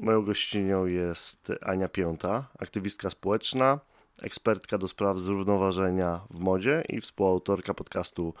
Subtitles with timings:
[0.00, 3.80] Moją gościnią jest Ania Piąta, aktywistka społeczna,
[4.22, 8.34] ekspertka do spraw zrównoważenia w modzie i współautorka podcastu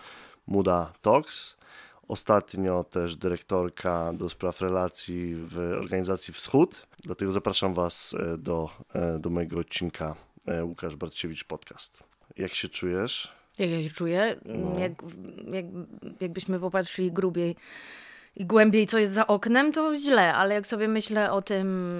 [0.46, 1.56] Muda Talks.
[2.08, 6.86] Ostatnio też dyrektorka do spraw relacji w organizacji Wschód.
[7.02, 10.16] Dlatego zapraszam Was e, do, e, do mojego odcinka
[10.46, 12.02] e, Łukasz Bartkiewicz Podcast.
[12.36, 13.32] Jak się czujesz?
[13.58, 14.40] Jak ja się czuję?
[14.44, 14.78] No.
[14.78, 14.92] Jak,
[15.52, 15.64] jak,
[16.20, 17.56] jakbyśmy popatrzyli grubiej
[18.36, 21.96] i głębiej, co jest za oknem, to źle, ale jak sobie myślę o tym,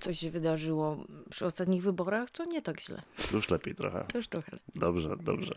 [0.00, 3.02] co się wydarzyło przy ostatnich wyborach, to nie tak źle.
[3.30, 4.04] To już lepiej trochę.
[4.12, 4.58] To już trochę.
[4.74, 5.52] Dobrze, dobrze.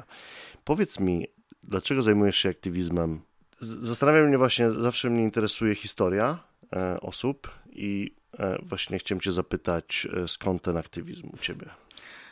[0.64, 1.28] Powiedz mi,
[1.64, 3.22] dlaczego zajmujesz się aktywizmem?
[3.60, 6.40] Zastanawiam mnie właśnie, zawsze mnie interesuje historia
[6.74, 11.66] e, osób i e, właśnie chciałem cię zapytać, e, skąd ten aktywizm u ciebie?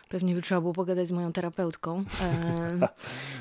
[0.10, 2.88] Pewnie by trzeba było pogadać z moją terapeutką e,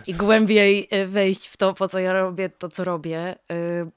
[0.07, 3.19] i głębiej e, wejść w to, po co ja robię to, co robię.
[3.21, 3.37] E,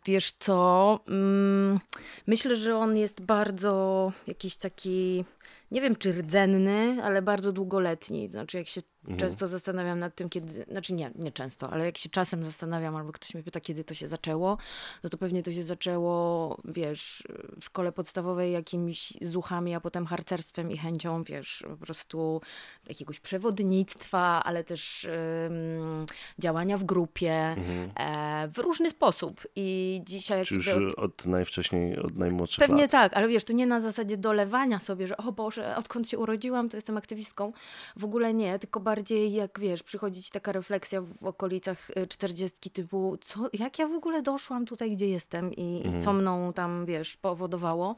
[0.05, 1.79] wiesz co, mm,
[2.27, 5.25] myślę, że on jest bardzo jakiś taki,
[5.71, 8.29] nie wiem czy rdzenny, ale bardzo długoletni.
[8.29, 9.19] Znaczy jak się Mhm.
[9.19, 13.11] Często zastanawiam nad tym, kiedy, znaczy nie, nie często, ale jak się czasem zastanawiam, albo
[13.11, 14.57] ktoś mnie pyta, kiedy to się zaczęło,
[15.03, 17.23] no to pewnie to się zaczęło, wiesz,
[17.59, 22.41] w szkole podstawowej jakimiś zuchami, a potem harcerstwem i chęcią, wiesz, po prostu
[22.87, 25.07] jakiegoś przewodnictwa, ale też
[25.43, 26.05] um,
[26.39, 27.91] działania w grupie mhm.
[27.95, 29.47] e, w różny sposób.
[29.55, 30.45] I dzisiaj...
[30.45, 32.91] Czy już od, od najwcześniej, od najmłodszych Pewnie lat.
[32.91, 36.69] tak, ale wiesz, to nie na zasadzie dolewania sobie, że o Boże, odkąd się urodziłam,
[36.69, 37.53] to jestem aktywistką.
[37.95, 38.98] W ogóle nie, tylko bardziej
[39.29, 43.93] jak wiesz, przychodzi ci taka refleksja w okolicach y, czterdziestki typu, co, jak ja w
[43.93, 45.97] ogóle doszłam tutaj, gdzie jestem i, mhm.
[45.97, 47.95] i co mną tam, wiesz, powodowało,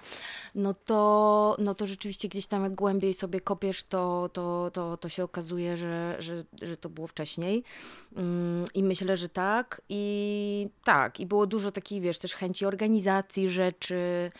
[0.55, 5.09] no to, no to rzeczywiście gdzieś tam jak głębiej sobie kopiesz, to, to, to, to
[5.09, 7.63] się okazuje, że, że, że to było wcześniej.
[8.15, 9.81] Mm, I myślę, że tak.
[9.89, 14.31] I tak, i było dużo takiej, wiesz, też chęci organizacji rzeczy.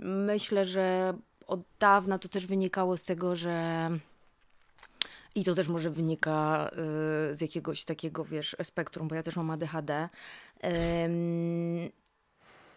[0.00, 1.14] Myślę, że
[1.46, 3.90] od dawna to też wynikało z tego, że
[5.34, 6.70] i to też może wynika
[7.32, 10.08] y, z jakiegoś takiego, wiesz, spektrum, bo ja też mam ADHD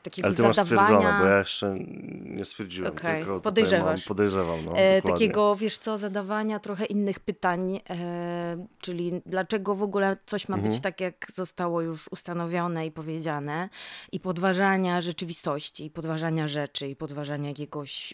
[0.06, 1.78] takiego Ale ty masz stwierdzone, bo ja jeszcze
[2.26, 3.20] nie stwierdziłem, okay.
[3.20, 4.06] tylko podejrzewasz.
[4.06, 4.66] podejrzewam.
[4.66, 10.50] No, e, takiego, wiesz co, zadawania trochę innych pytań, e, czyli dlaczego w ogóle coś
[10.50, 10.74] ma mhm.
[10.74, 13.70] być tak, jak zostało już ustanowione i powiedziane
[14.12, 18.14] i podważania rzeczywistości, i podważania rzeczy, i podważania jakiegoś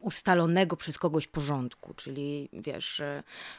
[0.00, 3.02] ustalonego przez kogoś porządku, czyli wiesz,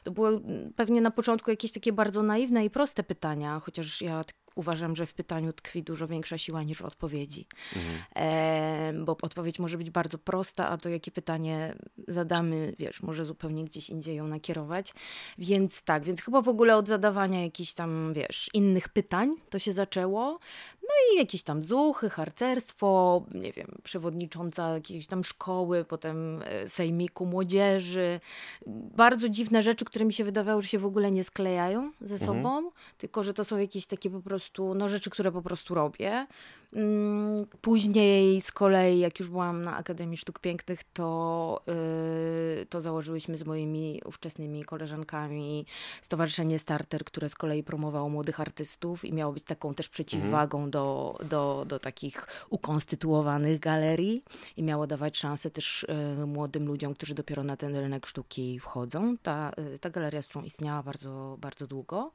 [0.03, 0.41] to były
[0.75, 4.23] pewnie na początku jakieś takie bardzo naiwne i proste pytania, chociaż ja
[4.55, 7.47] uważam, że w pytaniu tkwi dużo większa siła niż w odpowiedzi.
[7.75, 8.03] Mhm.
[8.15, 11.75] E, bo odpowiedź może być bardzo prosta, a to jakie pytanie
[12.07, 14.93] zadamy, wiesz, może zupełnie gdzieś indziej ją nakierować.
[15.37, 19.71] Więc tak, więc chyba w ogóle od zadawania jakichś tam, wiesz, innych pytań to się
[19.73, 20.39] zaczęło.
[20.83, 27.25] No i jakieś tam zuchy, harcerstwo, nie wiem, przewodnicząca jakiejś tam szkoły, potem e, sejmiku
[27.25, 28.19] młodzieży.
[28.95, 32.31] Bardzo dziwne rzeczy, które mi się wydawały, że się w ogóle nie sklejają ze mhm.
[32.31, 32.73] sobą, mhm.
[32.97, 36.27] tylko że to są jakieś takie po prostu, no rzeczy, które po prostu robię.
[36.75, 41.61] Mm, później z kolei, jak już byłam na Akademii Sztuk Pięknych, to,
[42.57, 45.65] yy, to założyłyśmy z moimi ówczesnymi koleżankami
[46.01, 50.71] Stowarzyszenie Starter, które z kolei promowało młodych artystów i miało być taką też przeciwwagą mhm.
[50.71, 54.23] do, do, do takich ukonstytuowanych galerii
[54.57, 55.85] i miało dawać szansę też
[56.17, 59.17] yy, młodym ludziom, którzy dopiero na ten rynek sztuki wchodzą.
[59.17, 62.11] Ta, yy, ta galeria, z którą istniała bardzo, bardzo długo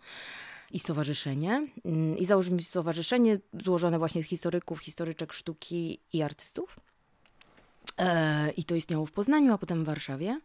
[0.71, 1.67] i stowarzyszenie.
[1.85, 6.81] Mm, I założyliśmy stowarzyszenie złożone właśnie z historyków, historyczek sztuki i artystów.
[7.99, 10.41] E, I to istniało w Poznaniu, a potem w Warszawie.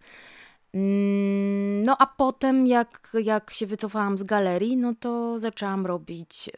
[0.73, 6.49] Mm, no a potem, jak, jak się wycofałam z galerii, no to zaczęłam robić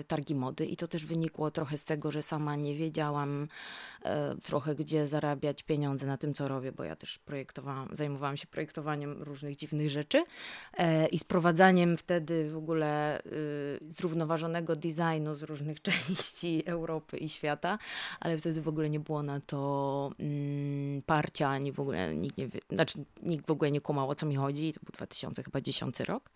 [0.00, 4.08] y, targi mody i to też wynikło trochę z tego, że sama nie wiedziałam y,
[4.42, 9.22] trochę gdzie zarabiać pieniądze na tym, co robię, bo ja też projektowałam, zajmowałam się projektowaniem
[9.22, 13.22] różnych dziwnych rzeczy y, i sprowadzaniem wtedy w ogóle
[13.88, 17.78] zrównoważonego designu z różnych części Europy i świata,
[18.20, 22.48] ale wtedy w ogóle nie było na to mm, parcia, ani w ogóle nikt nie,
[22.70, 26.30] znaczy nikt w ogóle ogóle nie kumał o co mi chodzi, to był 2010 rok.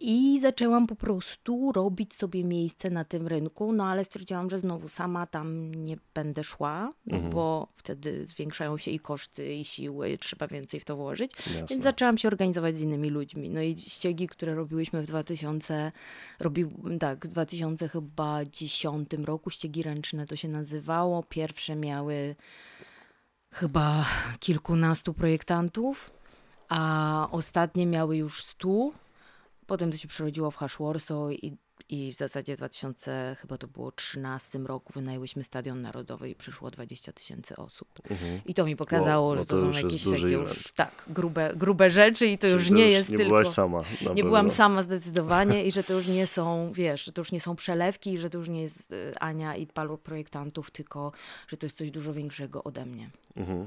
[0.00, 4.88] I zaczęłam po prostu robić sobie miejsce na tym rynku, no ale stwierdziłam, że znowu
[4.88, 7.32] sama tam nie będę szła, no mhm.
[7.32, 11.32] bo wtedy zwiększają się i koszty, i siły, trzeba więcej w to włożyć.
[11.36, 11.66] Jasne.
[11.70, 13.50] Więc zaczęłam się organizować z innymi ludźmi.
[13.50, 15.92] No i ściegi, które robiłyśmy w 2000,
[16.40, 16.70] robił,
[17.00, 21.22] tak, w 2010 roku, ściegi ręczne to się nazywało.
[21.22, 22.36] Pierwsze miały
[23.50, 24.06] chyba
[24.40, 26.15] kilkunastu projektantów
[26.68, 28.92] a ostatnie miały już stu.
[29.66, 31.56] Potem to się przerodziło w Hash Warsaw i,
[31.88, 36.70] i w zasadzie w 2000, chyba to było 13 roku, wynajęłyśmy Stadion Narodowy i przyszło
[36.70, 37.88] 20 tysięcy osób.
[38.10, 38.40] Mhm.
[38.46, 41.90] I to mi pokazało, no że to, to są jakieś takie już, tak, grube, grube
[41.90, 43.28] rzeczy i to Czyli już to nie już jest nie tylko...
[43.28, 43.82] byłaś sama.
[44.14, 47.40] Nie byłam sama zdecydowanie i że to już nie są, wiesz, że to już nie
[47.40, 51.12] są przelewki, że to już nie jest y, Ania i paru projektantów, tylko
[51.48, 53.10] że to jest coś dużo większego ode mnie.
[53.36, 53.66] Mhm.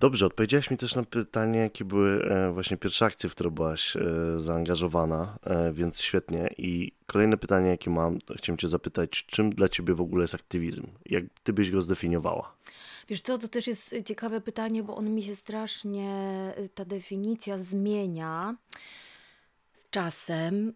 [0.00, 3.96] Dobrze, odpowiedziałaś mi też na pytanie, jakie były e, właśnie pierwsze akcje, w które byłaś
[3.96, 4.00] e,
[4.36, 6.50] zaangażowana, e, więc świetnie.
[6.58, 10.86] I kolejne pytanie, jakie mam, chciałem Cię zapytać, czym dla Ciebie w ogóle jest aktywizm?
[11.06, 12.54] Jak Ty byś go zdefiniowała?
[13.08, 16.12] Wiesz co, to też jest ciekawe pytanie, bo on mi się strasznie,
[16.74, 18.56] ta definicja zmienia
[19.72, 20.72] z czasem.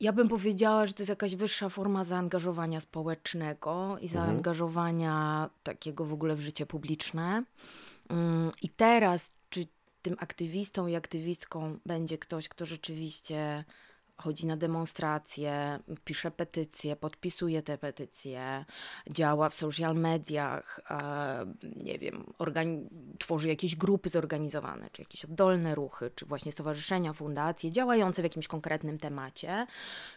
[0.00, 4.26] Ja bym powiedziała, że to jest jakaś wyższa forma zaangażowania społecznego i mhm.
[4.26, 7.44] zaangażowania takiego w ogóle w życie publiczne.
[8.08, 9.66] Mm, I teraz, czy
[10.02, 13.64] tym aktywistą i aktywistką będzie ktoś, kto rzeczywiście
[14.16, 18.64] chodzi na demonstracje, pisze petycje, podpisuje te petycje,
[19.10, 21.46] działa w social mediach, e,
[21.76, 22.24] nie wiem,
[23.18, 28.48] tworzy jakieś grupy zorganizowane, czy jakieś oddolne ruchy, czy właśnie stowarzyszenia, fundacje działające w jakimś
[28.48, 29.66] konkretnym temacie.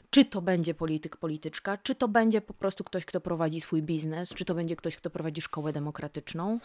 [0.09, 4.29] Czy to będzie polityk, polityczka, czy to będzie po prostu ktoś, kto prowadzi swój biznes,
[4.29, 6.59] czy to będzie ktoś, kto prowadzi szkołę demokratyczną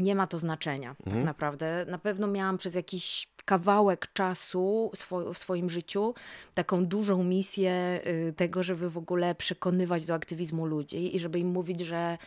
[0.00, 1.16] nie ma to znaczenia tak mhm.
[1.16, 1.86] tak naprawdę.
[1.88, 4.90] Na pewno miałam przez jakiś kawałek czasu
[5.34, 6.14] w swoim życiu
[6.54, 11.48] taką dużą misję y, tego, żeby w ogóle przekonywać do aktywizmu ludzi i żeby im
[11.48, 12.18] mówić, że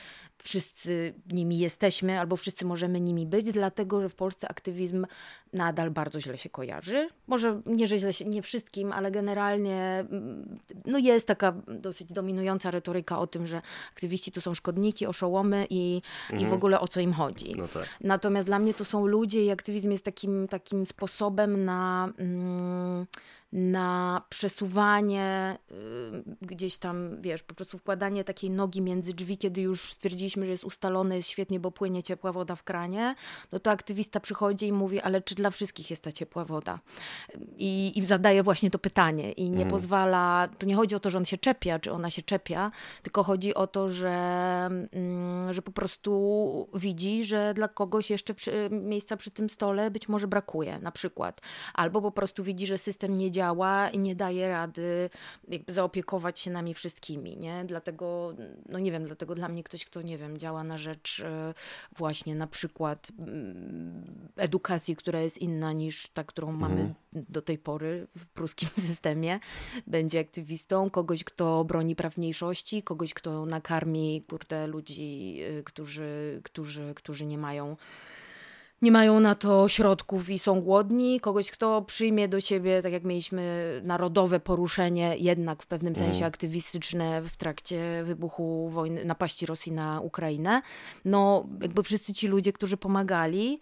[0.43, 5.05] wszyscy nimi jesteśmy albo wszyscy możemy nimi być, dlatego że w Polsce aktywizm
[5.53, 7.09] nadal bardzo źle się kojarzy.
[7.27, 12.71] Może nie, że źle się, nie wszystkim, ale generalnie mm, no jest taka dosyć dominująca
[12.71, 13.61] retoryka o tym, że
[13.91, 16.39] aktywiści to są szkodniki, oszołomy i, mhm.
[16.39, 16.53] i w mhm.
[16.53, 17.55] ogóle o co im chodzi.
[17.57, 17.89] No tak.
[18.01, 22.09] Natomiast dla mnie to są ludzie i aktywizm jest takim, takim sposobem na.
[22.17, 23.05] Mm,
[23.53, 25.75] na przesuwanie y,
[26.41, 30.63] gdzieś tam, wiesz, po prostu wkładanie takiej nogi między drzwi, kiedy już stwierdziliśmy, że jest
[30.63, 33.15] ustalone, jest świetnie, bo płynie ciepła woda w kranie,
[33.51, 36.79] no to aktywista przychodzi i mówi, ale czy dla wszystkich jest ta ciepła woda?
[37.57, 39.69] I, i zadaje właśnie to pytanie i nie mm.
[39.69, 42.71] pozwala, to nie chodzi o to, że on się czepia, czy ona się czepia,
[43.01, 44.15] tylko chodzi o to, że,
[44.91, 50.09] mm, że po prostu widzi, że dla kogoś jeszcze przy, miejsca przy tym stole być
[50.09, 51.41] może brakuje, na przykład.
[51.73, 55.09] Albo po prostu widzi, że system nie działa działa i nie daje rady
[55.47, 57.65] jakby zaopiekować się nami wszystkimi, nie?
[57.65, 58.35] Dlatego,
[58.69, 61.53] no nie wiem, dlatego dla mnie ktoś, kto, nie wiem, działa na rzecz e,
[61.97, 66.71] właśnie na przykład mm, edukacji, która jest inna niż ta, którą mhm.
[66.71, 69.39] mamy do tej pory w pruskim systemie,
[69.87, 76.93] będzie aktywistą, kogoś, kto broni praw mniejszości, kogoś, kto nakarmi, kurde, ludzi, e, którzy, którzy,
[76.95, 77.75] którzy nie mają
[78.83, 83.03] nie mają na to środków i są głodni, kogoś, kto przyjmie do siebie, tak jak
[83.03, 86.27] mieliśmy narodowe poruszenie, jednak w pewnym sensie mm.
[86.27, 90.61] aktywistyczne w trakcie wybuchu wojny, napaści Rosji na Ukrainę.
[91.05, 93.59] No, jakby wszyscy ci ludzie, którzy pomagali,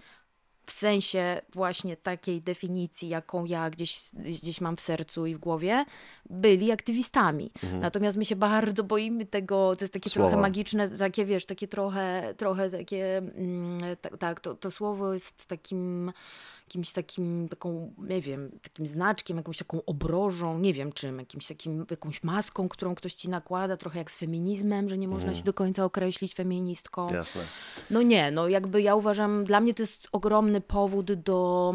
[0.71, 5.85] w sensie właśnie takiej definicji, jaką ja gdzieś, gdzieś mam w sercu i w głowie,
[6.29, 7.51] byli aktywistami.
[7.63, 7.81] Mhm.
[7.81, 10.29] Natomiast my się bardzo boimy tego, to jest takie słowa.
[10.29, 15.45] trochę magiczne, takie wiesz, takie trochę, trochę takie, mm, tak, tak to, to słowo jest
[15.45, 16.11] takim
[16.71, 21.85] jakimś takim, taką, nie wiem, takim znaczkiem, jakąś taką obrożą, nie wiem czym, jakimś takim,
[21.91, 25.35] jakąś maską, którą ktoś ci nakłada, trochę jak z feminizmem, że nie można mm.
[25.35, 27.13] się do końca określić feministką.
[27.13, 27.41] Jasne.
[27.89, 31.73] No nie, no jakby ja uważam, dla mnie to jest ogromny powód do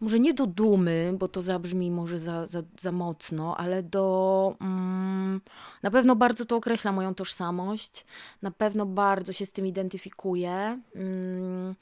[0.00, 4.56] może nie do dumy, bo to zabrzmi może za, za, za mocno, ale do.
[4.60, 5.40] Mm,
[5.82, 8.06] na pewno bardzo to określa moją tożsamość,
[8.42, 10.80] na pewno bardzo się z tym identyfikuję.
[10.94, 11.74] Mm,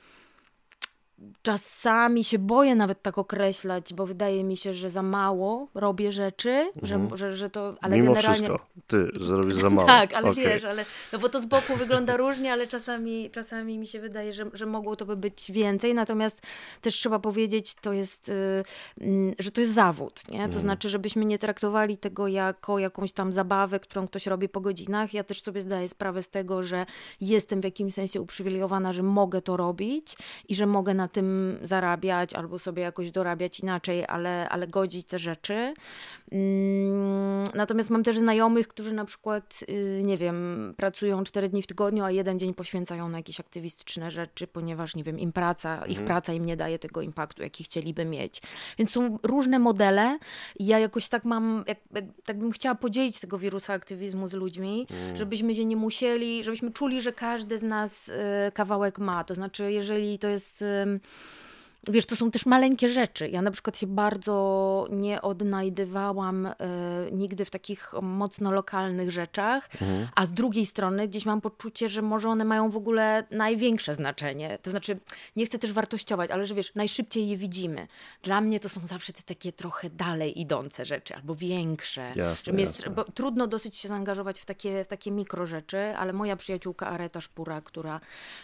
[1.43, 6.51] czasami się boję nawet tak określać, bo wydaje mi się, że za mało robię rzeczy,
[6.51, 7.09] mhm.
[7.11, 8.49] że, że, że to, ale Mimo generalnie...
[8.49, 9.89] wszystko, ty, że robisz za mało.
[9.89, 10.45] tak, ale okay.
[10.45, 14.33] wiesz, ale, no bo to z boku wygląda różnie, ale czasami, czasami mi się wydaje,
[14.33, 16.41] że, że mogło to by być więcej, natomiast
[16.81, 18.29] też trzeba powiedzieć, to jest,
[18.99, 20.39] yy, że to jest zawód, nie?
[20.39, 20.61] To mhm.
[20.61, 25.15] znaczy, żebyśmy nie traktowali tego jako jakąś tam zabawę, którą ktoś robi po godzinach.
[25.15, 26.87] Ja też sobie zdaję sprawę z tego, że
[27.21, 30.17] jestem w jakimś sensie uprzywilejowana, że mogę to robić
[30.49, 35.19] i że mogę na tym zarabiać albo sobie jakoś dorabiać inaczej, ale, ale godzić te
[35.19, 35.75] rzeczy.
[36.33, 41.67] Mm, natomiast mam też znajomych, którzy na przykład, y, nie wiem, pracują cztery dni w
[41.67, 45.99] tygodniu, a jeden dzień poświęcają na jakieś aktywistyczne rzeczy, ponieważ, nie wiem, im praca, ich
[45.99, 46.07] mhm.
[46.07, 48.43] praca im nie daje tego impaktu, jaki chcieliby mieć.
[48.79, 50.19] Więc są różne modele
[50.61, 54.87] ja jakoś tak mam, jak, jak, tak bym chciała podzielić tego wirusa aktywizmu z ludźmi,
[54.91, 55.17] mm.
[55.17, 58.13] żebyśmy się nie musieli, żebyśmy czuli, że każdy z nas y,
[58.55, 59.25] kawałek ma.
[59.25, 61.01] To znaczy, jeżeli to jest um,
[61.89, 63.29] wiesz, to są też maleńkie rzeczy.
[63.29, 66.55] Ja na przykład się bardzo nie odnajdywałam e,
[67.13, 70.09] nigdy w takich mocno lokalnych rzeczach, mhm.
[70.15, 74.59] a z drugiej strony gdzieś mam poczucie, że może one mają w ogóle największe znaczenie.
[74.63, 74.99] To znaczy,
[75.37, 77.89] nie chcę też wartościować, ale że wiesz, najszybciej je widzimy.
[78.23, 82.13] Dla mnie to są zawsze te takie trochę dalej idące rzeczy, albo większe.
[82.17, 86.87] Jasne, jest, trudno dosyć się zaangażować w takie, w takie mikro rzeczy, ale moja przyjaciółka
[86.87, 88.01] Areta Szpura, która,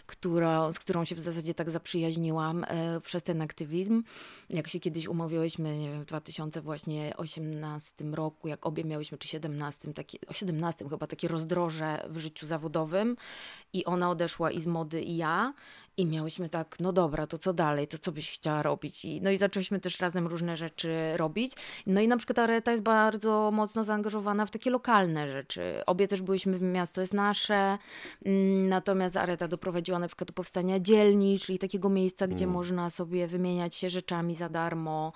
[0.06, 4.02] która, z którą się w zasadzie tak zaprzyjaźniłam e, przez ten aktywizm.
[4.50, 10.18] Jak się kiedyś umawiałyśmy, nie wiem, w 2018 roku, jak obie miałyśmy, czy 17, taki,
[10.26, 13.16] o 17 chyba, takie rozdroże w życiu zawodowym
[13.72, 15.54] i ona odeszła i z mody i ja
[16.00, 19.04] i miałyśmy tak, no dobra, to co dalej, to co byś chciała robić?
[19.04, 21.52] I, no i zaczęliśmy też razem różne rzeczy robić.
[21.86, 25.82] No i na przykład Areta jest bardzo mocno zaangażowana w takie lokalne rzeczy.
[25.86, 27.78] Obie też byliśmy w Miasto jest Nasze,
[28.24, 32.54] mm, natomiast Areta doprowadziła na przykład do powstania dzielni, czyli takiego miejsca, gdzie mm.
[32.54, 35.12] można sobie wymieniać się rzeczami za darmo.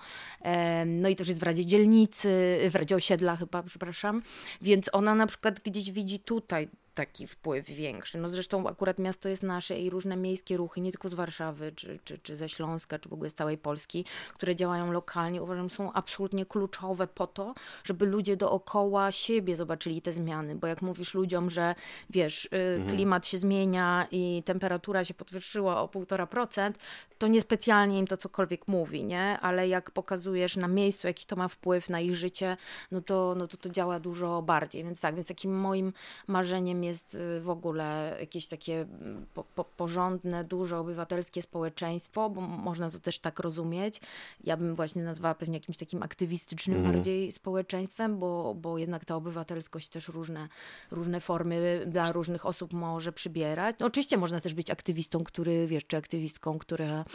[0.85, 4.21] No i też jest w Radzie Dzielnicy, w Radzie Osiedla chyba, przepraszam.
[4.61, 8.17] Więc ona na przykład gdzieś widzi tutaj taki wpływ większy.
[8.17, 11.99] No zresztą akurat miasto jest nasze i różne miejskie ruchy, nie tylko z Warszawy, czy,
[12.03, 15.93] czy, czy ze Śląska, czy w ogóle z całej Polski, które działają lokalnie, uważam, są
[15.93, 21.49] absolutnie kluczowe po to, żeby ludzie dookoła siebie zobaczyli te zmiany, bo jak mówisz ludziom,
[21.49, 21.75] że
[22.09, 22.89] wiesz, y, mhm.
[22.95, 26.71] klimat się zmienia i temperatura się podwyższyła o 1,5%,
[27.17, 29.39] to niespecjalnie im to cokolwiek mówi, nie?
[29.39, 32.57] Ale jak pokazujesz na miejscu, jaki to ma wpływ na ich życie,
[32.91, 34.83] no to, no to to działa dużo bardziej.
[34.83, 35.93] Więc tak, więc takim moim
[36.27, 42.41] marzeniem jest y, w ogóle jakieś takie mm, po, po, porządne, duże obywatelskie społeczeństwo, bo
[42.41, 44.01] można to też tak rozumieć.
[44.43, 46.95] Ja bym właśnie nazwała pewnie jakimś takim aktywistycznym mhm.
[46.95, 50.47] bardziej społeczeństwem, bo, bo jednak ta obywatelskość też różne,
[50.91, 53.75] różne formy dla różnych osób może przybierać.
[53.79, 57.05] No, oczywiście można też być aktywistą, który, wiesz, czy aktywistką, która,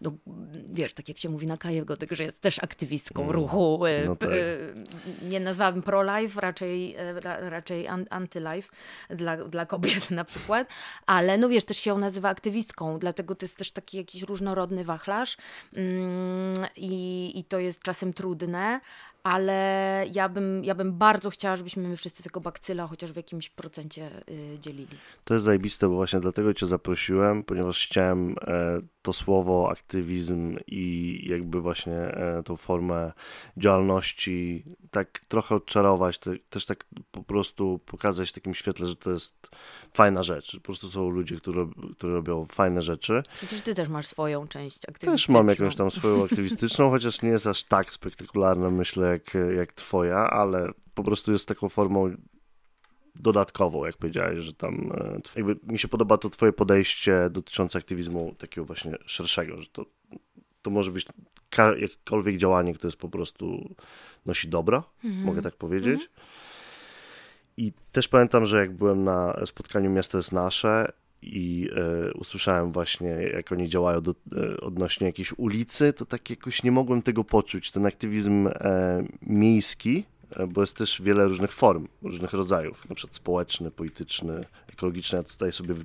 [0.00, 0.12] no,
[0.72, 3.34] wiesz, tak jak się mówi na Kajewgodek, że jest też aktywistką mm.
[3.34, 3.86] ruchu.
[3.86, 4.30] Y, no tak.
[5.22, 7.20] Nie nazwałabym pro-life, raczej, y,
[7.50, 8.68] raczej anty-life
[9.20, 10.68] dla, dla kobiet na przykład,
[11.06, 15.36] ale no wiesz, też się nazywa aktywistką, dlatego to jest też taki jakiś różnorodny wachlarz
[15.72, 18.80] mm, i, i to jest czasem trudne,
[19.22, 23.50] ale ja bym, ja bym bardzo chciała, żebyśmy my wszyscy tego bakcyla chociaż w jakimś
[23.50, 24.96] procencie y, dzielili.
[25.24, 31.18] To jest zajebiste, bo właśnie dlatego cię zaprosiłem, ponieważ chciałem e, to słowo aktywizm i
[31.30, 33.12] jakby właśnie e, tą formę
[33.56, 39.50] działalności tak trochę odczarować, też tak po prostu pokazać w takim świetle, że to jest
[39.94, 41.66] fajna rzecz, po prostu są ludzie, którzy,
[41.96, 43.22] którzy robią fajne rzeczy.
[43.36, 45.12] Przecież ty też masz swoją część aktywistyczną.
[45.12, 49.72] Też mam jakąś tam swoją aktywistyczną, chociaż nie jest aż tak spektakularna, myślę, jak, jak
[49.72, 52.16] twoja, ale po prostu jest taką formą
[53.14, 58.34] dodatkową, jak powiedziałeś, że tam e, jakby mi się podoba to twoje podejście dotyczące aktywizmu
[58.38, 59.86] takiego właśnie szerszego, że to,
[60.62, 61.06] to może być
[61.56, 63.74] jakiekolwiek działanie, które jest po prostu
[64.26, 65.24] nosi dobro, mhm.
[65.24, 66.00] mogę tak powiedzieć.
[66.00, 66.10] Mhm.
[67.56, 73.08] I też pamiętam, że jak byłem na spotkaniu Miasto jest Nasze i e, usłyszałem właśnie,
[73.08, 77.70] jak oni działają do, e, odnośnie jakiejś ulicy, to tak jakoś nie mogłem tego poczuć.
[77.70, 78.52] Ten aktywizm e,
[79.22, 80.04] miejski,
[80.48, 85.18] bo jest też wiele różnych form, różnych rodzajów, na przykład społeczny, polityczny, ekologiczny.
[85.18, 85.78] Ja tutaj sobie e,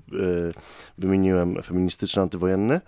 [0.98, 2.82] wymieniłem feministyczny, antywojenny.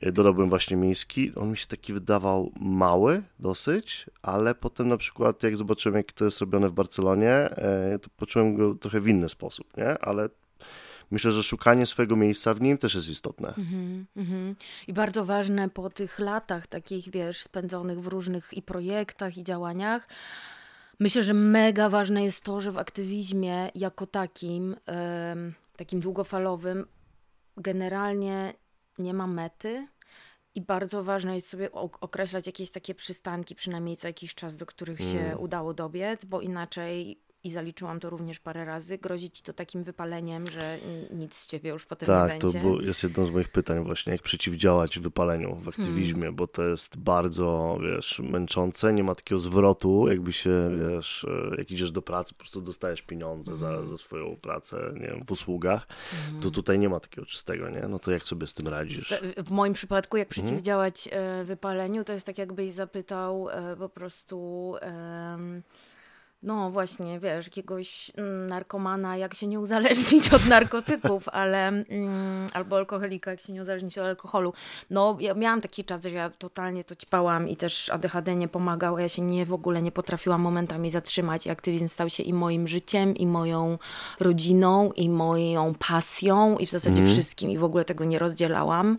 [0.00, 1.34] E, dodałbym właśnie miejski.
[1.34, 6.24] On mi się taki wydawał mały dosyć, ale potem na przykład jak zobaczyłem, jak to
[6.24, 7.48] jest robione w Barcelonie,
[8.02, 9.98] to poczułem go trochę w inny sposób, nie?
[9.98, 10.28] Ale
[11.10, 13.54] myślę, że szukanie swojego miejsca w nim też jest istotne.
[13.58, 14.54] Mm -hmm.
[14.86, 20.08] I bardzo ważne po tych latach takich, wiesz, spędzonych w różnych i projektach, i działaniach,
[20.98, 24.76] myślę, że mega ważne jest to, że w aktywizmie jako takim,
[25.76, 26.86] takim długofalowym,
[27.56, 28.54] generalnie
[28.98, 29.88] nie ma mety.
[30.54, 34.98] I bardzo ważne jest sobie określać jakieś takie przystanki, przynajmniej co jakiś czas, do których
[35.00, 35.40] się mm.
[35.40, 40.46] udało dobiec, bo inaczej i zaliczyłam to również parę razy, grozi ci to takim wypaleniem,
[40.46, 40.78] że
[41.10, 42.60] nic z ciebie już potem tak, nie będzie.
[42.60, 46.36] Tak, to jest jedno z moich pytań właśnie, jak przeciwdziałać wypaleniu w aktywizmie, hmm.
[46.36, 51.70] bo to jest bardzo, wiesz, męczące, nie ma takiego zwrotu, jakby się, wiesz, e, jak
[51.70, 53.84] idziesz do pracy, po prostu dostajesz pieniądze hmm.
[53.86, 55.86] za, za swoją pracę, nie wiem, w usługach,
[56.22, 56.42] hmm.
[56.42, 57.82] to tutaj nie ma takiego czystego, nie?
[57.88, 59.14] No to jak sobie z tym radzisz?
[59.36, 60.46] W moim przypadku, jak mhm.
[60.46, 61.46] przeciwdziałać hmm.
[61.46, 64.74] wypaleniu, to jest tak jakbyś zapytał e, po prostu
[66.46, 72.76] no właśnie, wiesz, jakiegoś mm, narkomana, jak się nie uzależnić od narkotyków, ale mm, albo
[72.76, 74.52] alkoholika, jak się nie uzależnić od alkoholu.
[74.90, 78.98] No, ja miałam taki czas, że ja totalnie to ćpałam i też ADHD nie pomagał,
[78.98, 82.68] ja się nie w ogóle nie potrafiłam momentami zatrzymać i aktywizm stał się i moim
[82.68, 83.78] życiem, i moją
[84.20, 87.12] rodziną, i moją pasją, i w zasadzie mm.
[87.12, 88.98] wszystkim, i w ogóle tego nie rozdzielałam.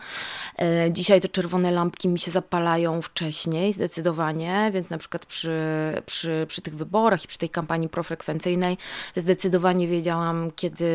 [0.59, 5.59] E, dzisiaj te czerwone lampki mi się zapalają wcześniej, zdecydowanie, więc na przykład przy,
[6.05, 8.77] przy, przy tych wyborach i przy tej kampanii profrekwencyjnej
[9.15, 10.93] zdecydowanie wiedziałam, kiedy,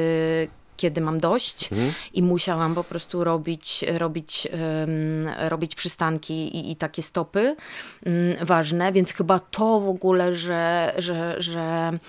[0.76, 1.92] kiedy mam dość mhm.
[2.12, 4.49] i musiałam po prostu robić, robić,
[5.49, 7.56] robić przystanki i, i takie stopy
[8.06, 12.00] um, ważne, więc chyba to w ogóle, że, że, że Mm,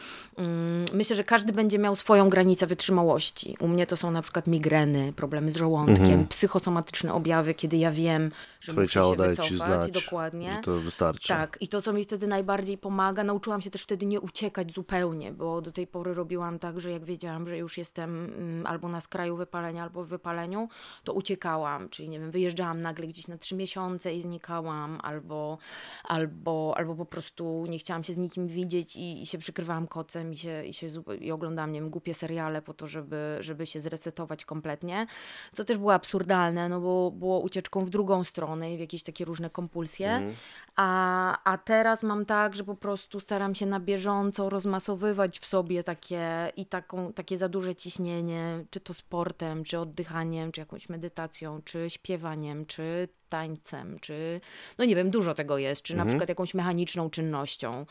[0.93, 3.57] myślę, że każdy będzie miał swoją granicę wytrzymałości.
[3.59, 6.27] U mnie to są na przykład migreny, problemy z żołądkiem, mhm.
[6.27, 9.49] psychosomatyczne objawy, kiedy ja wiem, że Twoje muszę ciało się daje wycofać.
[9.49, 10.53] Ci znać, dokładnie.
[10.53, 11.27] Że to wystarczy.
[11.27, 15.31] Tak, i to, co mi wtedy najbardziej pomaga, nauczyłam się też wtedy nie uciekać zupełnie,
[15.31, 19.01] bo do tej pory robiłam tak, że jak wiedziałam, że już jestem mm, albo na
[19.01, 20.69] skraju wypalenia, albo w wypaleniu,
[21.03, 25.57] to uciekałam, czyli nie wiem, wyjeżdżałam nagle gdzieś na trzy miesiące i znikałam, albo,
[26.03, 30.22] albo, albo po prostu nie chciałam się z nikim widzieć i, i się przykrywałam kocem
[30.31, 30.87] i się, i się
[31.19, 35.07] i oglądam, nie wiem, głupie seriale po to, żeby, żeby się zresetować kompletnie,
[35.53, 39.25] co też było absurdalne, no bo było ucieczką w drugą stronę i w jakieś takie
[39.25, 40.33] różne kompulsje, mm.
[40.75, 45.83] a, a teraz mam tak, że po prostu staram się na bieżąco rozmasowywać w sobie
[45.83, 51.61] takie i taką, takie za duże ciśnienie, czy to sportem, czy oddychaniem, czy jakąś medytacją,
[51.61, 54.41] czy śpiewaniem, czy tańcem, czy
[54.77, 56.07] no nie wiem, dużo tego jest, czy mhm.
[56.07, 57.85] na przykład jakąś mechaniczną czynnością,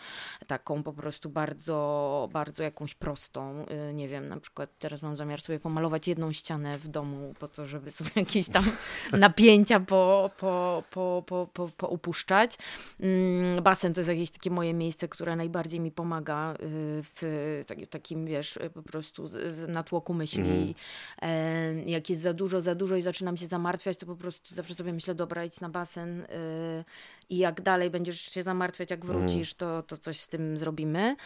[0.46, 5.40] taką po prostu bardzo, bardzo jakąś prostą, y, nie wiem, na przykład teraz mam zamiar
[5.40, 8.64] sobie pomalować jedną ścianę w domu po to, żeby sobie jakieś tam
[9.12, 12.58] napięcia po, po, po, po, po, po upuszczać.
[13.00, 16.56] Mm, basen to jest jakieś takie moje miejsce, które najbardziej mi pomaga y,
[17.02, 19.26] w takim, wiesz, po prostu
[19.68, 20.74] natłoku myśli.
[21.20, 21.88] Mhm.
[21.88, 24.92] Jak jest za dużo, za dużo i zaczynam się zamartwiać, to po prostu zawsze sobie
[24.92, 26.84] myślę, dobra, dobra, na basen y,
[27.30, 31.16] i jak dalej będziesz się zamartwiać, jak wrócisz, to, to coś z tym zrobimy.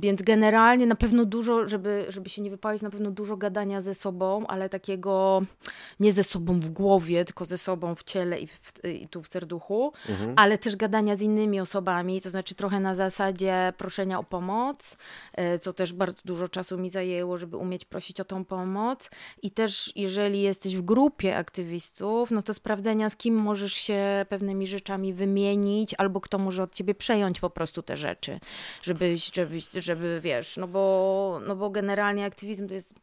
[0.00, 3.94] Więc generalnie na pewno dużo, żeby, żeby się nie wypalić, na pewno dużo gadania ze
[3.94, 5.42] sobą, ale takiego
[6.00, 9.28] nie ze sobą w głowie, tylko ze sobą w ciele i, w, i tu w
[9.28, 10.32] serduchu, mhm.
[10.36, 14.96] ale też gadania z innymi osobami, to znaczy trochę na zasadzie proszenia o pomoc,
[15.32, 19.10] e, co też bardzo dużo czasu mi zajęło, żeby umieć prosić o tą pomoc
[19.42, 24.66] i też jeżeli jesteś w grupie aktywistów, no to sprawdzenia z kim możesz się pewnymi
[24.66, 28.40] rzeczami wymienić, albo kto może od ciebie przejąć po prostu te rzeczy,
[28.82, 32.94] żebyś, żebyś żeby wiesz, no bo, no bo generalnie aktywizm to jest,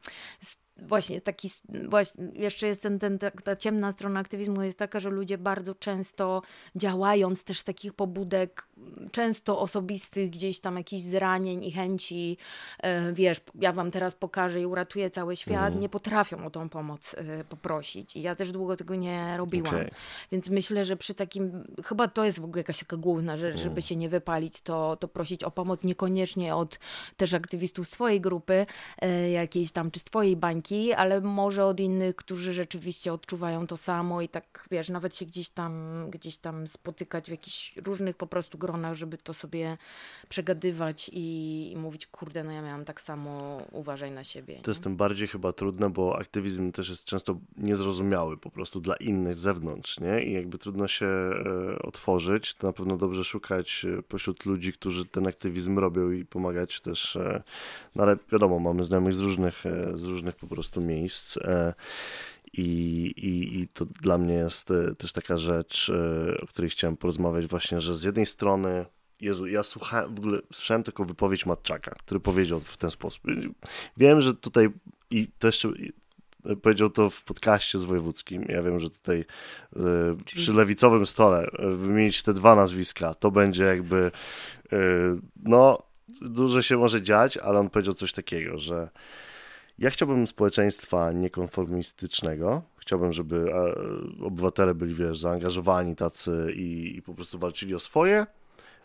[0.42, 1.50] jest właśnie taki,
[1.90, 5.76] właśnie, jeszcze jest ten, ten, ta, ta, ciemna strona aktywizmu jest taka, że ludzie bardzo
[5.76, 6.42] często
[6.76, 8.68] działając też z takich pobudek,
[9.12, 12.38] często osobistych, gdzieś tam jakichś zranień i chęci,
[12.84, 15.80] e, wiesz, ja wam teraz pokażę i uratuję cały świat, mm.
[15.80, 18.16] nie potrafią o tą pomoc e, poprosić.
[18.16, 19.76] I ja też długo tego nie robiłam.
[19.76, 19.92] Okay.
[20.32, 23.64] Więc myślę, że przy takim, chyba to jest w ogóle jakaś taka główna rzecz, mm.
[23.64, 26.80] żeby się nie wypalić, to, to prosić o pomoc niekoniecznie od
[27.18, 28.66] też aktywistów z twojej grupy,
[29.02, 33.78] e, jakiejś tam, czy z twojej bańki, ale może od innych, którzy rzeczywiście odczuwają to
[33.78, 38.28] samo i tak, wiesz, nawet się gdzieś tam, gdzieś tam spotykać w jakichś różnych po
[38.28, 39.78] prostu gronach, żeby to sobie
[40.30, 44.60] przegadywać i, i mówić, kurde, no ja miałam tak samo, uważaj na siebie.
[44.64, 48.96] To jest tym bardziej chyba trudne, bo aktywizm też jest często niezrozumiały po prostu dla
[48.96, 50.24] innych z zewnątrz, nie?
[50.24, 55.06] I jakby trudno się e, otworzyć, to na pewno dobrze szukać e, pośród ludzi, którzy
[55.06, 57.44] ten aktywizm robią i pomagać też, e,
[57.96, 59.64] no ale wiadomo, mamy znajomych z różnych,
[59.96, 61.38] z różnych po prostu prostu miejsc.
[61.38, 61.74] E,
[62.54, 62.64] I,
[63.18, 67.48] i, I to dla mnie jest e, też taka rzecz, e, o której chciałem porozmawiać,
[67.48, 68.86] właśnie, że z jednej strony.
[69.22, 73.24] Jezu, ja słuchałem, w ogóle słyszałem tylko wypowiedź Matczaka, który powiedział w ten sposób.
[73.98, 74.70] Wiem, że tutaj
[75.12, 75.70] i to jeszcze
[76.62, 78.46] powiedział to w podcaście z wojewódzkim.
[78.50, 79.26] Ja wiem, że tutaj
[80.26, 84.12] przy lewicowym stole wymienić te dwa nazwiska, to będzie jakby
[85.44, 85.84] no,
[86.22, 88.90] dużo się może dziać, ale on powiedział coś takiego, że
[89.82, 92.62] ja chciałbym społeczeństwa niekonformistycznego.
[92.78, 98.26] Chciałbym, żeby e, obywatele byli, wiesz, zaangażowani tacy i, i po prostu walczyli o swoje,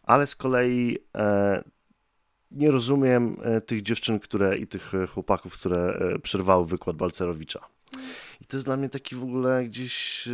[0.03, 1.63] ale z kolei e,
[2.51, 7.61] nie rozumiem e, tych dziewczyn, które i tych chłopaków, które e, przerwały wykład Balcerowicza.
[8.41, 10.29] I to jest dla mnie taki w ogóle gdzieś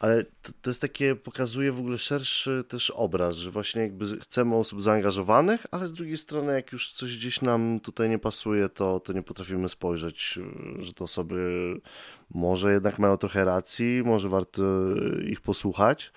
[0.00, 4.56] ale to, to, jest takie, pokazuje w ogóle szerszy też obraz, że właśnie jakby chcemy
[4.56, 9.00] osób zaangażowanych, ale z drugiej strony jak już coś gdzieś nam tutaj nie pasuje, to,
[9.00, 10.38] to nie potrafimy spojrzeć,
[10.78, 11.40] że te osoby
[12.30, 14.62] może jednak mają trochę racji, może warto
[15.26, 16.12] ich posłuchać,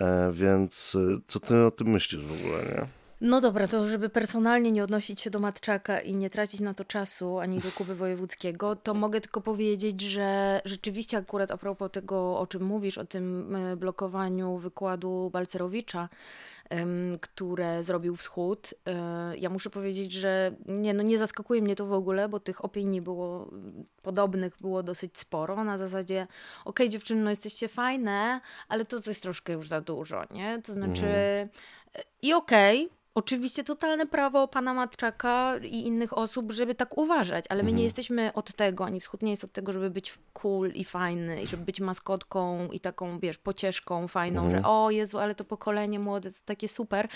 [0.00, 2.99] e, więc co ty o tym myślisz w ogóle, nie?
[3.20, 6.84] No dobra, to żeby personalnie nie odnosić się do Matczaka i nie tracić na to
[6.84, 12.38] czasu ani do Kuby Wojewódzkiego, to mogę tylko powiedzieć, że rzeczywiście akurat a propos tego,
[12.38, 16.08] o czym mówisz, o tym e, blokowaniu wykładu Balcerowicza,
[17.20, 18.74] które zrobił Wschód.
[18.86, 22.64] E, ja muszę powiedzieć, że nie, no nie zaskakuje mnie to w ogóle, bo tych
[22.64, 23.50] opinii było
[24.02, 25.64] podobnych było dosyć sporo.
[25.64, 26.30] Na zasadzie, okej,
[26.64, 30.62] okay, dziewczyny, no jesteście fajne, ale to, to jest troszkę już za dużo, nie?
[30.62, 31.48] To znaczy, mhm.
[32.22, 37.62] i okej, okay, Oczywiście totalne prawo pana Matczaka i innych osób, żeby tak uważać, ale
[37.62, 37.84] my nie mhm.
[37.84, 41.46] jesteśmy od tego, ani wschód nie jest od tego, żeby być cool i fajny i
[41.46, 44.62] żeby być maskotką i taką, wiesz, pocieszką fajną, mhm.
[44.62, 47.08] że o Jezu, ale to pokolenie młode to takie super,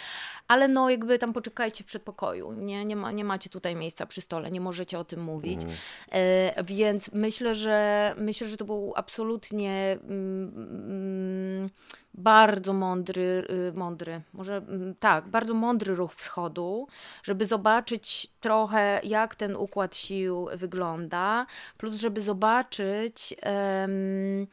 [0.48, 4.20] ale no jakby tam poczekajcie w przedpokoju, nie, nie, ma, nie macie tutaj miejsca przy
[4.20, 5.78] stole, nie możecie o tym mówić, mhm.
[6.10, 11.70] e, więc myślę, że myślę, że to był absolutnie mm, mm,
[12.14, 16.86] bardzo mądry, y, mądry, może mm, tak, bardzo mądry ruch wschodu,
[17.22, 21.46] żeby zobaczyć trochę, jak ten układ sił wygląda,
[21.76, 23.34] plus żeby zobaczyć.
[23.46, 24.46] Um,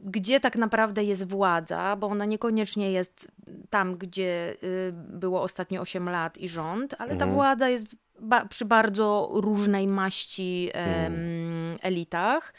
[0.00, 3.32] gdzie tak naprawdę jest władza, bo ona niekoniecznie jest
[3.70, 7.32] tam, gdzie y, było ostatnie 8 lat i rząd, ale ta mhm.
[7.32, 7.86] władza jest
[8.20, 12.54] ba przy bardzo różnej maści um, elitach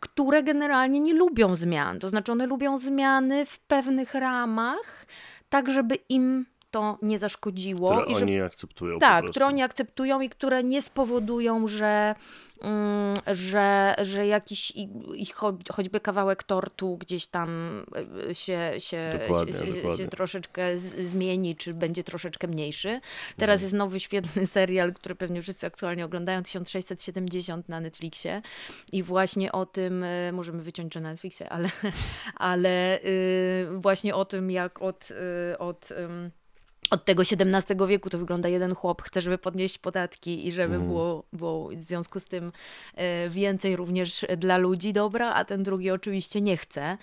[0.00, 1.98] które generalnie nie lubią zmian.
[1.98, 5.06] To znaczy, one lubią zmiany w pewnych ramach,
[5.48, 7.90] tak żeby im to nie zaszkodziło.
[7.90, 8.98] Które i że, oni akceptują.
[8.98, 12.14] Tak, które oni akceptują i które nie spowodują, że
[12.62, 14.72] Mm, że, że jakiś
[15.14, 15.34] ich
[15.72, 17.82] choćby kawałek tortu gdzieś tam
[18.30, 19.96] e, się, się, dokładnie, się, dokładnie.
[19.96, 23.00] się troszeczkę zmieni, czy będzie troszeczkę mniejszy.
[23.36, 23.60] Teraz mhm.
[23.62, 28.42] jest nowy świetny serial, który pewnie wszyscy aktualnie oglądają, 1670 na Netflixie
[28.92, 31.70] i właśnie o tym, e, możemy wyciąć, że na Netflixie, ale,
[32.34, 35.92] ale y, właśnie o tym, jak od, y, od
[36.90, 40.88] od tego XVII wieku to wygląda jeden chłop chce, żeby podnieść podatki i żeby mm.
[40.88, 42.52] było, było w związku z tym
[42.94, 46.98] e, więcej również dla ludzi dobra, a ten drugi oczywiście nie chce.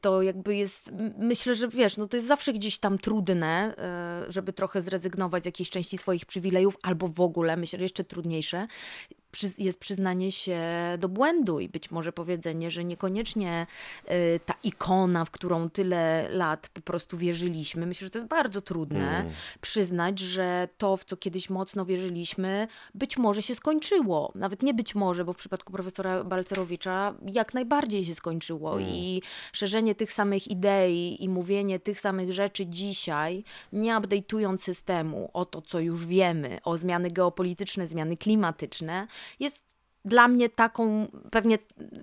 [0.00, 4.52] To jakby jest, myślę, że wiesz, no to jest zawsze gdzieś tam trudne, e, żeby
[4.52, 8.66] trochę zrezygnować z jakiejś części swoich przywilejów, albo w ogóle, myślę, że jeszcze trudniejsze,
[9.58, 10.60] jest przyznanie się
[10.98, 13.66] do błędu i być może powiedzenie, że niekoniecznie
[14.10, 18.60] y, ta ikona, w którą tyle lat po prostu wierzyliśmy, myślę, że to jest bardzo
[18.60, 19.32] trudne mm.
[19.60, 24.32] przyznać, że to, w co kiedyś mocno wierzyliśmy, być może się skończyło.
[24.34, 28.88] Nawet nie być może, bo w przypadku profesora Balcerowicza jak najbardziej się skończyło mm.
[28.88, 35.44] i szerzenie tych samych idei i mówienie tych samych rzeczy dzisiaj, nie update'ując systemu o
[35.44, 39.06] to, co już wiemy, o zmiany geopolityczne, zmiany klimatyczne,
[39.40, 39.70] jest
[40.04, 41.58] dla mnie taką, pewnie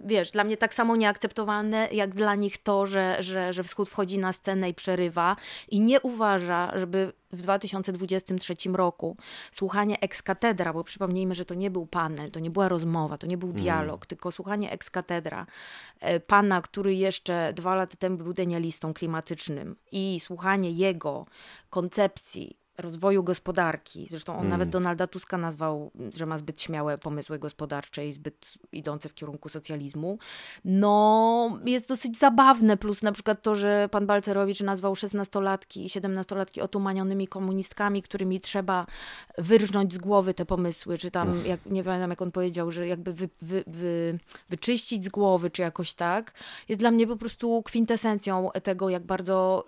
[0.06, 4.18] wiesz, dla mnie tak samo nieakceptowalne, jak dla nich to, że, że, że Wschód wchodzi
[4.18, 5.36] na scenę i przerywa
[5.70, 9.18] i nie uważa, żeby w 2023 roku
[9.52, 13.28] słuchanie ex katedra, bo przypomnijmy, że to nie był panel, to nie była rozmowa, to
[13.28, 13.62] nie był mm.
[13.62, 14.08] dialog, mm.
[14.08, 15.46] tylko słuchanie ex katedra
[16.00, 21.26] e, pana, który jeszcze dwa lata temu był denialistą klimatycznym i słuchanie jego
[21.70, 24.08] koncepcji rozwoju gospodarki.
[24.10, 24.52] Zresztą on hmm.
[24.52, 29.50] nawet Donalda Tuska nazwał, że ma zbyt śmiałe pomysły gospodarcze i zbyt idące w kierunku
[29.50, 30.20] socjalizmu.
[30.66, 36.62] No, jest dosyć zabawne, plus na przykład to, że pan Balcerowicz nazwał szesnastolatki i siedemnastolatki
[36.62, 38.86] otumanionymi komunistkami, którymi trzeba
[39.38, 43.14] wyrżnąć z głowy te pomysły, czy tam, jak, nie pamiętam jak on powiedział, że jakby
[43.14, 46.34] wy, wy, wy, wyczyścić z głowy, czy jakoś tak,
[46.70, 49.66] jest dla mnie po prostu kwintesencją tego, jak bardzo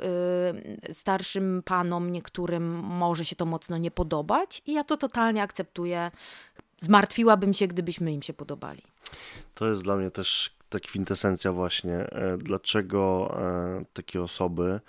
[0.90, 6.12] y, starszym panom niektórym może się to mocno nie podobać i ja to totalnie akceptuję.
[6.78, 8.82] Zmartwiłabym się, gdybyśmy im się podobali.
[9.56, 14.80] To jest dla mnie też ta kwintesencja właśnie, e, dlaczego e, takie osoby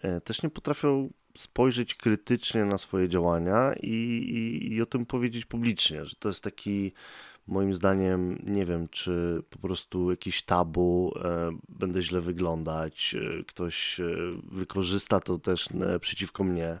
[0.00, 5.46] e, też nie potrafią spojrzeć krytycznie na swoje działania i, i, i o tym powiedzieć
[5.46, 6.92] publicznie, że to jest taki
[7.46, 14.00] moim zdaniem, nie wiem, czy po prostu jakiś tabu, e, będę źle wyglądać, e, ktoś
[14.00, 14.04] e,
[14.50, 15.68] wykorzysta to też
[16.00, 16.80] przeciwko mnie.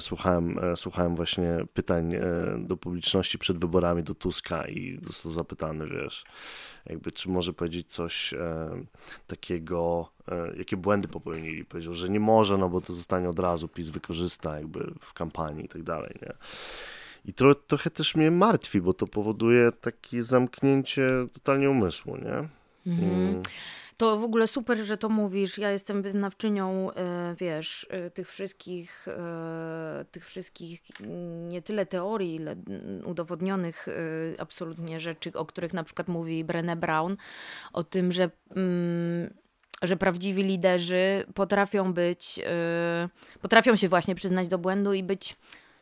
[0.00, 2.14] Słuchałem, słuchałem właśnie pytań
[2.58, 6.24] do publiczności przed wyborami do Tuska i został zapytany, wiesz,
[6.86, 8.34] jakby czy może powiedzieć coś
[9.26, 10.08] takiego,
[10.56, 11.64] jakie błędy popełnili.
[11.64, 15.64] Powiedział, że nie może, no bo to zostanie od razu, PiS wykorzysta jakby w kampanii
[15.64, 16.32] i tak dalej, nie?
[17.24, 22.48] I to, trochę też mnie martwi, bo to powoduje takie zamknięcie totalnie umysłu, nie?
[22.92, 23.10] Mhm.
[23.10, 23.42] Mm.
[23.98, 25.58] To w ogóle super, że to mówisz.
[25.58, 30.82] Ja jestem wyznawczynią, e, wiesz, e, tych wszystkich, e, tych wszystkich
[31.48, 32.56] nie tyle teorii, ile
[33.04, 33.86] udowodnionych
[34.38, 37.16] absolutnie rzeczy, o których na przykład mówi Brené Brown,
[37.72, 39.34] o tym, że mm,
[39.82, 42.40] że prawdziwi liderzy potrafią być,
[43.42, 45.36] potrafią się właśnie przyznać do błędu i być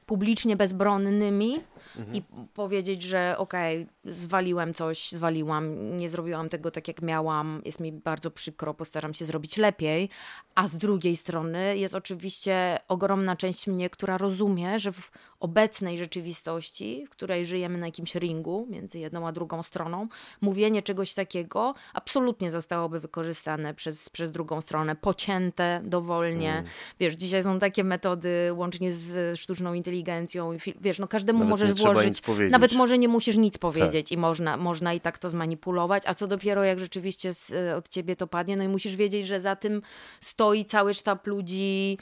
[0.06, 1.60] publicznie bezbronnymi
[1.96, 2.16] mhm.
[2.16, 2.22] i
[2.54, 7.92] powiedzieć, że okej, okay, zwaliłem coś, zwaliłam, nie zrobiłam tego tak jak miałam, jest mi
[7.92, 10.08] bardzo przykro, postaram się zrobić lepiej.
[10.54, 15.10] A z drugiej strony jest oczywiście ogromna część mnie, która rozumie, że w
[15.40, 20.08] obecnej rzeczywistości, w której żyjemy na jakimś ringu między jedną a drugą stroną,
[20.40, 26.52] mówienie czegoś takiego absolutnie zostałoby wykorzystane przez, przez drugą stronę, pocięte dowolnie.
[26.52, 26.64] Mm.
[27.00, 32.22] Wiesz, dzisiaj są takie metody łącznie z sztuczną inteligencją, wiesz, no każdemu Nawet możesz włożyć,
[32.50, 34.12] nawet może nie musisz nic powiedzieć tak.
[34.12, 38.16] i można, można i tak to zmanipulować, a co dopiero jak rzeczywiście z, od ciebie
[38.16, 39.82] to padnie, no i musisz wiedzieć, że za tym
[40.20, 41.98] stoi cały sztab ludzi,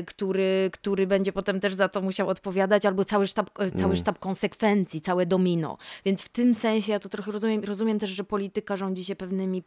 [0.00, 3.84] y, który, który będzie potem też za to musiał odpowiadać albo cały sztab, e, cały
[3.84, 3.96] mm.
[3.96, 5.78] sztab konsekwencji, całe domino.
[6.04, 9.62] Więc w tym sensie ja to trochę rozumiem, rozumiem też, że polityka rządzi się pewnymi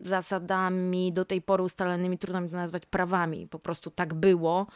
[0.00, 3.46] zasadami do tej pory ustalonymi, trudno mi to nazwać prawami.
[3.46, 4.66] Po prostu tak było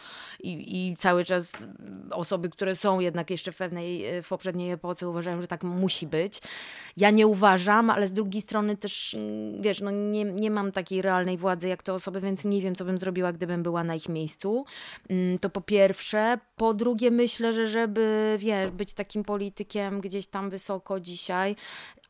[0.40, 1.66] i, i cały czas
[2.10, 6.40] osoby, które są jednak jeszcze w pewnej, w poprzedniej epoce uważają, że tak musi być.
[6.96, 11.02] Ja nie uważam, ale z drugiej strony też, mm, wiesz, no nie, nie mam takiej
[11.02, 14.08] realnej władzy jak te osoby, więc nie wiem, co bym zrobiła, gdybym była na ich
[14.08, 14.64] miejscu.
[15.10, 16.38] Mm, to po pierwsze.
[16.56, 21.56] Po drugie myślę, że żeby, wiesz, być takim politykiem gdzieś tam wysoko dzisiaj,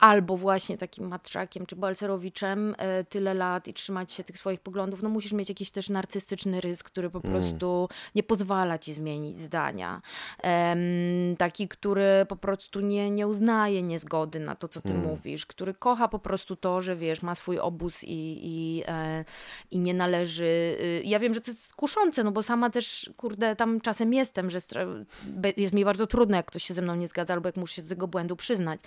[0.01, 5.03] albo właśnie takim Matrzakiem czy Balcerowiczem e, tyle lat i trzymać się tych swoich poglądów,
[5.03, 7.33] no musisz mieć jakiś też narcystyczny rys, który po mm.
[7.33, 10.03] prostu nie pozwala ci zmienić zdania.
[11.39, 15.03] taki, który po prostu nie, nie uznaje niezgody na to, co ty mm.
[15.03, 19.25] mówisz, który kocha po prostu to, że wiesz, ma swój obóz i, i, e,
[19.71, 20.45] i nie należy.
[20.45, 24.51] Y, ja wiem, że to jest kuszące, no bo sama też, kurde, tam czasem jestem,
[24.51, 24.59] że
[25.57, 27.83] jest mi bardzo trudno, jak ktoś się ze mną nie zgadza, albo jak muszę się
[27.83, 28.81] do tego błędu przyznać,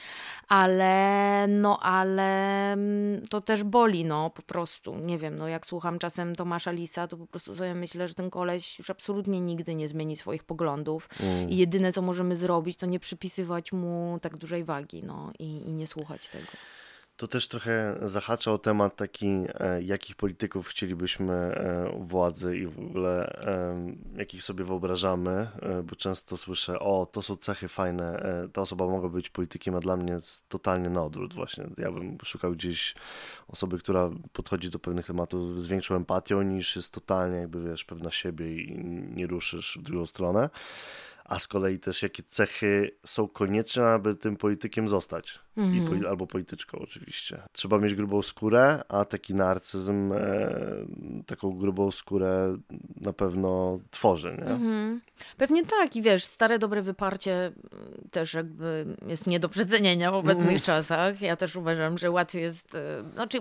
[0.47, 1.02] ale
[1.47, 4.97] no ale mm, to też boli, no po prostu.
[4.97, 8.29] Nie wiem, no jak słucham czasem Tomasza Lisa, to po prostu sobie myślę, że ten
[8.29, 11.49] koleś już absolutnie nigdy nie zmieni swoich poglądów mm.
[11.49, 15.73] i jedyne co możemy zrobić, to nie przypisywać mu tak dużej wagi, no i, i
[15.73, 16.47] nie słuchać tego.
[17.17, 22.79] To też trochę zahacza o temat taki, e, jakich polityków chcielibyśmy e, władzy i w
[22.79, 25.47] ogóle e, jakich sobie wyobrażamy,
[25.83, 28.23] bo często słyszę, o, to są cechy fajne,
[28.53, 31.67] ta osoba mogła być politykiem, a dla mnie jest totalnie na odwrót właśnie.
[31.77, 32.95] Ja bym szukał gdzieś
[33.47, 38.11] osoby, która podchodzi do pewnych tematów z większą empatią niż jest totalnie jakby, wiesz, pewna
[38.11, 38.77] siebie i
[39.15, 40.49] nie ruszysz w drugą stronę
[41.25, 45.39] a z kolei też jakie cechy są konieczne, aby tym politykiem zostać.
[45.57, 46.07] Mm -hmm.
[46.07, 47.41] albo polityczką oczywiście.
[47.51, 50.49] Trzeba mieć grubą skórę, a taki narcyzm e,
[51.25, 52.57] taką grubą skórę
[53.01, 54.37] na pewno tworzy.
[54.39, 54.45] Nie?
[54.45, 54.99] -hmm.
[55.37, 57.53] Pewnie tak i wiesz, stare dobre wyparcie mm,
[58.11, 60.59] też jakby jest nie do przecenienia w obecnych mm.
[60.59, 61.21] czasach.
[61.21, 63.37] Ja też uważam, że łatwiej jest, e, znaczy,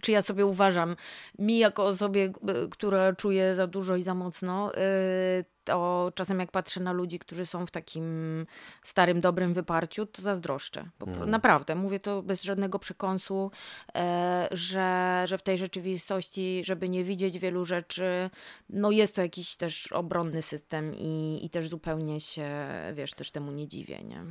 [0.00, 0.96] czy ja sobie uważam,
[1.38, 2.32] mi jako osobie, e,
[2.70, 7.46] która czuje za dużo i za mocno, e, to czasem jak patrzę na ludzi, którzy
[7.46, 8.46] są w takim
[8.82, 10.84] starym, dobrym wyparciu, to zazdroszczę.
[11.06, 11.30] Mm.
[11.34, 13.50] Naprawdę, mówię to bez żadnego przekąsu,
[13.94, 18.30] e, że, że w tej rzeczywistości, żeby nie widzieć wielu rzeczy,
[18.70, 23.52] no jest to jakiś też obronny system i, i też zupełnie się, wiesz, też temu
[23.52, 24.24] nie dziwię, nie?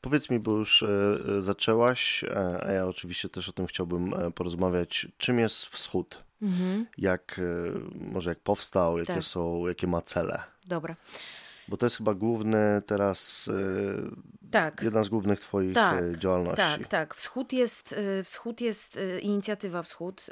[0.00, 0.88] Powiedz mi, bo już e,
[1.36, 2.24] e, zaczęłaś,
[2.66, 6.24] a ja oczywiście też o tym chciałbym porozmawiać, czym jest wschód?
[6.42, 6.86] Mhm.
[6.98, 7.40] Jak,
[7.94, 9.24] może jak powstał, jakie tak.
[9.24, 10.42] są, jakie ma cele?
[10.66, 10.96] Dobra.
[11.68, 13.50] Bo to jest chyba główny teraz,
[14.44, 14.82] e, tak.
[14.82, 16.62] jedna z głównych twoich tak, e, działalności.
[16.62, 17.14] Tak, tak.
[17.14, 20.26] Wschód jest, e, wschód jest inicjatywa Wschód,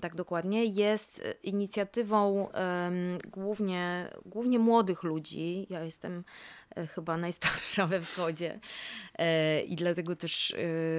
[0.00, 2.48] tak dokładnie, jest inicjatywą
[3.24, 5.66] głównie, głównie młodych ludzi.
[5.70, 6.24] Ja jestem
[6.94, 8.60] chyba najstarsza we wschodzie
[9.66, 10.54] i dlatego też,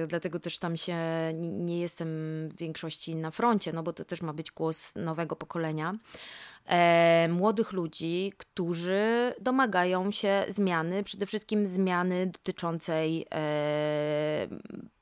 [0.08, 0.96] dlatego też tam się
[1.34, 2.08] nie jestem
[2.48, 5.94] w większości na froncie, no bo to też ma być głos nowego pokolenia
[6.66, 14.48] e, młodych ludzi, którzy domagają się zmiany, przede wszystkim zmiany dotyczącej e,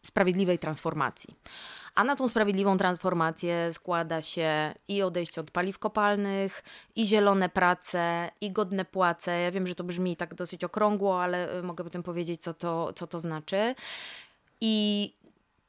[0.02, 1.34] sprawiedliwej transformacji.
[1.94, 6.62] A na tą sprawiedliwą transformację składa się i odejście od paliw kopalnych,
[6.96, 9.40] i zielone prace, i godne płace.
[9.40, 12.92] Ja wiem, że to brzmi tak dosyć okrągło, ale e, mogę potem powiedzieć, co to,
[12.92, 13.74] co to znaczy.
[14.60, 15.12] I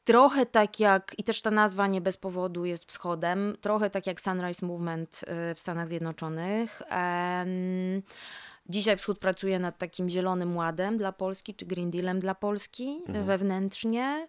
[0.06, 4.22] trochę tak jak, i też ta nazwa nie bez powodu jest wschodem, trochę tak jak
[4.22, 6.82] Sunrise Movement y, w Stanach Zjednoczonych.
[8.70, 13.26] Dzisiaj Wschód pracuje nad takim zielonym ładem dla Polski, czy Green Dealem dla Polski mhm.
[13.26, 14.28] wewnętrznie.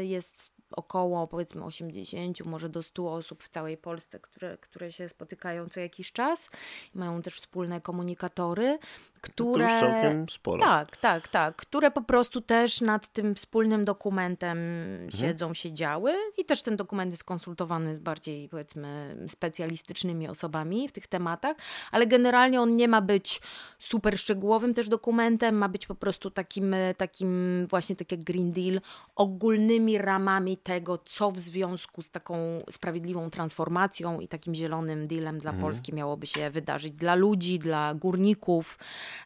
[0.00, 5.08] Y, jest około powiedzmy 80, może do 100 osób w całej Polsce, które, które się
[5.08, 6.50] spotykają co jakiś czas.
[6.94, 8.78] Mają też wspólne komunikatory,
[9.22, 9.66] które...
[9.66, 10.60] To już całkiem sporo.
[10.60, 11.56] Tak, tak, tak.
[11.56, 15.10] Które po prostu też nad tym wspólnym dokumentem mhm.
[15.10, 21.06] siedzą, siedziały i też ten dokument jest konsultowany z bardziej, powiedzmy, specjalistycznymi osobami w tych
[21.06, 21.56] tematach,
[21.92, 23.40] ale generalnie on nie ma być
[23.78, 28.80] super szczegółowym też dokumentem, ma być po prostu takim, takim właśnie tak jak Green Deal,
[29.16, 35.50] ogólnymi ramami tego, co w związku z taką sprawiedliwą transformacją i takim zielonym dealem dla
[35.50, 35.60] mhm.
[35.60, 38.78] Polski miałoby się wydarzyć dla ludzi, dla górników,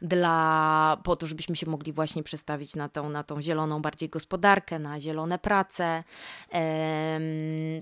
[0.03, 4.79] dla, po to, żebyśmy się mogli właśnie przestawić na tą, na tą zieloną bardziej gospodarkę,
[4.79, 6.05] na zielone prace,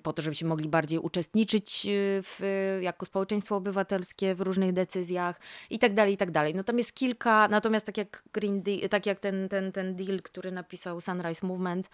[0.03, 5.41] po to, żebyśmy mogli bardziej uczestniczyć y, w, jako społeczeństwo obywatelskie w różnych decyzjach
[5.71, 6.55] i tak dalej, i tak dalej.
[6.55, 10.23] No tam jest kilka, natomiast tak jak Green Deal, tak jak ten, ten, ten deal,
[10.23, 11.91] który napisał Sunrise Movement,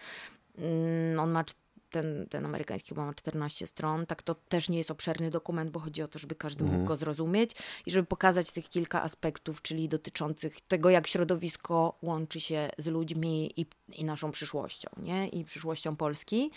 [0.57, 1.43] mm, on ma
[1.91, 5.79] ten, ten amerykański chyba ma 14 stron, tak to też nie jest obszerny dokument, bo
[5.79, 6.87] chodzi o to, żeby każdy mógł mhm.
[6.87, 7.51] go zrozumieć
[7.85, 13.53] i żeby pokazać tych kilka aspektów, czyli dotyczących tego, jak środowisko łączy się z ludźmi
[13.57, 15.27] i, i naszą przyszłością, nie?
[15.27, 16.51] I przyszłością Polski.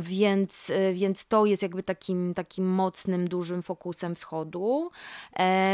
[0.00, 4.90] Więc, e, więc to jest jakby takim, takim mocnym, dużym fokusem wschodu.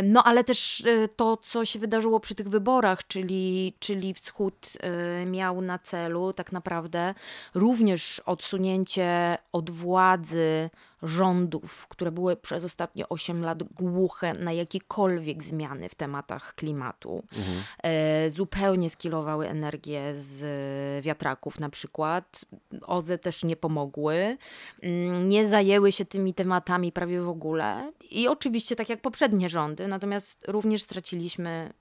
[0.02, 5.30] No ale też e, to, co się wydarzyło przy tych wyborach, czyli, czyli wschód um,
[5.30, 7.14] miał na celu tak naprawdę
[7.54, 10.70] również od odsunięcie od władzy
[11.02, 17.62] rządów, które były przez ostatnie 8 lat głuche na jakiekolwiek zmiany w tematach klimatu, mhm.
[17.82, 22.44] e, zupełnie skilowały energię z wiatraków na przykład.
[22.86, 24.36] OZE też nie pomogły,
[24.82, 29.88] mm, nie zajęły się tymi tematami prawie w ogóle i oczywiście tak jak poprzednie rządy,
[29.88, 31.72] natomiast również straciliśmy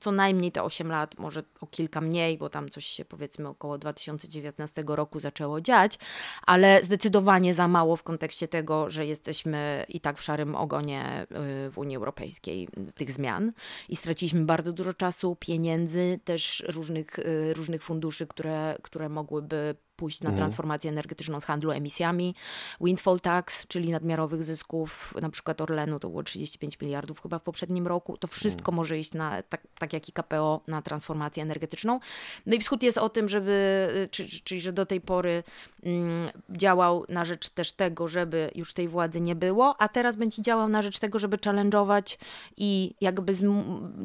[0.00, 3.78] co najmniej te 8 lat, może o kilka mniej, bo tam coś się powiedzmy około
[3.78, 5.98] 2019 roku zaczęło dziać,
[6.46, 11.26] ale zdecydowanie za mało w kontekście tego, że jesteśmy i tak w szarym ogonie
[11.66, 13.52] y, w Unii Europejskiej tych zmian.
[13.88, 20.20] I straciliśmy bardzo dużo czasu, pieniędzy, też różnych, y, różnych funduszy, które, które mogłyby pójść
[20.20, 20.36] na mhm.
[20.36, 22.34] transformację energetyczną z handlu emisjami.
[22.80, 27.86] Windfall tax, czyli nadmiarowych zysków, na przykład Orlenu to było 35 miliardów chyba w poprzednim
[27.86, 28.16] roku.
[28.16, 28.76] To wszystko mhm.
[28.76, 32.00] może iść na, tak, tak jak i KPO, na transformację energetyczną.
[32.46, 35.42] No i wschód jest o tym, żeby, czyli, czyli że do tej pory
[35.82, 40.42] mm, działał na rzecz też tego, żeby już tej władzy nie było, a teraz będzie
[40.42, 42.18] działał na rzecz tego, żeby challenge'ować
[42.56, 43.32] i jakby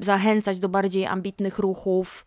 [0.02, 2.26] zachęcać do bardziej ambitnych ruchów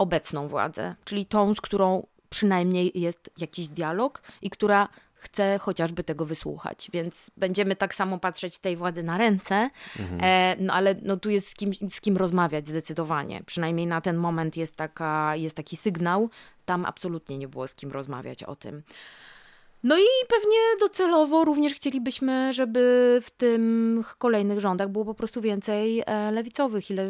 [0.00, 6.26] obecną władzę, czyli tą, z którą przynajmniej jest jakiś dialog i która chce chociażby tego
[6.26, 6.90] wysłuchać.
[6.92, 10.20] Więc będziemy tak samo patrzeć tej władzy na ręce, mhm.
[10.22, 13.42] e, no ale no, tu jest z kim, z kim rozmawiać zdecydowanie.
[13.46, 16.30] Przynajmniej na ten moment jest, taka, jest taki sygnał.
[16.64, 18.82] Tam absolutnie nie było z kim rozmawiać o tym.
[19.84, 22.80] No i pewnie docelowo również chcielibyśmy, żeby
[23.22, 27.08] w tych kolejnych rządach było po prostu więcej e, lewicowych i e,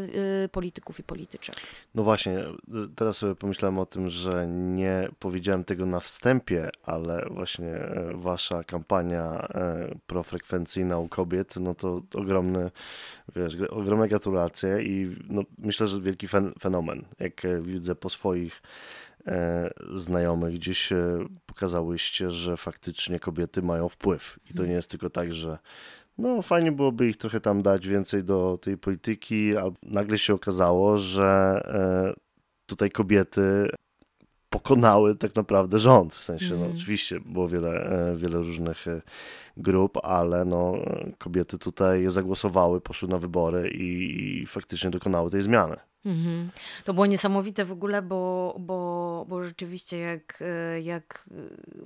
[0.52, 1.56] polityków i polityczek.
[1.94, 2.38] No właśnie,
[2.96, 8.64] teraz sobie pomyślałem o tym, że nie powiedziałem tego na wstępie, ale właśnie e, wasza
[8.64, 9.48] kampania
[10.06, 12.70] profrekwencyjna u kobiet, no to ogromny,
[13.36, 16.28] wiesz, ogromne gratulacje i no, myślę, że wielki
[16.60, 19.09] fenomen, jak widzę po swoich E,
[19.94, 20.92] znajomych gdzieś
[21.46, 24.38] pokazałyście, że faktycznie kobiety mają wpływ.
[24.50, 25.58] I to nie jest tylko tak, że
[26.18, 30.98] no fajnie byłoby ich trochę tam dać więcej do tej polityki, a nagle się okazało,
[30.98, 32.20] że e,
[32.66, 33.70] tutaj kobiety
[34.50, 36.14] pokonały tak naprawdę rząd.
[36.14, 36.72] W sensie, no, mhm.
[36.76, 38.84] oczywiście było wiele, e, wiele różnych
[39.56, 40.74] grup, ale no,
[41.18, 45.76] kobiety tutaj zagłosowały, poszły na wybory i faktycznie dokonały tej zmiany.
[46.04, 46.50] Mhm.
[46.84, 50.42] To było niesamowite w ogóle, bo, bo, bo rzeczywiście jak,
[50.82, 51.28] jak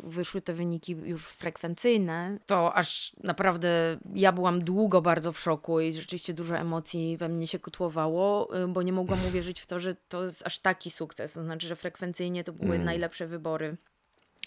[0.03, 5.93] wyszły te wyniki już frekwencyjne, to aż naprawdę ja byłam długo bardzo w szoku i
[5.93, 10.23] rzeczywiście dużo emocji we mnie się kotłowało, bo nie mogłam uwierzyć w to, że to
[10.23, 11.33] jest aż taki sukces.
[11.33, 12.85] To znaczy, że frekwencyjnie to były mm.
[12.85, 13.77] najlepsze wybory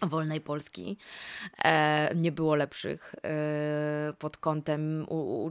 [0.01, 0.97] wolnej Polski.
[1.63, 5.05] E, nie było lepszych e, pod kątem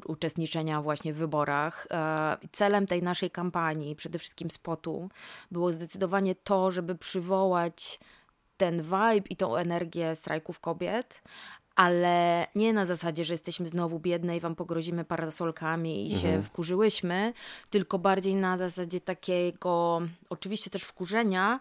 [0.06, 1.86] uczestniczenia właśnie w wyborach.
[1.90, 5.08] E, celem tej naszej kampanii, przede wszystkim spotu,
[5.50, 8.00] było zdecydowanie to, żeby przywołać
[8.56, 11.22] ten vibe i tą energię strajków kobiet,
[11.76, 16.20] ale nie na zasadzie, że jesteśmy znowu biedne i wam pogrozimy parasolkami i mhm.
[16.20, 17.32] się wkurzyłyśmy,
[17.70, 21.60] tylko bardziej na zasadzie takiego, oczywiście też wkurzenia,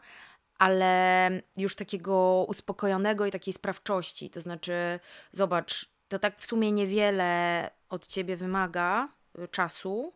[0.57, 4.29] ale już takiego uspokojonego i takiej sprawczości.
[4.29, 4.99] To znaczy,
[5.31, 10.13] zobacz, to tak w sumie niewiele od ciebie wymaga y, czasu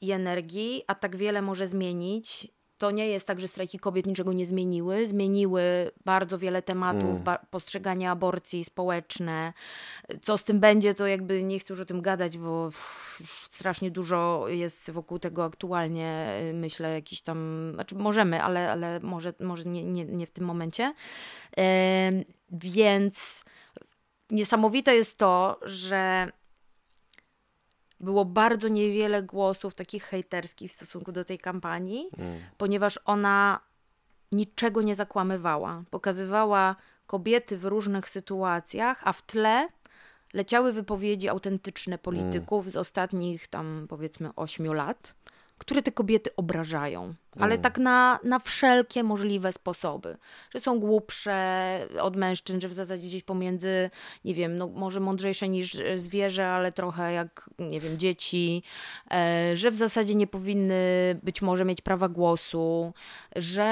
[0.00, 2.48] i energii, a tak wiele może zmienić
[2.82, 5.06] to nie jest tak, że strajki kobiet niczego nie zmieniły.
[5.06, 5.62] Zmieniły
[6.04, 7.22] bardzo wiele tematów, mm.
[7.22, 9.52] ba postrzeganie aborcji społeczne.
[10.22, 12.70] Co z tym będzie, to jakby nie chcę już o tym gadać, bo
[13.24, 19.34] strasznie dużo jest wokół tego aktualnie, y, myślę, jakiś tam, znaczy możemy, ale, ale może,
[19.40, 20.94] może nie, nie, nie w tym momencie.
[21.56, 21.64] Yy,
[22.50, 23.44] więc
[24.30, 26.32] niesamowite jest to, że
[28.02, 32.40] było bardzo niewiele głosów takich hejterskich w stosunku do tej kampanii, mm.
[32.56, 33.60] ponieważ ona
[34.32, 35.82] niczego nie zakłamywała.
[35.90, 36.76] Pokazywała
[37.06, 39.68] kobiety w różnych sytuacjach, a w tle
[40.32, 42.70] leciały wypowiedzi autentyczne polityków mm.
[42.70, 45.14] z ostatnich tam powiedzmy ośmiu lat
[45.62, 47.62] które te kobiety obrażają, ale mm.
[47.62, 50.16] tak na, na wszelkie możliwe sposoby.
[50.54, 51.36] Że są głupsze
[52.00, 53.90] od mężczyzn, że w zasadzie gdzieś pomiędzy,
[54.24, 58.62] nie wiem, no może mądrzejsze niż zwierzę, ale trochę jak, nie wiem, dzieci,
[59.10, 60.74] e, że w zasadzie nie powinny
[61.22, 62.92] być może mieć prawa głosu,
[63.36, 63.62] że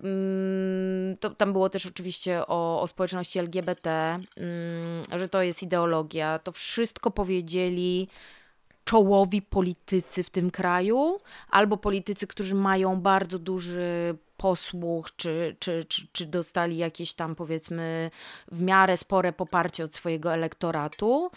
[0.00, 6.38] mm, to, tam było też oczywiście o, o społeczności LGBT, mm, że to jest ideologia.
[6.38, 8.08] To wszystko powiedzieli
[8.84, 11.20] czołowi politycy w tym kraju,
[11.50, 18.10] albo politycy, którzy mają bardzo duży posłuch, czy, czy, czy, czy dostali jakieś tam powiedzmy
[18.52, 21.30] w miarę spore poparcie od swojego elektoratu.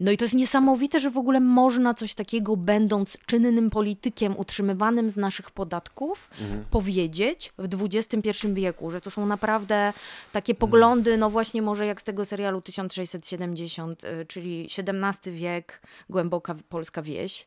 [0.00, 5.10] No i to jest niesamowite, że w ogóle można coś takiego, będąc czynnym politykiem utrzymywanym
[5.10, 6.64] z naszych podatków, mhm.
[6.70, 9.92] powiedzieć w XXI wieku, że to są naprawdę
[10.32, 16.54] takie poglądy, no właśnie może jak z tego serialu 1670, y, czyli XVII wiek, głęboka
[16.68, 17.46] polska wieś.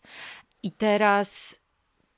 [0.63, 1.59] I teraz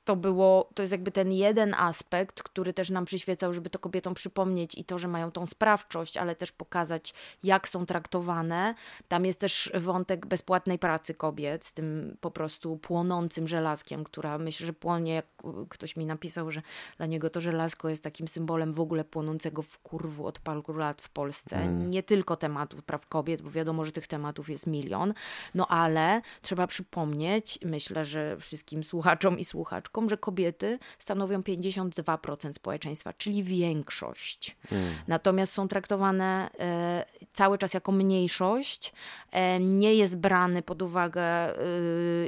[0.06, 4.14] to było, to jest jakby ten jeden aspekt, który też nam przyświecał, żeby to kobietom
[4.14, 8.74] przypomnieć i to, że mają tą sprawczość, ale też pokazać, jak są traktowane.
[9.08, 14.66] Tam jest też wątek bezpłatnej pracy kobiet z tym po prostu płonącym żelazkiem, która myślę,
[14.66, 15.26] że płonie, jak
[15.68, 16.62] ktoś mi napisał, że
[16.96, 21.02] dla niego to żelazko jest takim symbolem w ogóle płonącego w kurwu od paru lat
[21.02, 21.56] w Polsce.
[21.56, 21.90] Mm.
[21.90, 25.14] Nie tylko tematów praw kobiet, bo wiadomo, że tych tematów jest milion,
[25.54, 33.12] no ale trzeba przypomnieć, myślę, że wszystkim słuchaczom i słuchaczkom, że kobiety stanowią 52% społeczeństwa,
[33.12, 34.56] czyli większość.
[34.72, 34.94] Mm.
[35.08, 38.92] Natomiast są traktowane e, cały czas jako mniejszość.
[39.30, 41.56] E, nie jest brany pod uwagę e,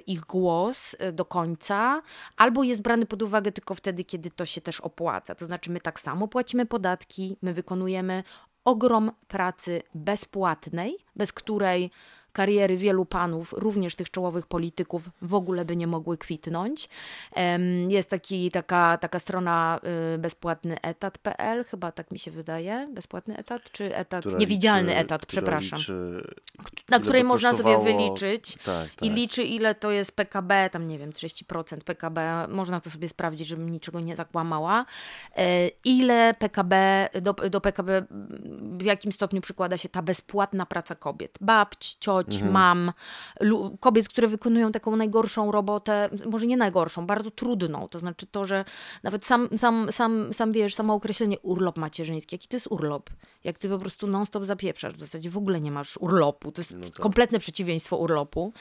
[0.07, 2.03] ich głos e, do końca,
[2.37, 5.35] albo jest brany pod uwagę tylko wtedy, kiedy to się też opłaca.
[5.35, 8.23] To znaczy, my tak samo płacimy podatki, my wykonujemy
[8.65, 11.91] ogrom pracy bezpłatnej, bez której
[12.33, 16.89] kariery wielu panów, również tych czołowych polityków, w ogóle by nie mogły kwitnąć.
[17.89, 19.81] Jest taki, taka, taka strona
[20.15, 25.01] y, bezpłatny etat.pl, chyba tak mi się wydaje, bezpłatny etat, czy etat, która niewidzialny liczy,
[25.01, 26.23] etat, przepraszam, liczy,
[26.89, 29.03] na której można sobie wyliczyć tak, tak.
[29.03, 33.49] i liczy ile to jest PKB, tam nie wiem, 30% PKB, można to sobie sprawdzić,
[33.49, 34.85] żebym niczego nie zakłamała,
[35.37, 38.07] e, ile PKB, do, do PKB
[38.79, 42.53] w jakim stopniu przykłada się ta bezpłatna praca kobiet, babć, cioć, mhm.
[42.53, 42.93] mam,
[43.81, 47.89] kobiet, które wykonują taką najgorszą robotę, może nie najgorszą, bardzo trudną.
[47.89, 48.65] To znaczy to, że
[49.03, 53.11] nawet sam, sam, sam, sam wiesz, samo określenie urlop macierzyński, jaki to jest urlop?
[53.45, 56.77] Jak ty po prostu non-stop zapieprzasz, w zasadzie w ogóle nie masz urlopu, to jest
[56.77, 57.03] no to...
[57.03, 58.53] kompletne przeciwieństwo urlopu.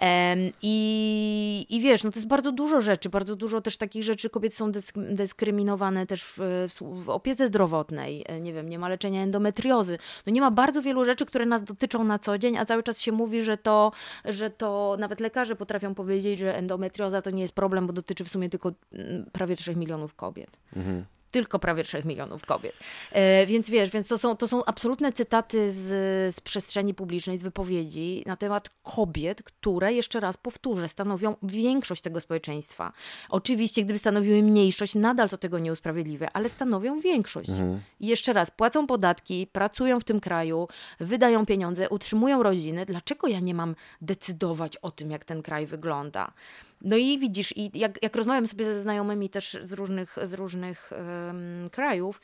[0.00, 4.30] Um, i, I wiesz, no to jest bardzo dużo rzeczy, bardzo dużo też takich rzeczy,
[4.30, 6.38] kobiety są dyskryminowane też w,
[6.68, 10.82] w, w opiece zdrowotnej, e, nie wiem, nie ma leczenia endometriozy, no nie ma bardzo
[10.82, 13.92] wielu rzeczy, które nas dotyczą na co dzień, a cały czas się mówi, że to,
[14.24, 18.28] że to nawet lekarze potrafią powiedzieć, że endometrioza to nie jest problem, bo dotyczy w
[18.28, 20.58] sumie tylko mm, prawie 3 milionów kobiet.
[20.76, 22.74] Mhm tylko prawie 3 milionów kobiet.
[23.12, 25.86] E, więc wiesz, więc to są, to są absolutne cytaty z,
[26.34, 32.20] z przestrzeni publicznej, z wypowiedzi na temat kobiet, które, jeszcze raz powtórzę, stanowią większość tego
[32.20, 32.92] społeczeństwa.
[33.28, 37.50] Oczywiście, gdyby stanowiły mniejszość, nadal to tego nie usprawiedliwia, ale stanowią większość.
[37.50, 37.80] Mhm.
[38.00, 40.68] I jeszcze raz, płacą podatki, pracują w tym kraju,
[41.00, 42.86] wydają pieniądze, utrzymują rodziny.
[42.86, 46.32] Dlaczego ja nie mam decydować o tym, jak ten kraj wygląda?
[46.80, 50.90] No i widzisz, i jak, jak rozmawiam sobie ze znajomymi też z różnych, z różnych
[50.92, 52.20] um, krajów,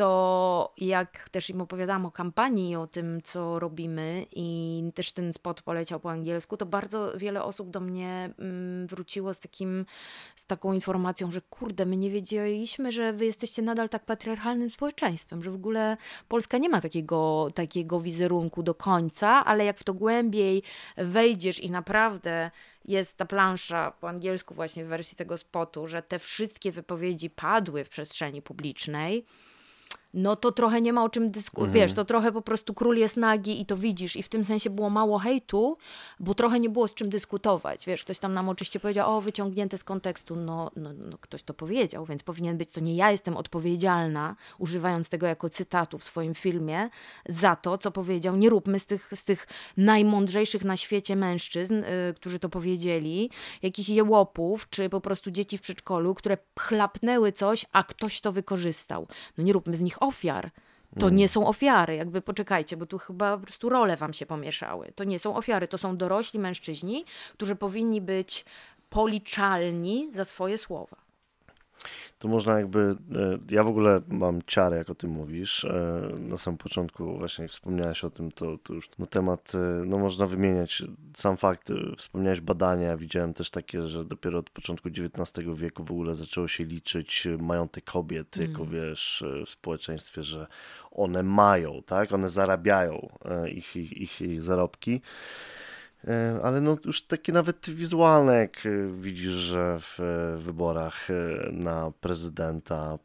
[0.00, 5.62] to jak też im opowiadałam o kampanii, o tym, co robimy i też ten spot
[5.62, 9.86] poleciał po angielsku, to bardzo wiele osób do mnie mm, wróciło z, takim,
[10.36, 15.42] z taką informacją, że kurde, my nie wiedzieliśmy, że wy jesteście nadal tak patriarchalnym społeczeństwem,
[15.42, 15.96] że w ogóle
[16.28, 20.62] Polska nie ma takiego, takiego wizerunku do końca, ale jak w to głębiej
[20.96, 22.50] wejdziesz i naprawdę
[22.84, 27.84] jest ta plansza po angielsku właśnie w wersji tego spotu, że te wszystkie wypowiedzi padły
[27.84, 29.24] w przestrzeni publicznej,
[30.14, 31.68] no to trochę nie ma o czym dyskutować.
[31.68, 31.82] Mhm.
[31.82, 34.16] Wiesz, to trochę po prostu król jest nagi i to widzisz.
[34.16, 35.76] I w tym sensie było mało hejtu,
[36.20, 37.86] bo trochę nie było z czym dyskutować.
[37.86, 40.36] Wiesz, ktoś tam nam oczywiście powiedział, o, wyciągnięte z kontekstu.
[40.36, 45.08] No, no, no ktoś to powiedział, więc powinien być, to nie ja jestem odpowiedzialna, używając
[45.08, 46.90] tego jako cytatu w swoim filmie,
[47.28, 48.36] za to, co powiedział.
[48.36, 49.46] Nie róbmy z tych, z tych
[49.76, 53.30] najmądrzejszych na świecie mężczyzn, yy, którzy to powiedzieli,
[53.62, 59.06] jakichś jełopów, czy po prostu dzieci w przedszkolu, które chlapnęły coś, a ktoś to wykorzystał.
[59.38, 60.50] No nie róbmy z nich ofiar.
[60.98, 61.16] To mm.
[61.16, 64.92] nie są ofiary, jakby poczekajcie, bo tu chyba po prostu role wam się pomieszały.
[64.94, 68.44] To nie są ofiary, to są dorośli mężczyźni, którzy powinni być
[68.90, 71.09] policzalni za swoje słowa
[72.20, 75.64] to można jakby, e, ja w ogóle mam ciarę, jak o tym mówisz.
[75.64, 79.58] E, na samym początku właśnie jak wspomniałeś o tym, to, to już no temat, e,
[79.86, 80.82] no można wymieniać
[81.14, 86.14] sam fakt, wspomniałeś badania, widziałem też takie, że dopiero od początku XIX wieku w ogóle
[86.14, 88.50] zaczęło się liczyć majątek kobiet, mm.
[88.50, 90.46] jako wiesz, w społeczeństwie, że
[90.90, 93.08] one mają, tak, one zarabiają
[93.52, 95.00] ich, ich, ich, ich zarobki.
[96.08, 98.70] E, ale no już takie nawet wizualne, jak e,
[99.00, 101.08] widzisz, że w e, wyborach
[101.52, 102.98] na prezydenta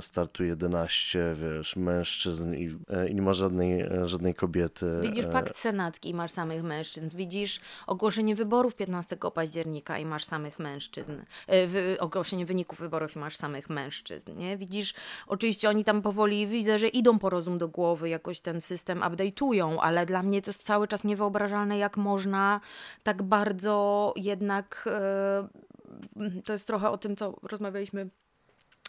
[0.00, 2.76] startuje 11, wiesz, mężczyzn i,
[3.10, 4.86] i nie ma żadnej, żadnej kobiety.
[5.02, 7.08] Widzisz pakt senacki i masz samych mężczyzn.
[7.16, 11.12] Widzisz ogłoszenie wyborów 15 października i masz samych mężczyzn.
[11.98, 14.56] Ogłoszenie wyników wyborów i masz samych mężczyzn, nie?
[14.56, 14.94] Widzisz,
[15.26, 19.76] oczywiście oni tam powoli, widzę, że idą po rozum do głowy, jakoś ten system update'ują,
[19.80, 22.60] ale dla mnie to jest cały czas niewyobrażalne, jak może można
[23.02, 24.84] tak bardzo jednak.
[24.86, 25.48] E,
[26.44, 28.08] to jest trochę o tym, co rozmawialiśmy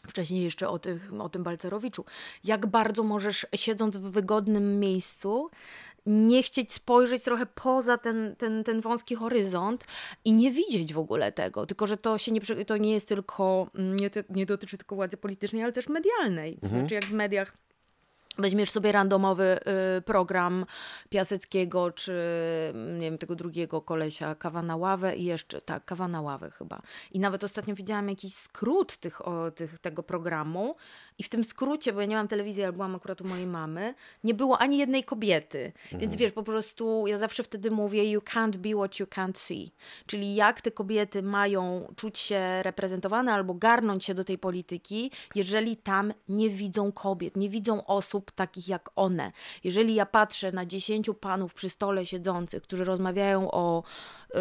[0.07, 2.05] wcześniej jeszcze o, tych, o tym Balcerowiczu.
[2.43, 5.49] Jak bardzo możesz, siedząc w wygodnym miejscu,
[6.05, 9.85] nie chcieć spojrzeć trochę poza ten, ten, ten wąski horyzont
[10.25, 11.65] i nie widzieć w ogóle tego.
[11.65, 15.63] Tylko, że to się nie, to nie jest tylko, nie, nie dotyczy tylko władzy politycznej,
[15.63, 16.57] ale też medialnej.
[16.57, 16.81] To mhm.
[16.81, 17.57] znaczy, jak w mediach
[18.37, 19.59] Weźmiesz sobie randomowy
[19.97, 20.65] y, program
[21.09, 22.13] Piaseckiego, czy
[22.99, 26.81] nie wiem, tego drugiego kolesia, kawa na ławę i jeszcze, tak, kawa na ławę chyba.
[27.11, 30.75] I nawet ostatnio widziałam jakiś skrót tych, o, tych, tego programu
[31.17, 33.93] i w tym skrócie, bo ja nie mam telewizji, ale byłam akurat u mojej mamy,
[34.23, 35.71] nie było ani jednej kobiety.
[35.83, 36.01] Mhm.
[36.01, 39.71] Więc wiesz, po prostu ja zawsze wtedy mówię you can't be what you can't see.
[40.05, 45.77] Czyli jak te kobiety mają czuć się reprezentowane albo garnąć się do tej polityki, jeżeli
[45.77, 49.31] tam nie widzą kobiet, nie widzą osób takich jak one.
[49.63, 53.83] Jeżeli ja patrzę na dziesięciu panów przy stole siedzących, którzy rozmawiają o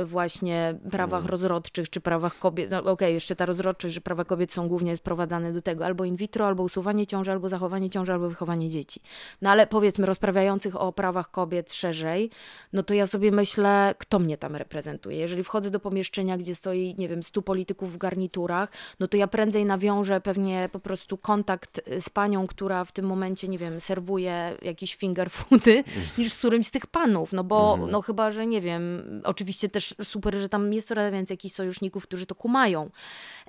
[0.05, 1.31] właśnie prawach mm.
[1.31, 4.97] rozrodczych czy prawach kobiet, no okej, okay, jeszcze ta rozrodczość, że prawa kobiet są głównie
[4.97, 9.01] sprowadzane do tego albo in vitro, albo usuwanie ciąży, albo zachowanie ciąży, albo wychowanie dzieci.
[9.43, 12.31] No ale powiedzmy, rozprawiających o prawach kobiet szerzej,
[12.73, 15.19] no to ja sobie myślę, kto mnie tam reprezentuje.
[15.19, 18.69] Jeżeli wchodzę do pomieszczenia, gdzie stoi, nie wiem, stu polityków w garniturach,
[19.01, 23.49] no to ja prędzej nawiążę pewnie po prostu kontakt z panią, która w tym momencie,
[23.49, 25.85] nie wiem, serwuje jakieś finger foody,
[26.19, 27.91] niż z którymś z tych panów, no bo mhm.
[27.91, 32.07] no chyba, że nie wiem, oczywiście też super, że tam jest coraz więcej jakichś sojuszników,
[32.07, 32.91] którzy to kumają,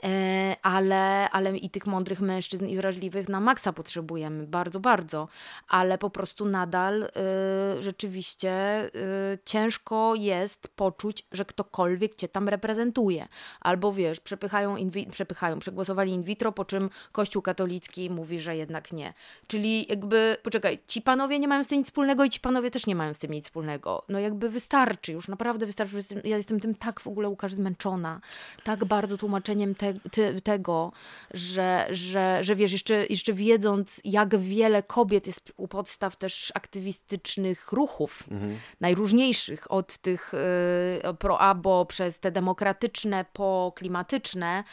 [0.03, 5.27] e, ale, ale i tych mądrych mężczyzn i wrażliwych na maksa potrzebujemy, bardzo, bardzo,
[5.67, 13.27] ale po prostu nadal y, rzeczywiście y, ciężko jest poczuć, że ktokolwiek cię tam reprezentuje,
[13.59, 14.75] albo wiesz, przepychają,
[15.11, 19.13] przepychają, przegłosowali in vitro, po czym Kościół katolicki mówi, że jednak nie.
[19.47, 22.87] Czyli jakby poczekaj, ci panowie nie mają z tym nic wspólnego i ci panowie też
[22.87, 24.03] nie mają z tym nic wspólnego.
[24.09, 26.03] No jakby wystarczy, już naprawdę wystarczy.
[26.23, 28.21] Ja jestem tym tak w ogóle, Łukasz, zmęczona.
[28.63, 30.91] Tak bardzo tłumaczeniem te, te, tego,
[31.33, 37.71] że, że, że wiesz, jeszcze, jeszcze wiedząc, jak wiele kobiet jest u podstaw też aktywistycznych
[37.71, 38.57] ruchów, mhm.
[38.81, 44.63] najróżniejszych, od tych y, pro-abo przez te demokratyczne po klimatyczne,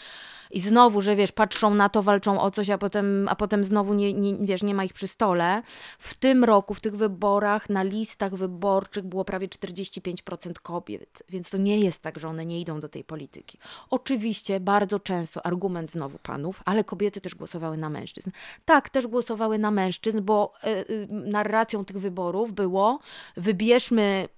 [0.52, 3.94] i znowu, że wiesz, patrzą na to, walczą o coś, a potem, a potem znowu
[3.94, 5.62] nie, nie, wiesz, nie ma ich przy stole.
[5.98, 11.56] W tym roku, w tych wyborach, na listach wyborczych było prawie 45% kobiet, więc to
[11.56, 13.58] nie jest tak, że one nie idą do tej polityki.
[13.90, 18.30] Oczywiście bardzo często argument znowu panów, ale kobiety też głosowały na mężczyzn.
[18.64, 20.52] Tak, też głosowały na mężczyzn, bo
[20.90, 22.98] y, narracją tych wyborów było
[23.36, 24.28] wybierzmy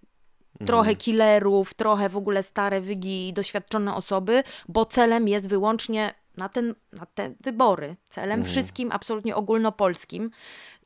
[0.59, 0.97] Trochę mhm.
[0.97, 7.07] killerów, trochę w ogóle stare wygi, doświadczone osoby, bo celem jest wyłącznie na, ten, na
[7.07, 7.97] te wybory.
[8.09, 8.45] Celem mhm.
[8.45, 10.30] wszystkim, absolutnie ogólnopolskim,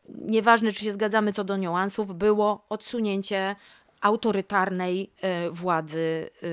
[0.08, 3.56] nieważne czy się zgadzamy co do niuansów, było odsunięcie
[4.00, 6.46] autorytarnej e, władzy e,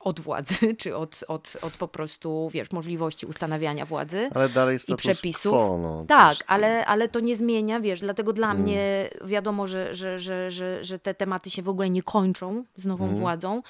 [0.00, 4.96] od władzy, czy od, od, od po prostu, wiesz, możliwości ustanawiania władzy ale dalej i
[4.96, 5.52] przepisów.
[5.52, 8.62] Quo, no, tak, ale, ale to nie zmienia, wiesz, dlatego dla mm.
[8.62, 12.84] mnie wiadomo, że, że, że, że, że te tematy się w ogóle nie kończą z
[12.84, 13.16] nową mm.
[13.16, 13.62] władzą.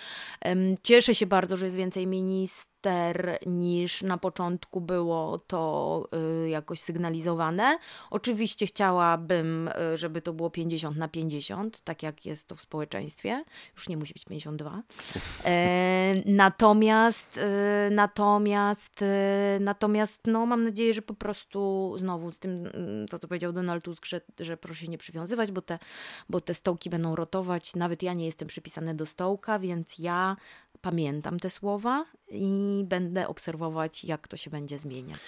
[0.83, 6.09] Cieszę się bardzo, że jest więcej ministrów ster niż na początku było to
[6.45, 7.79] y, jakoś sygnalizowane.
[8.11, 13.45] Oczywiście chciałabym, y, żeby to było 50 na 50, tak jak jest to w społeczeństwie.
[13.77, 14.83] Już nie musi być 52.
[15.45, 19.05] E, natomiast, y, natomiast,
[19.61, 22.69] natomiast, no mam nadzieję, że po prostu znowu z tym,
[23.11, 25.79] to co powiedział Donald Tusk, że, że proszę się nie przywiązywać, bo te,
[26.29, 27.75] bo te stołki będą rotować.
[27.75, 30.37] Nawet ja nie jestem przypisany do stołka, więc ja
[30.81, 35.21] pamiętam te słowa i będę obserwować, jak to się będzie zmieniać.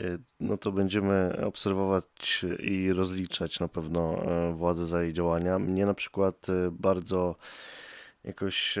[0.00, 5.58] E, no to będziemy obserwować i rozliczać na pewno e, władzę za jej działania.
[5.58, 7.36] Mnie na przykład e, bardzo
[8.24, 8.78] jakoś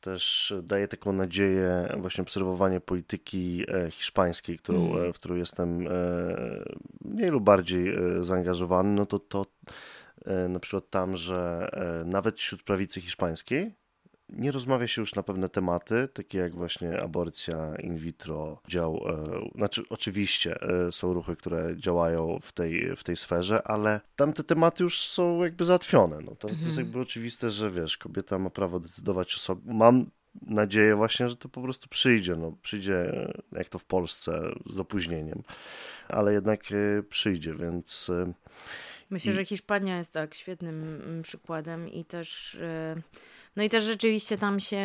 [0.00, 5.12] też daje taką nadzieję właśnie obserwowanie polityki hiszpańskiej, którą, mm.
[5.12, 5.88] w którą jestem
[7.04, 9.46] mniej lub bardziej zaangażowany, no to to
[10.48, 11.70] na przykład tam, że
[12.06, 13.74] nawet wśród prawicy hiszpańskiej
[14.32, 19.58] nie rozmawia się już na pewne tematy, takie jak właśnie aborcja in vitro, dział, e,
[19.58, 24.44] znaczy oczywiście e, są ruchy, które działają w tej, w tej sferze, ale tam te
[24.44, 26.20] tematy już są jakby załatwione.
[26.20, 26.86] No, to, to jest mhm.
[26.86, 29.74] jakby oczywiste, że wiesz, kobieta ma prawo decydować o sobie.
[29.74, 30.10] Mam
[30.42, 32.36] nadzieję właśnie, że to po prostu przyjdzie.
[32.36, 35.42] No, przyjdzie jak to w Polsce z opóźnieniem,
[36.08, 38.10] ale jednak e, przyjdzie, więc...
[39.10, 39.34] Myślę, I...
[39.34, 42.58] że Hiszpania jest tak świetnym mm, przykładem i też...
[43.56, 44.80] No i też rzeczywiście tam się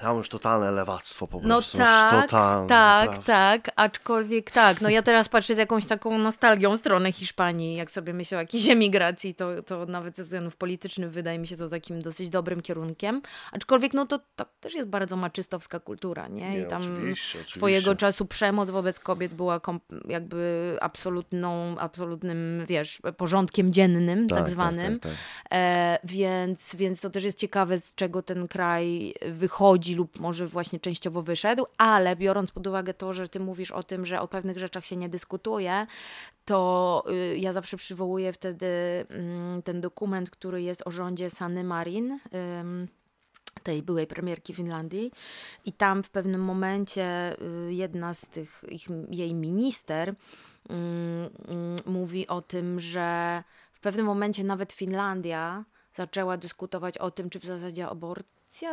[0.00, 1.78] tam już totalne lewactwo po no prostu.
[1.78, 3.26] No tak, totalne, tak, naprawdę.
[3.26, 4.80] tak, aczkolwiek tak.
[4.80, 7.76] No ja teraz patrzę z jakąś taką nostalgią w stronę Hiszpanii.
[7.76, 11.56] Jak sobie myślę o jakiejś emigracji, to, to nawet ze względów politycznych wydaje mi się
[11.56, 13.22] to takim dosyć dobrym kierunkiem.
[13.52, 16.60] Aczkolwiek no to, to też jest bardzo maczystowska kultura, nie?
[16.60, 17.58] I tam oczywiście, oczywiście.
[17.58, 19.60] swojego czasu przemoc wobec kobiet była
[20.08, 25.00] jakby absolutną, absolutnym, wiesz, porządkiem dziennym, tak, tak, tak zwanym.
[25.00, 25.20] Tak, tak,
[25.52, 30.80] e, więc, więc to też jest ciekawe, z czego ten kraj wychodzi lub może właśnie
[30.80, 34.58] częściowo wyszedł, ale biorąc pod uwagę to, że ty mówisz o tym, że o pewnych
[34.58, 35.86] rzeczach się nie dyskutuje,
[36.44, 38.66] to y, ja zawsze przywołuję wtedy
[39.08, 42.18] mm, ten dokument, który jest o rządzie Sanny Marin
[43.62, 45.12] tej byłej premierki Finlandii.
[45.64, 47.36] I tam w pewnym momencie
[47.68, 50.14] y, jedna z tych ich, jej minister
[51.86, 55.64] mówi o tym, że w pewnym momencie nawet Finlandia
[55.94, 58.26] zaczęła dyskutować o tym, czy w zasadzie abort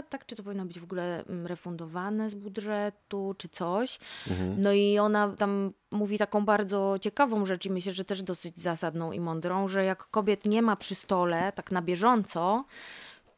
[0.09, 0.25] tak?
[0.25, 3.99] Czy to powinno być w ogóle mm, refundowane z budżetu, czy coś.
[4.29, 4.61] Mhm.
[4.61, 9.11] No i ona tam mówi taką bardzo ciekawą rzecz i myślę, że też dosyć zasadną
[9.11, 12.65] i mądrą, że jak kobiet nie ma przy stole tak na bieżąco,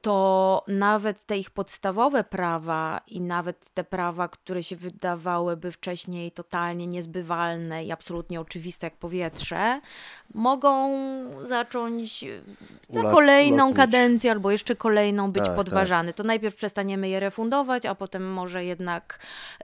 [0.01, 6.87] to nawet te ich podstawowe prawa i nawet te prawa, które się wydawałyby wcześniej totalnie
[6.87, 9.81] niezbywalne i absolutnie oczywiste jak powietrze,
[10.33, 10.89] mogą
[11.45, 12.25] zacząć
[12.89, 16.09] za kolejną kadencję albo jeszcze kolejną być tak, podważane.
[16.09, 16.17] Tak.
[16.17, 19.19] To najpierw przestaniemy je refundować, a potem może jednak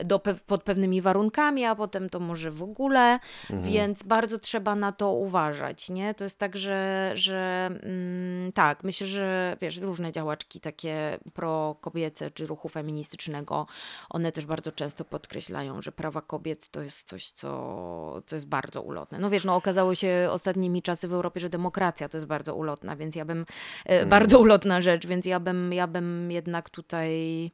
[0.05, 3.19] do, pod pewnymi warunkami, a potem to może w ogóle,
[3.49, 3.63] mhm.
[3.73, 6.13] więc bardzo trzeba na to uważać, nie?
[6.13, 12.47] To jest tak, że, że mm, tak, myślę, że wiesz, różne działaczki takie pro-kobiece czy
[12.47, 13.67] ruchu feministycznego,
[14.09, 18.81] one też bardzo często podkreślają, że prawa kobiet to jest coś, co, co jest bardzo
[18.81, 19.19] ulotne.
[19.19, 22.95] No wiesz, no okazało się ostatnimi czasy w Europie, że demokracja to jest bardzo ulotna,
[22.95, 23.45] więc ja bym,
[23.85, 24.09] mm.
[24.09, 27.51] bardzo ulotna rzecz, więc ja bym, ja bym jednak tutaj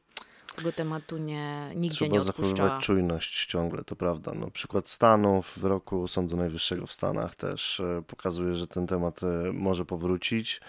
[0.56, 2.54] tego tematu nie, nigdzie Trzeba nie odpuszczała.
[2.56, 4.32] zachowywać czujność ciągle, to prawda.
[4.34, 9.22] No, przykład Stanów w roku Sądu Najwyższego w Stanach też e, pokazuje, że ten temat
[9.22, 10.60] e, może powrócić.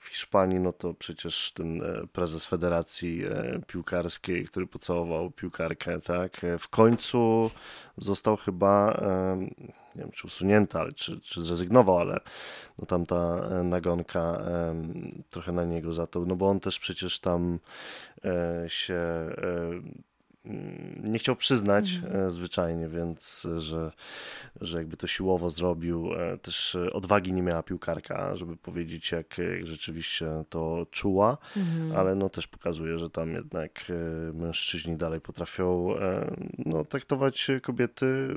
[0.00, 6.44] W Hiszpanii, no to przecież ten e, prezes Federacji e, Piłkarskiej, który pocałował piłkarkę, tak,
[6.44, 7.50] e, w końcu
[7.96, 9.00] został chyba,
[9.96, 12.20] nie wiem czy usunięty, ale czy, czy zrezygnował, ale
[12.78, 14.42] no tam ta nagonka
[15.30, 17.58] trochę na niego za to, no bo on też przecież tam
[18.68, 19.00] się
[21.04, 22.30] nie chciał przyznać mhm.
[22.30, 23.92] zwyczajnie, więc że,
[24.60, 26.14] że jakby to siłowo zrobił.
[26.14, 31.96] E, też odwagi nie miała piłkarka, żeby powiedzieć, jak, jak rzeczywiście to czuła, mhm.
[31.96, 35.94] ale no też pokazuje, że tam jednak e, mężczyźni dalej potrafią
[36.58, 38.34] no, traktować kobiety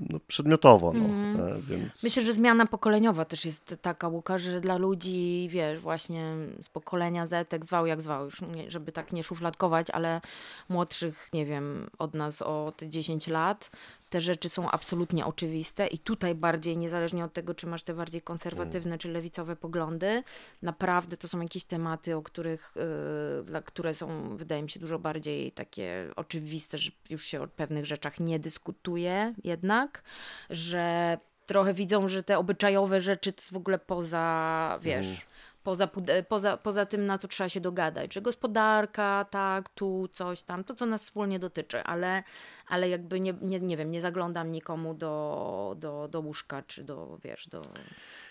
[0.00, 0.92] no, przedmiotowo.
[0.92, 1.62] No, mhm.
[1.62, 2.02] więc...
[2.02, 7.26] Myślę, że zmiana pokoleniowa też jest taka, Łukasz, że dla ludzi, wiesz, właśnie z pokolenia
[7.26, 10.20] Z, jak zwał jak zwał, już nie, żeby tak nie szufladkować, ale
[10.68, 13.70] młodszych, nie wiem, wiem, od nas o te 10 lat,
[14.10, 18.22] te rzeczy są absolutnie oczywiste i tutaj bardziej, niezależnie od tego, czy masz te bardziej
[18.22, 18.98] konserwatywne mm.
[18.98, 20.22] czy lewicowe poglądy,
[20.62, 22.74] naprawdę to są jakieś tematy, o których,
[23.44, 27.86] dla, które są, wydaje mi się, dużo bardziej takie oczywiste, że już się o pewnych
[27.86, 30.02] rzeczach nie dyskutuje jednak,
[30.50, 35.06] że trochę widzą, że te obyczajowe rzeczy to jest w ogóle poza, wiesz...
[35.06, 35.33] Mm
[35.64, 35.88] Poza,
[36.28, 40.74] poza, poza tym, na co trzeba się dogadać, że gospodarka, tak, tu coś tam, to
[40.74, 42.22] co nas wspólnie dotyczy, ale,
[42.66, 47.18] ale jakby nie, nie, nie wiem, nie zaglądam nikomu do, do, do łóżka czy do,
[47.24, 47.62] wiesz, do,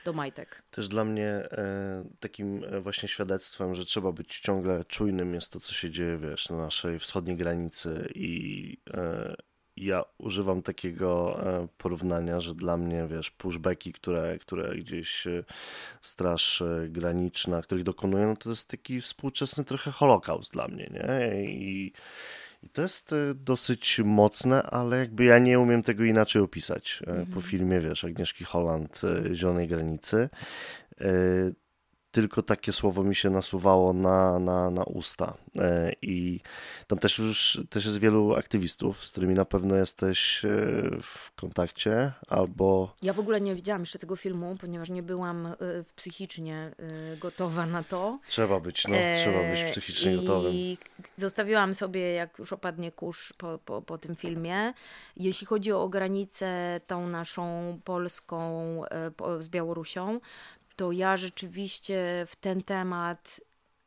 [0.06, 0.64] do majtek.
[0.72, 5.60] Też dla mnie e, takim e, właśnie świadectwem, że trzeba być ciągle czujnym jest to,
[5.60, 9.36] co się dzieje, wiesz, na naszej wschodniej granicy i e,
[9.78, 15.44] ja używam takiego e, porównania, że dla mnie, wiesz, pushbacki, które, które gdzieś e,
[16.02, 21.44] Straż e, Graniczna, których dokonują, no to jest taki współczesny trochę holokaust dla mnie, nie?
[21.46, 21.94] I,
[22.64, 27.00] i to jest dosyć mocne, ale jakby ja nie umiem tego inaczej opisać.
[27.08, 27.26] Mhm.
[27.26, 29.02] Po filmie, wiesz, Agnieszki Holland,
[29.34, 30.30] Zielonej Granicy
[32.14, 35.34] tylko takie słowo mi się nasuwało na, na, na usta.
[35.56, 36.40] E, I
[36.88, 40.50] tam też już też jest wielu aktywistów, z którymi na pewno jesteś e,
[41.02, 42.96] w kontakcie, albo...
[43.02, 45.56] Ja w ogóle nie widziałam jeszcze tego filmu, ponieważ nie byłam e,
[45.96, 46.72] psychicznie
[47.22, 48.20] gotowa na to.
[48.28, 50.54] Trzeba być, no, trzeba być psychicznie I gotowym.
[50.54, 50.78] I
[51.18, 54.74] zostawiłam sobie, jak już opadnie kurz po, po, po tym filmie.
[55.18, 58.82] Jeśli chodzi o granicę tą naszą polską
[59.40, 60.20] z Białorusią,
[60.76, 63.42] to ja rzeczywiście w ten temat,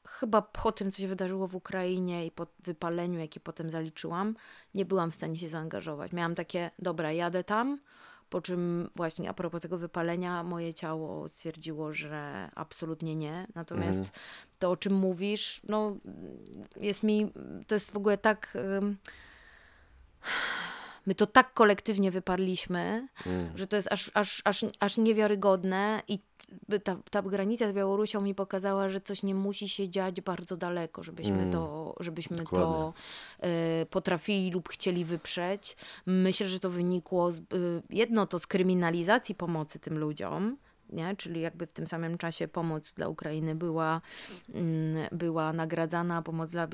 [0.06, 4.36] chyba po tym, co się wydarzyło w Ukrainie i po wypaleniu, jakie potem zaliczyłam,
[4.74, 6.12] nie byłam w stanie się zaangażować.
[6.12, 7.78] Miałam takie, dobra, jadę tam,
[8.30, 13.46] po czym właśnie a propos tego wypalenia, moje ciało stwierdziło, że absolutnie nie.
[13.54, 14.14] Natomiast mhm.
[14.58, 15.96] to, o czym mówisz, no
[16.76, 17.32] jest mi,
[17.66, 18.58] to jest w ogóle tak...
[21.06, 23.58] My to tak kolektywnie wyparliśmy, mm.
[23.58, 26.18] że to jest aż, aż, aż, aż niewiarygodne i
[26.84, 31.02] ta, ta granica z Białorusią mi pokazała, że coś nie musi się dziać bardzo daleko,
[31.02, 31.52] żebyśmy mm.
[31.52, 32.92] to, żebyśmy to
[33.82, 35.76] y, potrafili lub chcieli wyprzeć.
[36.06, 37.42] Myślę, że to wynikło z, y,
[37.90, 40.56] jedno to z kryminalizacji pomocy tym ludziom,
[40.90, 41.16] nie?
[41.16, 44.00] czyli jakby w tym samym czasie pomoc dla Ukrainy była,
[44.54, 46.68] mm, była nagradzana, pomoc dla,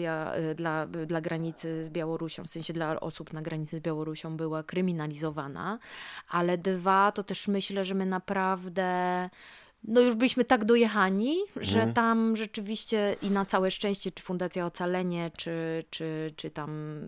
[0.55, 5.79] dla, dla granicy z Białorusią, w sensie dla osób na granicy z Białorusią była kryminalizowana,
[6.29, 9.31] ale dwa, to też myślę, że my naprawdę
[9.85, 11.95] no już byliśmy tak dojechani, że mhm.
[11.95, 17.01] tam rzeczywiście i na całe szczęście, czy Fundacja Ocalenie, czy, czy, czy tam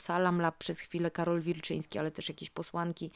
[0.00, 3.10] Salam Lab przez chwilę, Karol Wilczyński, ale też jakieś posłanki,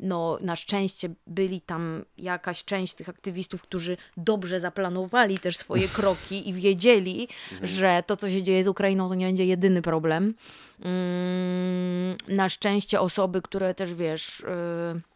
[0.00, 6.48] no na szczęście byli tam jakaś część tych aktywistów, którzy dobrze zaplanowali też swoje kroki
[6.48, 7.66] i wiedzieli, mhm.
[7.66, 10.34] że to, co się dzieje z Ukrainą, to nie będzie jedyny problem.
[10.80, 14.42] Mm, na szczęście osoby, które też wiesz...
[14.94, 15.09] Yy,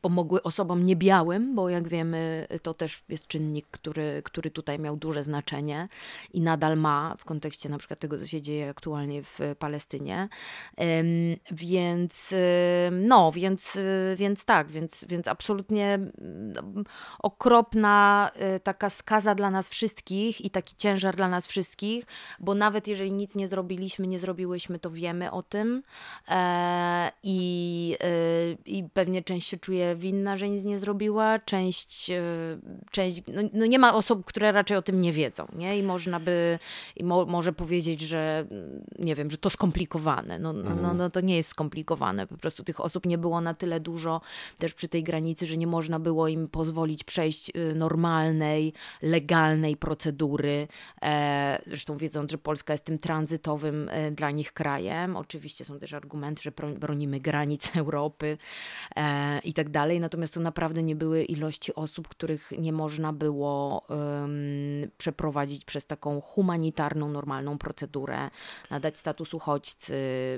[0.00, 5.24] pomogły osobom niebiałym, bo jak wiemy, to też jest czynnik, który, który tutaj miał duże
[5.24, 5.88] znaczenie
[6.32, 10.28] i nadal ma w kontekście na przykład tego, co się dzieje aktualnie w Palestynie.
[11.50, 12.34] Więc
[12.92, 13.78] no, więc,
[14.16, 15.98] więc tak, więc, więc absolutnie
[17.18, 22.04] okropna y, taka skaza dla nas wszystkich i taki ciężar dla nas wszystkich,
[22.40, 25.82] bo nawet jeżeli nic nie zrobiliśmy, nie zrobiłyśmy, to wiemy o tym
[26.28, 32.22] e, i, y, i pewnie część się czuje winna, że nic nie zrobiła, część, e,
[32.90, 35.78] część no, no, nie ma osób, które raczej o tym nie wiedzą, nie?
[35.78, 36.58] I można by,
[36.96, 38.46] i mo, może powiedzieć, że
[38.98, 40.38] nie wiem, że to skomplikowane.
[40.38, 40.96] No, no, no, mhm.
[40.96, 44.20] no to nie jest skomplikowane, po prostu tych osób nie było na tyle dużo
[44.58, 48.72] też przy tej granicy, że nie można było im pozwolić przejść y, normalnej,
[49.02, 50.68] legalnej procedury.
[51.02, 55.16] E, zresztą wiedząc, że Polska jest tym tranzytowym e, dla nich krajem.
[55.16, 58.38] Oczywiście są też argumenty, że bronimy granic Europy
[59.44, 63.86] i tak dalej dalej, natomiast to naprawdę nie były ilości osób, których nie można było
[63.88, 68.30] um, przeprowadzić przez taką humanitarną, normalną procedurę,
[68.70, 69.94] nadać status uchodźcy,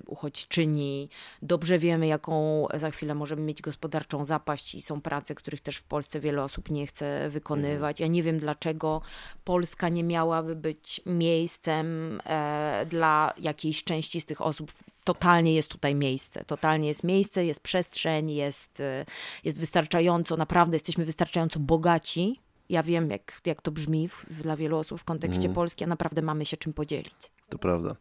[0.07, 1.09] uchodźczyni.
[1.43, 5.85] Dobrze wiemy, jaką za chwilę możemy mieć gospodarczą zapaść i są prace, których też w
[5.85, 8.01] Polsce wiele osób nie chce wykonywać.
[8.01, 9.01] Ja nie wiem, dlaczego
[9.45, 14.73] Polska nie miałaby być miejscem e, dla jakiejś części z tych osób
[15.15, 16.45] totalnie jest tutaj miejsce.
[16.45, 19.05] Totalnie jest miejsce, jest przestrzeń, jest, y,
[19.45, 22.41] jest wystarczająco, naprawdę jesteśmy wystarczająco bogaci.
[22.69, 25.55] Ja wiem, jak, jak to brzmi w, dla wielu osób w kontekście mm.
[25.55, 27.31] Polski, a naprawdę mamy się czym podzielić.
[27.49, 27.97] To prawda.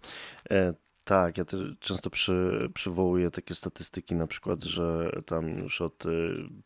[1.08, 6.04] Tak, ja też często przy, przywołuję takie statystyki, na przykład, że tam już od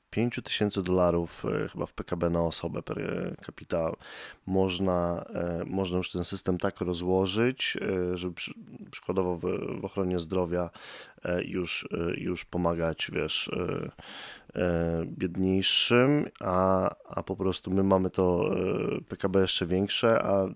[0.10, 2.98] 5 y, tysięcy dolarów y, chyba w PKB na osobę per
[3.46, 3.92] capita
[4.46, 8.54] można, e, można już ten system tak rozłożyć, e, żeby przy,
[8.92, 9.42] przykładowo w,
[9.82, 10.70] w, ochronie zdrowia
[11.24, 11.88] e, już,
[12.18, 13.52] już pomagać, wiesz,
[15.06, 18.56] biedniejszym, a, a po prostu my mamy to
[19.08, 20.48] PKB jeszcze większe, a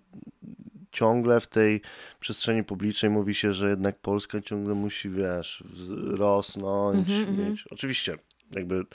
[0.96, 1.82] ciągle w tej
[2.20, 5.64] przestrzeni publicznej mówi się, że jednak Polska ciągle musi, wiesz,
[6.12, 7.68] rosnąć, mm -hmm, mieć.
[7.72, 8.18] Oczywiście,
[8.52, 8.86] jakby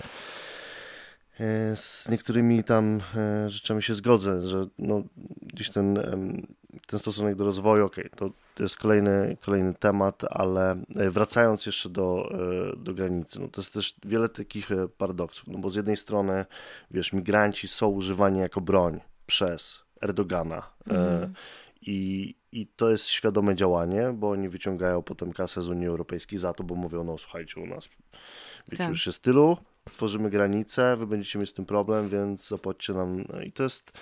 [1.40, 5.02] e, z niektórymi tam e, rzeczami się zgodzę, że no,
[5.42, 5.98] gdzieś ten,
[6.86, 11.88] ten stosunek do rozwoju, okej, okay, to, to jest kolejny, kolejny temat, ale wracając jeszcze
[11.88, 12.32] do,
[12.76, 16.46] do granicy, no to jest też wiele takich paradoksów, no bo z jednej strony,
[16.90, 21.34] wiesz, migranci są używani jako broń przez Erdogana mm.
[21.82, 26.54] I, i to jest świadome działanie, bo oni wyciągają potem kasę z Unii Europejskiej za
[26.54, 27.88] to, bo mówią, no słuchajcie, u nas
[28.68, 28.90] wiecie, tak.
[28.90, 29.56] już jest tylu,
[29.92, 33.24] tworzymy granice, wy będziecie mieć z tym problem, więc zapłaćcie nam.
[33.44, 33.92] I to jest,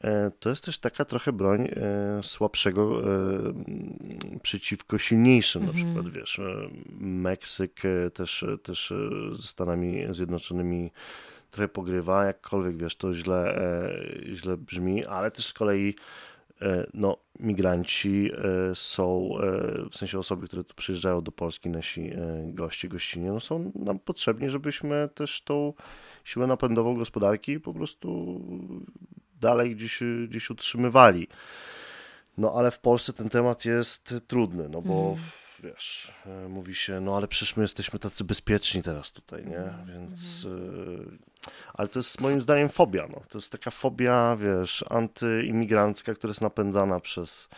[0.00, 3.52] e, to jest też taka trochę broń e, słabszego e,
[4.42, 5.86] przeciwko silniejszym, na mhm.
[5.86, 6.40] przykład, wiesz,
[7.00, 7.82] Meksyk
[8.14, 8.92] też, też
[9.32, 10.90] ze Stanami Zjednoczonymi
[11.50, 13.60] trochę pogrywa, jakkolwiek, wiesz, to źle,
[14.34, 15.94] źle brzmi, ale też z kolei
[16.94, 22.12] no, migranci e, są, e, w sensie osoby, które tu przyjeżdżają do Polski, nasi
[22.44, 25.72] goście, gościnie, no są nam potrzebni, żebyśmy też tą
[26.24, 28.40] siłę napędową gospodarki po prostu
[29.40, 31.28] dalej gdzieś, gdzieś utrzymywali.
[32.38, 35.18] No ale w Polsce ten temat jest trudny, no bo mm.
[35.62, 36.12] Wiesz,
[36.48, 39.58] mówi się, no ale przecież my jesteśmy tacy bezpieczni teraz tutaj, nie?
[39.58, 39.86] Mm.
[39.86, 41.18] Więc mm.
[41.74, 43.08] Ale to jest moim zdaniem fobia.
[43.10, 43.22] No.
[43.28, 47.48] To jest taka fobia, wiesz, antyimigrancka, która jest napędzana przez,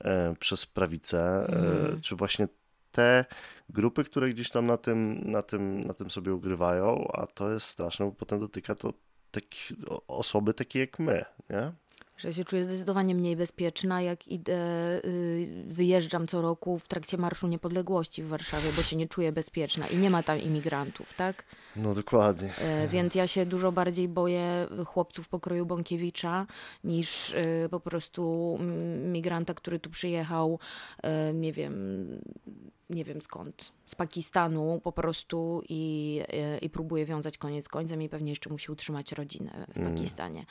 [0.00, 2.00] e, przez prawicę, e, mm.
[2.00, 2.48] czy właśnie
[2.92, 3.24] te
[3.68, 7.66] grupy, które gdzieś tam na tym, na, tym, na tym sobie ugrywają, a to jest
[7.66, 8.92] straszne, bo potem dotyka to
[9.30, 9.72] takich,
[10.08, 11.72] osoby takie jak my, nie?
[12.16, 14.54] Że się czuję zdecydowanie mniej bezpieczna, jak idę,
[15.04, 19.86] y, wyjeżdżam co roku w trakcie Marszu Niepodległości w Warszawie, bo się nie czuję bezpieczna
[19.86, 21.44] i nie ma tam imigrantów, tak?
[21.76, 22.56] No dokładnie.
[22.56, 26.46] E, więc ja się dużo bardziej boję chłopców pokroju Bąkiewicza
[26.84, 28.58] niż y, po prostu
[29.04, 30.58] migranta, który tu przyjechał,
[31.02, 32.06] e, nie wiem,
[32.90, 36.20] nie wiem skąd, z Pakistanu po prostu i,
[36.60, 39.94] i, i próbuje wiązać koniec końcem i pewnie jeszcze musi utrzymać rodzinę w mm.
[39.94, 40.44] Pakistanie.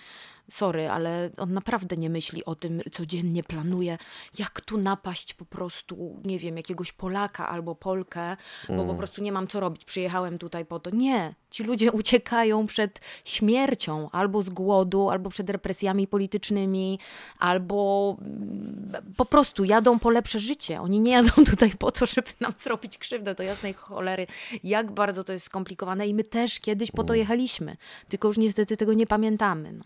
[0.50, 3.98] Sorry, ale on naprawdę nie myśli o tym, codziennie planuje,
[4.39, 8.38] jak tu napaść po prostu, nie wiem, jakiegoś Polaka albo Polkę,
[8.68, 8.88] bo mm.
[8.88, 10.89] po prostu nie mam co robić, przyjechałem tutaj po to.
[10.89, 17.00] Nie, ci ludzie uciekają przed śmiercią albo z głodu, albo przed represjami politycznymi,
[17.39, 20.82] albo mm, po prostu jadą po lepsze życie.
[20.82, 24.28] Oni nie jadą tutaj po to, żeby nam zrobić krzywdę do jasnej cholery.
[24.64, 27.20] Jak bardzo to jest skomplikowane i my też kiedyś po to mm.
[27.20, 27.78] jechaliśmy,
[28.10, 29.74] tylko już niestety tego nie pamiętamy.
[29.74, 29.84] No.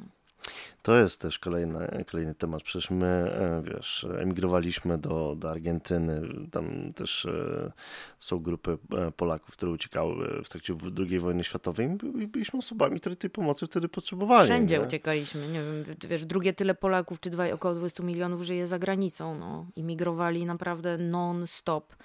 [0.81, 2.63] To jest też kolejny, kolejny temat.
[2.63, 6.21] Przecież my, e, wiesz, emigrowaliśmy do, do Argentyny.
[6.51, 7.71] Tam też e,
[8.19, 11.89] są grupy e, Polaków, które uciekały w trakcie II wojny światowej
[12.19, 14.45] i byliśmy osobami, które tej pomocy wtedy potrzebowali.
[14.45, 14.85] Wszędzie nie?
[14.85, 15.47] uciekaliśmy.
[15.47, 19.39] Nie wiem, wiesz, drugie tyle Polaków, czy dwa, około 20 milionów żyje za granicą.
[19.39, 19.65] No.
[19.75, 21.95] Imigrowali naprawdę non-stop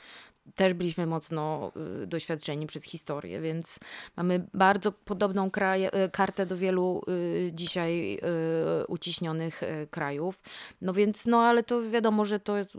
[0.54, 1.72] też byliśmy mocno
[2.02, 3.78] y, doświadczeni przez historię, więc
[4.16, 8.18] mamy bardzo podobną kraje, y, kartę do wielu y, dzisiaj
[8.88, 10.42] uciśnionych krajów.
[10.80, 12.72] No więc, no ale to wiadomo, że to jest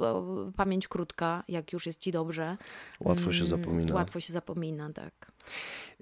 [0.56, 2.58] pamięć krótka, jak już jest ci dobrze.
[3.00, 3.96] Łatwo się mm, zapomina.
[3.96, 5.32] Łatwo się zapomina, tak.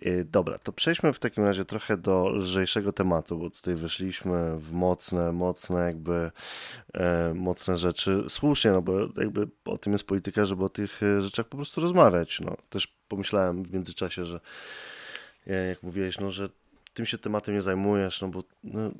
[0.06, 4.72] Y, dobra, to przejdźmy w takim razie trochę do lżejszego tematu, bo tutaj wyszliśmy w
[4.72, 6.32] mocne, mocne jakby
[6.94, 8.24] e, mocne rzeczy.
[8.28, 11.82] Słusznie, no bo jakby o tym jest polityka, żeby o tych e, rzeczach po prostu
[11.82, 12.40] rozmawiać.
[12.40, 14.40] No, też pomyślałem w międzyczasie, że
[15.48, 16.50] e, jak mówiłeś, no, że
[16.94, 18.92] tym się tematem nie zajmujesz, no bo no,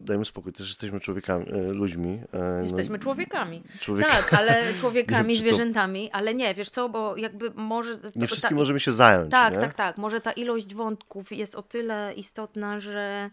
[0.00, 2.20] dajmy spokój, też jesteśmy człowiekami, e, ludźmi.
[2.32, 3.62] E, no jesteśmy no, człowiekami.
[4.02, 7.98] Tak, ale człowiekami, zwierzętami, ale nie, wiesz co, bo jakby może...
[8.16, 9.60] Nie wszystkim ta, możemy się zająć, Tak, nie?
[9.60, 9.98] tak, tak.
[9.98, 13.30] Może ta ilość wątków jest o tyle istotna, że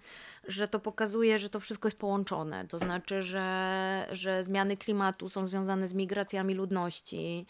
[0.48, 2.68] że to pokazuje, że to wszystko jest połączone.
[2.68, 7.46] To znaczy, że, że zmiany klimatu są związane z migracjami ludności.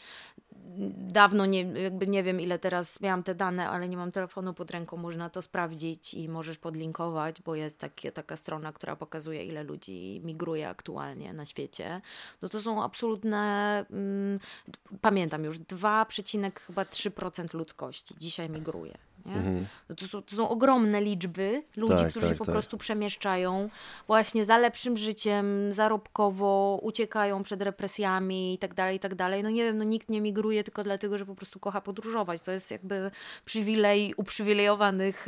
[0.97, 4.71] Dawno nie, jakby nie wiem, ile teraz miałam te dane, ale nie mam telefonu pod
[4.71, 9.63] ręką, można to sprawdzić i możesz podlinkować, bo jest takie, taka strona, która pokazuje, ile
[9.63, 12.01] ludzi migruje aktualnie na świecie.
[12.41, 14.39] No to są absolutne, mm,
[15.01, 19.06] pamiętam już, 2,3% ludzkości dzisiaj migruje.
[19.25, 19.65] Mhm.
[19.89, 22.53] No to, są, to, są, ogromne liczby ludzi, tak, którzy tak, się po tak.
[22.53, 23.69] prostu przemieszczają
[24.07, 29.43] właśnie za lepszym życiem, zarobkowo, uciekają przed represjami i tak dalej, i tak dalej.
[29.43, 32.41] No nie wiem, no nikt nie migruje tylko dlatego, że po prostu kocha podróżować.
[32.41, 33.11] To jest jakby
[33.45, 35.27] przywilej uprzywilejowanych,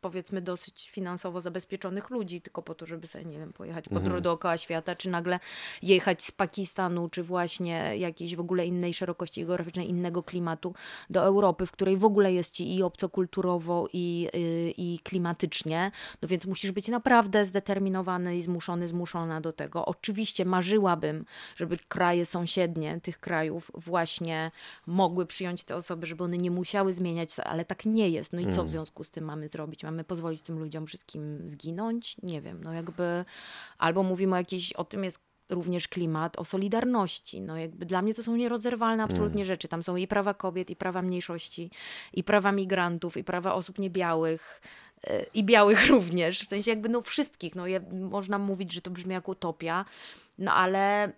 [0.00, 4.22] powiedzmy dosyć finansowo zabezpieczonych ludzi, tylko po to, żeby sobie, nie wiem, pojechać podróż mhm.
[4.22, 5.40] dookoła świata, czy nagle
[5.82, 10.74] jechać z Pakistanu, czy właśnie jakiejś w ogóle innej szerokości geograficznej, innego klimatu
[11.10, 15.90] do Europy, w której w ogóle jest ci i obcokulturowo, i, y, i klimatycznie,
[16.22, 19.86] no więc musisz być naprawdę zdeterminowany i zmuszony, zmuszona do tego.
[19.86, 21.24] Oczywiście marzyłabym,
[21.56, 24.50] żeby kraje sąsiednie tych krajów właśnie
[24.86, 28.32] mogły przyjąć te osoby, żeby one nie musiały zmieniać, ale tak nie jest.
[28.32, 28.68] No i co w mm.
[28.68, 29.84] związku z tym mamy zrobić?
[29.84, 32.16] Mamy pozwolić tym ludziom wszystkim zginąć?
[32.22, 33.24] Nie wiem, no jakby
[33.78, 37.40] albo mówimy o jakiejś, o tym jest również klimat o solidarności.
[37.40, 39.46] No jakby dla mnie to są nierozerwalne absolutnie mm.
[39.46, 39.68] rzeczy.
[39.68, 41.70] Tam są i prawa kobiet, i prawa mniejszości,
[42.12, 44.60] i prawa migrantów, i prawa osób niebiałych,
[45.06, 46.40] e, i białych również.
[46.40, 47.54] W sensie jakby no wszystkich.
[47.54, 49.84] No ja, można mówić, że to brzmi jak utopia,
[50.38, 51.12] no ale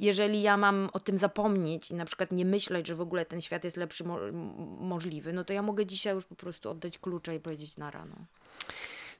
[0.00, 3.40] jeżeli ja mam o tym zapomnieć i na przykład nie myśleć, że w ogóle ten
[3.40, 4.18] świat jest lepszy mo
[4.80, 8.16] możliwy, no to ja mogę dzisiaj już po prostu oddać klucze i powiedzieć na rano.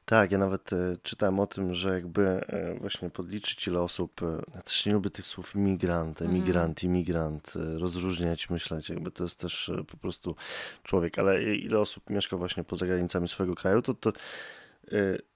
[0.06, 4.42] Tak, ja nawet e, czytałem o tym, że jakby e, właśnie podliczyć ile osób, e,
[4.54, 6.30] ja też nie lubię tych słów imigrant, mhm.
[6.30, 10.36] emigrant, imigrant, rozróżniać, myśleć, jakby to jest też po prostu
[10.82, 14.12] człowiek, ale ile osób mieszka właśnie poza granicami swojego kraju, to, to,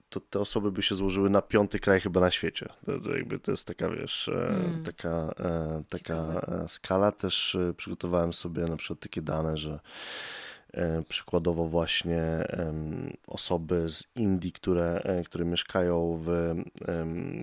[0.08, 2.68] to te osoby by się złożyły na piąty kraj chyba na świecie.
[2.86, 4.82] To, to jakby to jest taka, wiesz, mm.
[4.82, 5.34] taka,
[5.88, 7.12] taka skala.
[7.12, 9.80] Też przygotowałem sobie na przykład takie dane, że
[11.08, 12.22] przykładowo właśnie
[13.26, 16.54] osoby z Indii, które, e, które mieszkają w,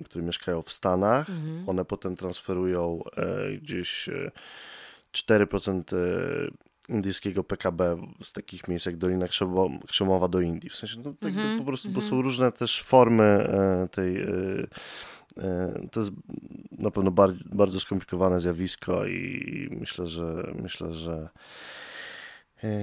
[0.04, 1.68] które mieszkają w Stanach, mhm.
[1.68, 4.10] one potem transferują e, gdzieś
[5.12, 5.82] 4%
[6.88, 9.26] indyjskiego PKB z takich miejsc jak Dolina
[9.86, 10.70] Krzemowa do Indii.
[10.70, 11.58] W sensie no, tak mhm.
[11.58, 12.22] po prostu, bo są mhm.
[12.22, 13.48] różne też formy
[13.90, 14.26] tej
[15.90, 16.12] to jest
[16.78, 21.87] na pewno bardzo, bardzo skomplikowane zjawisko i myślę, że myślę, że E,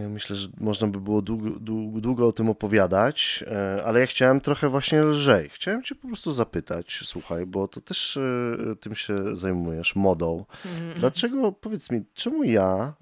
[0.09, 4.41] myślę, że można by było długo, długo, długo, o tym opowiadać, e, ale ja chciałem
[4.41, 5.49] trochę właśnie lżej.
[5.49, 10.45] Chciałem Cię po prostu zapytać, słuchaj, bo to też e, tym się zajmujesz, modą.
[10.65, 10.99] Mhm.
[10.99, 12.93] Dlaczego, powiedz mi, czemu ja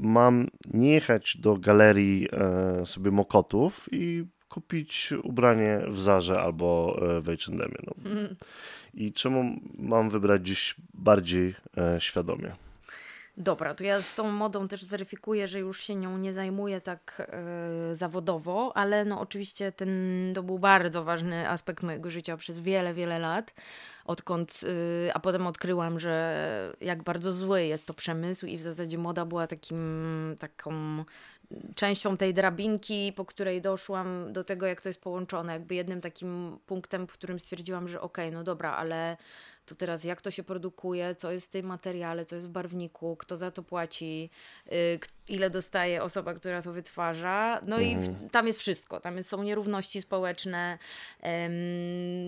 [0.00, 2.28] mam nie jechać do galerii
[2.84, 7.72] sobie mokotów i kupić ubranie w Zarze albo w H&M?
[7.86, 8.10] No.
[8.10, 8.36] Mhm.
[8.94, 11.54] I czemu mam wybrać dziś bardziej
[11.98, 12.67] świadomie?
[13.40, 17.28] Dobra, to ja z tą modą też zweryfikuję, że już się nią nie zajmuję tak
[17.88, 19.90] yy, zawodowo, ale no oczywiście ten
[20.34, 23.54] to był bardzo ważny aspekt mojego życia przez wiele, wiele lat.
[24.04, 28.98] Odkąd, yy, a potem odkryłam, że jak bardzo zły jest to przemysł i w zasadzie
[28.98, 31.04] moda była takim, taką
[31.74, 35.52] częścią tej drabinki, po której doszłam do tego, jak to jest połączone.
[35.52, 39.16] Jakby jednym takim punktem, w którym stwierdziłam, że okej, okay, no dobra, ale
[39.68, 43.16] to teraz jak to się produkuje, co jest w tym materiale, co jest w barwniku,
[43.16, 44.30] kto za to płaci,
[44.72, 44.98] y,
[45.28, 47.60] ile dostaje osoba, która to wytwarza.
[47.66, 47.82] No mhm.
[47.82, 48.30] i w, mhm.
[48.30, 49.00] tam jest wszystko.
[49.00, 50.78] Tam są nierówności społeczne,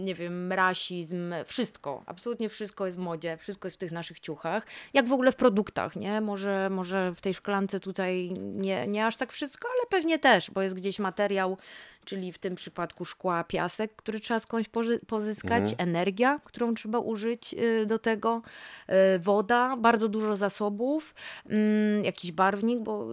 [0.04, 2.02] nie wiem, rasizm, wszystko.
[2.06, 4.66] Absolutnie wszystko jest w modzie, wszystko jest w tych naszych ciuchach.
[4.94, 6.20] Jak w ogóle w produktach, nie?
[6.20, 10.62] Może, może w tej szklance tutaj nie, nie aż tak wszystko, ale pewnie też, bo
[10.62, 11.56] jest gdzieś materiał
[12.04, 14.68] czyli w tym przypadku szkła, piasek, który trzeba skądś
[15.06, 15.88] pozyskać, mhm.
[15.88, 18.42] energia, którą trzeba użyć y, do tego,
[18.88, 21.14] y, woda, bardzo dużo zasobów,
[21.46, 23.08] mm, jakiś barwnik, bo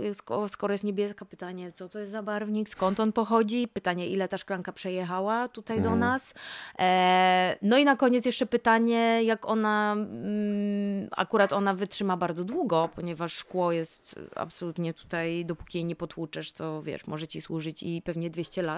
[0.48, 4.38] skoro jest niebieska, pytanie, co to jest za barwnik, skąd on pochodzi, pytanie, ile ta
[4.38, 5.94] szklanka przejechała tutaj mhm.
[5.94, 6.34] do nas.
[6.80, 12.90] E, no i na koniec jeszcze pytanie, jak ona, mm, akurat ona wytrzyma bardzo długo,
[12.96, 18.02] ponieważ szkło jest absolutnie tutaj, dopóki jej nie potłuczesz, to wiesz, może ci służyć i
[18.02, 18.77] pewnie 200 lat.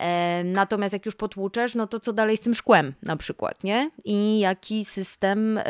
[0.00, 3.90] E, natomiast jak już potłuczesz, no to co dalej z tym szkłem na przykład, nie?
[4.04, 5.64] I jaki system e,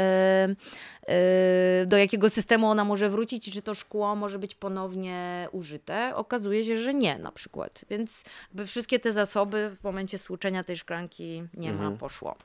[1.86, 6.16] do jakiego systemu ona może wrócić i czy to szkło może być ponownie użyte.
[6.16, 7.84] Okazuje się, że nie na przykład.
[7.90, 8.24] Więc
[8.55, 11.92] by wszystkie te zasoby w momencie stłuczenia tej szklanki nie mhm.
[11.92, 12.36] ma, poszło.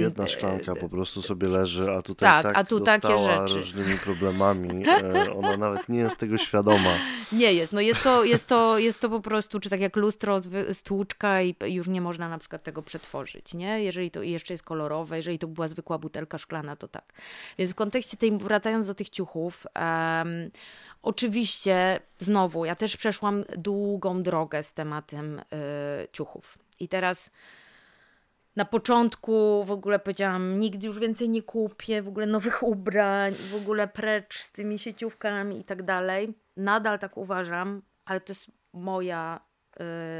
[0.00, 3.54] Biedna szklanka po prostu sobie leży, a tutaj tak, tak a tu takie rzeczy.
[3.54, 4.84] różnymi problemami.
[5.14, 6.90] E, ona nawet nie jest tego świadoma.
[7.32, 7.72] Nie jest.
[7.72, 10.40] No jest to, jest to, jest to po prostu, czy tak jak lustro
[10.72, 13.82] stłuczka i już nie można na przykład tego przetworzyć, nie?
[13.82, 17.12] Jeżeli to jeszcze jest kolorowe, jeżeli to była zwykła butelka szklana, to tak.
[17.58, 20.50] Więc w kontekście tej, wracając do tych ciuchów, um,
[21.02, 25.42] oczywiście znowu, ja też przeszłam długą drogę z tematem y,
[26.12, 26.58] ciuchów.
[26.80, 27.30] I teraz
[28.56, 33.54] na początku w ogóle powiedziałam, nigdy już więcej nie kupię w ogóle nowych ubrań, w
[33.54, 36.34] ogóle precz z tymi sieciówkami i tak dalej.
[36.56, 39.40] Nadal tak uważam, ale to jest moja,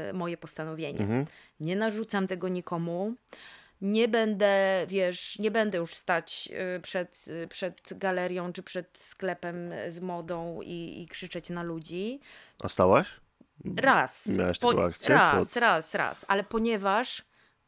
[0.09, 0.99] y, moje postanowienie.
[0.99, 1.25] Mhm.
[1.59, 3.13] Nie narzucam tego nikomu
[3.81, 9.73] nie będę, wiesz, nie będę już stać y, przed, y, przed galerią czy przed sklepem
[9.89, 12.19] z modą i, i krzyczeć na ludzi.
[12.63, 13.07] A stałaś?
[13.77, 14.25] Raz.
[14.27, 15.15] Miałaś taką po, akcję?
[15.15, 15.57] Raz, pod...
[15.57, 16.25] raz, raz.
[16.27, 17.23] Ale ponieważ,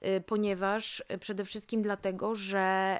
[0.06, 3.00] y, ponieważ przede wszystkim dlatego, że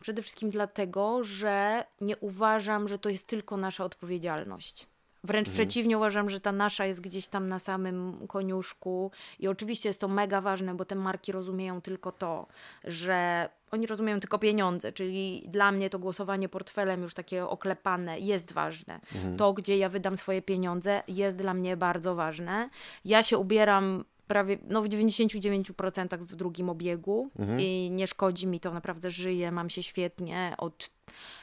[0.00, 4.86] Przede wszystkim dlatego, że nie uważam, że to jest tylko nasza odpowiedzialność.
[5.24, 5.54] Wręcz mhm.
[5.54, 10.08] przeciwnie, uważam, że ta nasza jest gdzieś tam na samym koniuszku i oczywiście jest to
[10.08, 12.46] mega ważne, bo te marki rozumieją tylko to,
[12.84, 18.52] że oni rozumieją tylko pieniądze, czyli dla mnie to głosowanie portfelem już takie oklepane jest
[18.52, 19.00] ważne.
[19.14, 19.36] Mhm.
[19.36, 22.70] To, gdzie ja wydam swoje pieniądze jest dla mnie bardzo ważne.
[23.04, 27.60] Ja się ubieram prawie no w 99% w drugim obiegu mhm.
[27.60, 30.90] i nie szkodzi mi to, naprawdę żyję, mam się świetnie od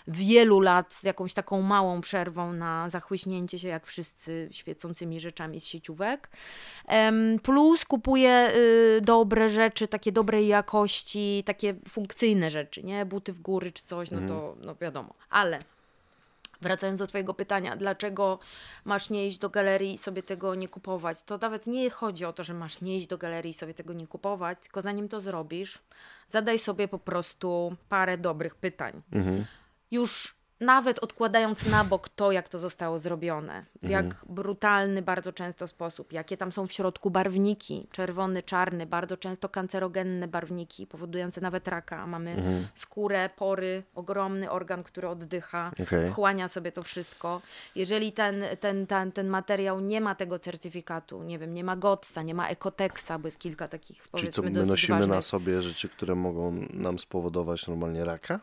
[0.07, 5.65] wielu lat z jakąś taką małą przerwą na zachłyśnięcie się, jak wszyscy, świecącymi rzeczami z
[5.65, 6.29] sieciówek.
[7.43, 13.05] Plus kupuję y, dobre rzeczy, takie dobrej jakości, takie funkcyjne rzeczy, nie?
[13.05, 14.65] Buty w góry czy coś, no to mhm.
[14.65, 15.13] no wiadomo.
[15.29, 15.59] Ale
[16.61, 18.39] Wracając do Twojego pytania, dlaczego
[18.85, 21.21] masz nie iść do galerii i sobie tego nie kupować?
[21.21, 23.93] To nawet nie chodzi o to, że masz nie iść do galerii i sobie tego
[23.93, 25.79] nie kupować, tylko zanim to zrobisz,
[26.27, 29.01] zadaj sobie po prostu parę dobrych pytań.
[29.11, 29.45] Mhm.
[29.91, 33.91] Już nawet odkładając na bok to, jak to zostało zrobione, w mhm.
[33.91, 39.49] jak brutalny bardzo często sposób, jakie tam są w środku barwniki, czerwony, czarny, bardzo często
[39.49, 42.67] kancerogenne barwniki, powodujące nawet raka, mamy mhm.
[42.75, 46.11] skórę, pory, ogromny organ, który oddycha, okay.
[46.11, 47.41] wchłania sobie to wszystko.
[47.75, 52.21] Jeżeli ten, ten, ten, ten materiał nie ma tego certyfikatu, nie wiem, nie ma GOTSa,
[52.21, 55.15] nie ma Ekoteksa, bo jest kilka takich, Czyli co, my nosimy ważnych.
[55.15, 58.39] na sobie rzeczy, które mogą nam spowodować normalnie raka?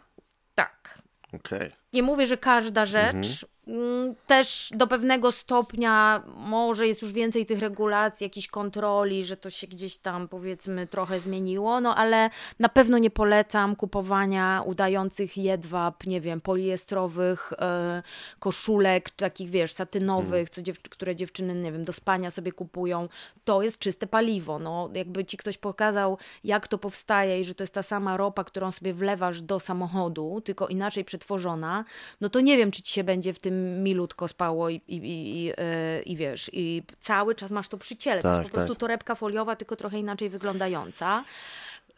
[0.55, 1.03] Tak.
[1.33, 1.69] Okej.
[1.69, 1.82] Okay.
[1.93, 3.53] Nie mówię, że każda rzecz, mhm.
[3.67, 9.51] Mm, też do pewnego stopnia może jest już więcej tych regulacji, jakichś kontroli, że to
[9.51, 16.07] się gdzieś tam powiedzmy trochę zmieniło, no ale na pewno nie polecam kupowania udających jedwab,
[16.07, 18.03] nie wiem, poliestrowych e,
[18.39, 20.47] koszulek, takich wiesz, satynowych, hmm.
[20.47, 23.09] co dziew które dziewczyny, nie wiem, do spania sobie kupują.
[23.45, 27.63] To jest czyste paliwo, no jakby ci ktoś pokazał, jak to powstaje i że to
[27.63, 31.82] jest ta sama ropa, którą sobie wlewasz do samochodu, tylko inaczej przetworzona,
[32.21, 35.45] no to nie wiem, czy ci się będzie w tym milutko spało i, i, i,
[35.45, 38.23] i, e, i wiesz, i cały czas masz to przy ciele.
[38.23, 38.81] Tak, to jest tak, po prostu tak.
[38.81, 41.25] torebka foliowa, tylko trochę inaczej wyglądająca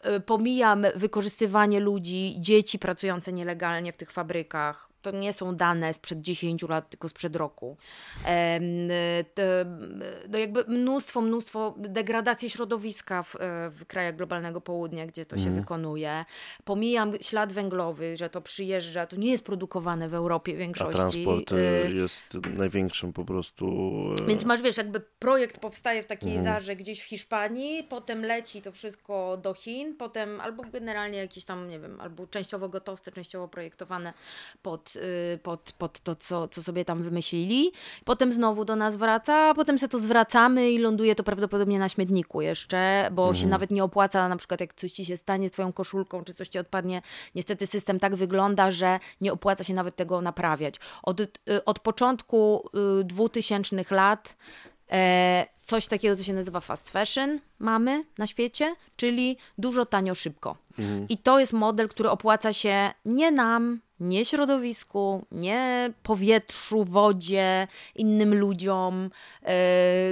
[0.03, 6.21] e, pomijam wykorzystywanie ludzi, dzieci pracujące nielegalnie w tych fabrykach, to nie są dane sprzed
[6.21, 7.77] 10 lat, tylko sprzed roku.
[10.29, 13.37] No jakby mnóstwo, mnóstwo degradacji środowiska w,
[13.71, 15.61] w krajach globalnego południa, gdzie to się mm.
[15.61, 16.25] wykonuje.
[16.65, 20.95] Pomijam ślad węglowy, że to przyjeżdża, to nie jest produkowane w Europie w większości.
[20.95, 23.67] A transport e, jest największym po prostu...
[24.21, 26.45] E, Więc masz, wiesz, jakby projekt powstaje w takiej mm.
[26.45, 31.69] zarze gdzieś w Hiszpanii, potem leci to wszystko do Chin, potem albo generalnie jakieś tam,
[31.69, 34.13] nie wiem, albo częściowo gotowce, częściowo projektowane
[34.63, 34.94] pod Y,
[35.43, 37.73] pod, pod to, co, co sobie tam wymyślili.
[38.05, 41.89] Potem znowu do nas wraca, a potem sobie to zwracamy i ląduje to prawdopodobnie na
[41.89, 43.35] śmietniku jeszcze, bo mhm.
[43.35, 46.35] się nawet nie opłaca, na przykład jak coś ci się stanie z twoją koszulką, czy
[46.35, 47.03] coś ci odpadnie.
[47.35, 50.75] Niestety system tak wygląda, że nie opłaca się nawet tego naprawiać.
[51.03, 51.29] Od, y,
[51.67, 52.71] od początku
[53.05, 54.37] 2000 y, lat
[54.93, 60.57] e, coś takiego, co się nazywa fast fashion mamy na świecie, czyli dużo, tanio, szybko.
[60.79, 61.09] Mhm.
[61.09, 68.35] I to jest model, który opłaca się nie nam, nie środowisku, nie powietrzu, wodzie, innym
[68.35, 69.11] ludziom,
[69.43, 69.51] yy,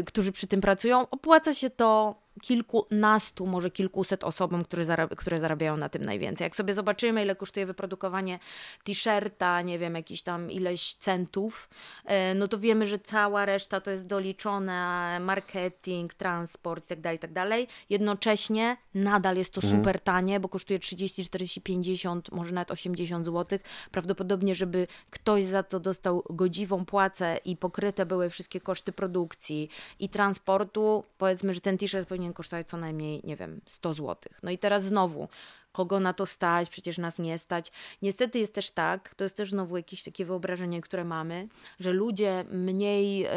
[0.04, 1.08] którzy przy tym pracują.
[1.10, 6.44] Opłaca się to kilkunastu, może kilkuset osobom, które, które zarabiają na tym najwięcej.
[6.44, 8.38] Jak sobie zobaczymy, ile kosztuje wyprodukowanie
[8.84, 11.68] t-shirta, nie wiem, jakiś tam ileś centów,
[12.04, 17.34] e, no to wiemy, że cała reszta to jest doliczone marketing, transport itd., tak itd.
[17.34, 19.76] Tak Jednocześnie nadal jest to mhm.
[19.76, 23.58] super tanie, bo kosztuje 30, 40, 50, może nawet 80 zł.
[23.90, 29.68] Prawdopodobnie, żeby ktoś za to dostał godziwą płacę i pokryte były wszystkie koszty produkcji
[29.98, 34.16] i transportu, powiedzmy, że ten t-shirt powinien powinien kosztować co najmniej, nie wiem, 100 zł.
[34.42, 35.28] No i teraz znowu,
[35.72, 37.72] kogo na to stać, przecież nas nie stać.
[38.02, 41.48] Niestety jest też tak, to jest też znowu jakieś takie wyobrażenie, które mamy,
[41.80, 43.28] że ludzie mniej y,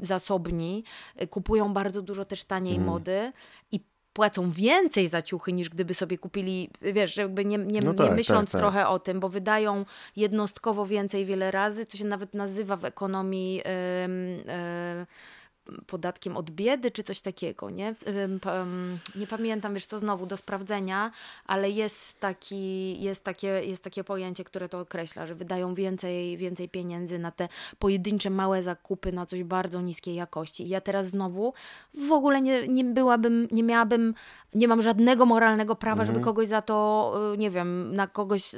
[0.00, 0.84] zasobni
[1.22, 2.86] y, kupują bardzo dużo też taniej mm.
[2.86, 3.32] mody
[3.72, 3.80] i
[4.12, 8.14] płacą więcej za ciuchy niż gdyby sobie kupili, wiesz, jakby nie, nie, no tak, nie
[8.14, 8.60] myśląc tak, tak.
[8.60, 9.84] trochę o tym, bo wydają
[10.16, 13.54] jednostkowo więcej wiele razy, to się nawet nazywa w ekonomii.
[13.54, 13.62] Yy,
[14.98, 15.06] yy,
[15.86, 17.92] podatkiem od biedy, czy coś takiego, nie?
[19.16, 21.10] Nie pamiętam, wiesz co, znowu do sprawdzenia,
[21.46, 26.68] ale jest, taki, jest, takie, jest takie pojęcie, które to określa, że wydają więcej, więcej
[26.68, 27.48] pieniędzy na te
[27.78, 30.62] pojedyncze małe zakupy, na coś bardzo niskiej jakości.
[30.62, 31.52] I ja teraz znowu
[32.08, 34.14] w ogóle nie, nie byłabym, nie miałabym,
[34.54, 36.06] nie mam żadnego moralnego prawa, mhm.
[36.06, 38.50] żeby kogoś za to, y, nie wiem, na kogoś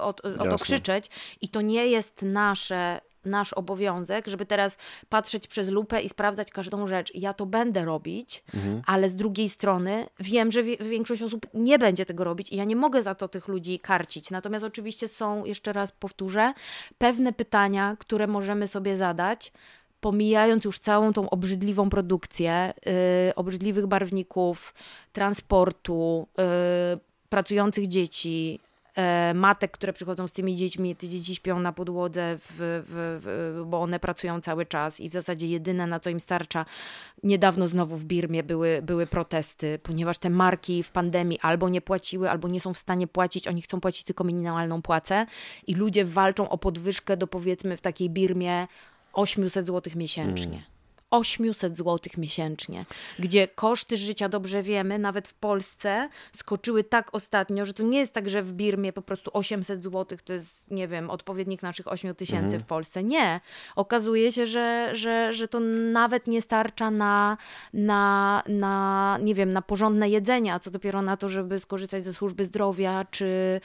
[0.00, 1.10] o, o to krzyczeć.
[1.40, 4.76] I to nie jest nasze nasz obowiązek, żeby teraz
[5.08, 7.14] patrzeć przez lupę i sprawdzać każdą rzecz.
[7.14, 8.82] Ja to będę robić, mhm.
[8.86, 12.76] ale z drugiej strony wiem, że większość osób nie będzie tego robić i ja nie
[12.76, 14.30] mogę za to tych ludzi karcić.
[14.30, 16.52] Natomiast oczywiście są, jeszcze raz powtórzę,
[16.98, 19.52] pewne pytania, które możemy sobie zadać,
[20.00, 24.74] pomijając już całą tą obrzydliwą produkcję, yy, obrzydliwych barwników,
[25.12, 26.44] transportu, yy,
[27.28, 28.60] pracujących dzieci,
[29.34, 33.80] matek, które przychodzą z tymi dziećmi, te dzieci śpią na podłodze, w, w, w, bo
[33.80, 36.66] one pracują cały czas i w zasadzie jedyne, na co im starcza,
[37.22, 42.30] niedawno znowu w Birmie były, były protesty, ponieważ te marki w pandemii albo nie płaciły,
[42.30, 45.26] albo nie są w stanie płacić, oni chcą płacić tylko minimalną płacę
[45.66, 48.66] i ludzie walczą o podwyżkę do powiedzmy w takiej Birmie
[49.12, 50.56] 800 zł miesięcznie.
[50.56, 50.79] Mm.
[51.10, 52.84] 800 zł miesięcznie,
[53.18, 58.14] gdzie koszty życia, dobrze wiemy, nawet w Polsce skoczyły tak ostatnio, że to nie jest
[58.14, 62.14] tak, że w Birmie po prostu 800 zł to jest, nie wiem, odpowiednik naszych 8
[62.14, 62.62] tysięcy mhm.
[62.62, 63.02] w Polsce.
[63.02, 63.40] Nie.
[63.76, 65.60] Okazuje się, że, że, że to
[65.92, 67.36] nawet nie starcza na,
[67.74, 72.12] na, na, nie wiem, na porządne jedzenie, a co dopiero na to, żeby skorzystać ze
[72.12, 73.60] służby zdrowia, czy,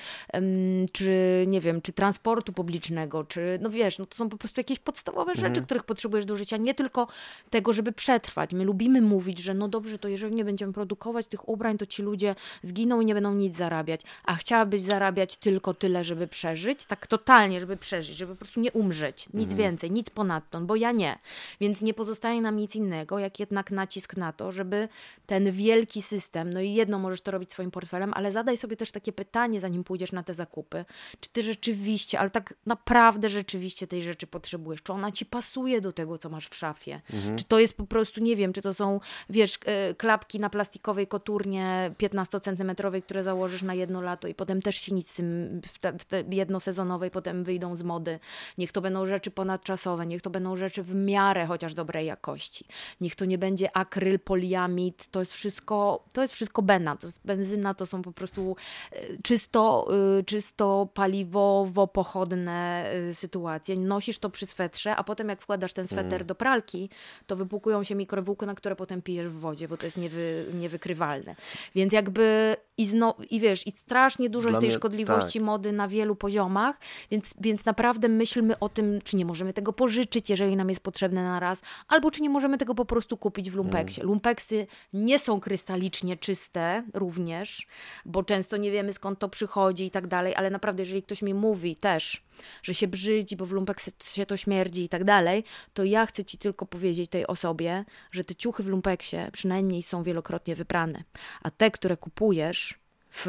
[0.92, 4.80] czy nie wiem, czy transportu publicznego, czy, no wiesz, no to są po prostu jakieś
[4.80, 5.66] podstawowe rzeczy, mhm.
[5.66, 7.08] których potrzebujesz do życia, nie tylko
[7.50, 8.54] tego, żeby przetrwać.
[8.54, 12.04] My lubimy mówić, że no dobrze, to jeżeli nie będziemy produkować tych ubrań, to ci
[12.04, 14.02] ludzie zginą i nie będą nic zarabiać.
[14.24, 16.86] A chciałabyś zarabiać tylko tyle, żeby przeżyć?
[16.86, 19.26] Tak totalnie, żeby przeżyć, żeby po prostu nie umrzeć.
[19.34, 19.58] Nic mhm.
[19.58, 21.20] więcej, nic ponadto, bo ja nie.
[21.60, 24.90] Więc nie pozostaje nam nic innego, jak jednak nacisk na to, żeby
[25.26, 28.92] ten wielki system, no i jedno możesz to robić swoim portfelem, ale zadaj sobie też
[28.92, 30.86] takie pytanie, zanim pójdziesz na te zakupy.
[31.20, 34.82] Czy ty rzeczywiście, ale tak naprawdę rzeczywiście tej rzeczy potrzebujesz?
[34.82, 37.02] Czy ona ci pasuje do tego, co masz w szafie?
[37.14, 37.25] Mhm.
[37.26, 37.38] Mhm.
[37.38, 39.00] Czy to jest po prostu, nie wiem, czy to są,
[39.30, 44.76] wiesz, e, klapki na plastikowej koturnie 15-centymetrowej, które założysz na jedno lato i potem też
[44.76, 48.20] się nic z tym, w te, w te jednosezonowej potem wyjdą z mody.
[48.58, 52.66] Niech to będą rzeczy ponadczasowe, niech to będą rzeczy w miarę chociaż dobrej jakości.
[53.02, 57.20] Niech to nie będzie akryl, poliamid, to jest wszystko, to jest wszystko bena, to jest
[57.26, 58.56] benzyna, to są po prostu
[58.92, 59.88] e, czysto,
[60.20, 63.76] e, czysto paliwowo-pochodne sytuacje.
[63.76, 66.28] Nosisz to przy swetrze, a potem jak wkładasz ten sweter mm.
[66.28, 66.90] do pralki,
[67.28, 71.36] to wypukują się mikrowłókna, które potem pijesz w wodzie, bo to jest niewy, niewykrywalne.
[71.76, 75.46] Więc jakby i, zno, i wiesz, i strasznie dużo jest tej mnie, szkodliwości tak.
[75.46, 76.80] mody na wielu poziomach,
[77.12, 81.24] więc, więc naprawdę myślmy o tym, czy nie możemy tego pożyczyć, jeżeli nam jest potrzebne
[81.24, 84.02] na raz, albo czy nie możemy tego po prostu kupić w lumpeksie.
[84.02, 84.08] Mm.
[84.10, 87.68] Lumpeksy nie są krystalicznie czyste również,
[88.06, 91.34] bo często nie wiemy skąd to przychodzi i tak dalej, ale naprawdę jeżeli ktoś mi
[91.34, 92.24] mówi też,
[92.64, 95.44] że się brzydzi, bo w lumpeksie się to śmierdzi i tak dalej,
[95.74, 100.04] to ja chcę Ci tylko powiedzieć tej osobie, że te ciuchy w lumpeksie przynajmniej są
[100.04, 101.04] wielokrotnie wyprane,
[101.42, 102.80] a te, które kupujesz
[103.12, 103.28] w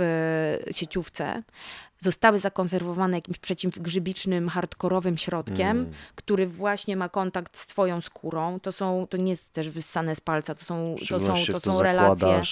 [0.71, 1.43] sieciówce,
[2.01, 5.93] zostały zakonserwowane jakimś przeciwgrzybicznym, hardkorowym środkiem, mm.
[6.15, 8.61] który właśnie ma kontakt z twoją skórą.
[8.61, 11.83] To są, to nie jest też wyssane z palca, to są, to są, to są
[11.83, 12.43] relacje.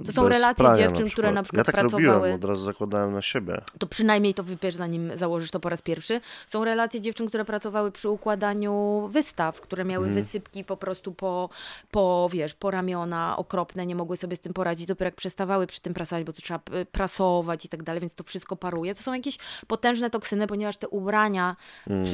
[0.00, 2.06] Y, to są relacje dziewczyn, na które na przykład ja tak pracowały.
[2.06, 3.60] Robiłem, od razu zakładałem na siebie.
[3.78, 6.20] To przynajmniej to wypiesz, zanim założysz to po raz pierwszy.
[6.46, 10.14] Są relacje dziewczyn, które pracowały przy układaniu wystaw, które miały mm.
[10.14, 11.48] wysypki po prostu po,
[11.90, 15.80] po, wiesz, po ramiona okropne, nie mogły sobie z tym poradzić, dopiero jak przestawały przy
[15.80, 16.60] tym prasować, bo to trzeba
[16.92, 20.88] prasować i tak dalej, więc to wszystko paruje to są jakieś potężne toksyny, ponieważ te
[20.88, 21.56] ubrania
[21.90, 22.06] mm.
[22.06, 22.08] y,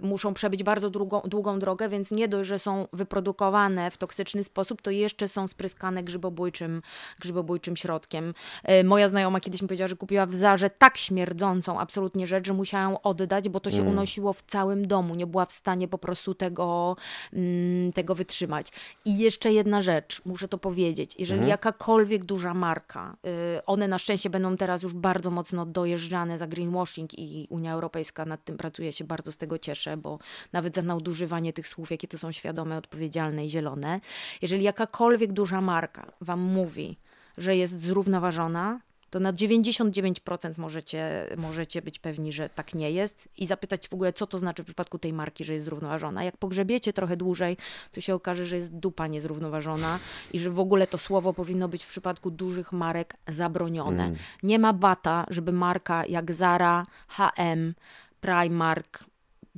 [0.00, 4.82] muszą przebyć bardzo długą, długą drogę, więc nie dość, że są wyprodukowane w toksyczny sposób,
[4.82, 6.82] to jeszcze są spryskane grzybobójczym,
[7.20, 8.34] grzybobójczym środkiem.
[8.80, 12.52] Y, moja znajoma kiedyś mi powiedziała, że kupiła w Zarze tak śmierdzącą absolutnie rzecz, że
[12.52, 13.92] musiała ją oddać, bo to się mm.
[13.92, 15.14] unosiło w całym domu.
[15.14, 16.96] Nie była w stanie po prostu tego,
[17.32, 18.66] mm, tego wytrzymać.
[19.04, 21.14] I jeszcze jedna rzecz, muszę to powiedzieć.
[21.18, 21.48] Jeżeli mm.
[21.48, 23.16] jakakolwiek duża marka,
[23.56, 26.07] y, one na szczęście będą teraz już bardzo mocno dojeżdżać
[26.38, 30.18] za greenwashing i Unia Europejska nad tym pracuje, się bardzo z tego cieszę, bo
[30.52, 33.98] nawet za nadużywanie tych słów, jakie to są świadome, odpowiedzialne i zielone.
[34.42, 36.98] Jeżeli jakakolwiek duża marka Wam mówi,
[37.38, 38.80] że jest zrównoważona,
[39.10, 44.12] to na 99% możecie, możecie być pewni, że tak nie jest i zapytać w ogóle,
[44.12, 46.24] co to znaczy w przypadku tej marki, że jest zrównoważona.
[46.24, 47.56] Jak pogrzebiecie trochę dłużej,
[47.92, 49.98] to się okaże, że jest dupa niezrównoważona
[50.32, 54.04] i że w ogóle to słowo powinno być w przypadku dużych marek zabronione.
[54.04, 54.16] Mm.
[54.42, 57.74] Nie ma bata, żeby marka jak Zara, H&M,
[58.20, 59.04] Primark,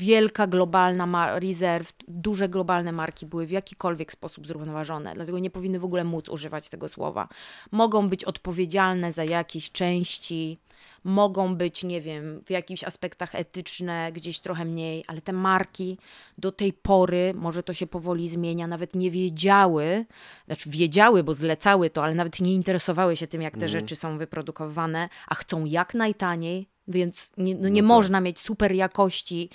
[0.00, 5.84] wielka globalna rezerw, duże globalne marki były w jakikolwiek sposób zrównoważone, dlatego nie powinny w
[5.84, 7.28] ogóle móc używać tego słowa.
[7.70, 10.58] Mogą być odpowiedzialne za jakieś części,
[11.04, 15.98] mogą być, nie wiem, w jakichś aspektach etyczne, gdzieś trochę mniej, ale te marki
[16.38, 20.06] do tej pory, może to się powoli zmienia, nawet nie wiedziały,
[20.46, 23.68] znaczy wiedziały, bo zlecały to, ale nawet nie interesowały się tym, jak te mm.
[23.68, 27.96] rzeczy są wyprodukowane, a chcą jak najtaniej, Więc nie, no nie no tak.
[27.96, 29.50] można mieć super jakości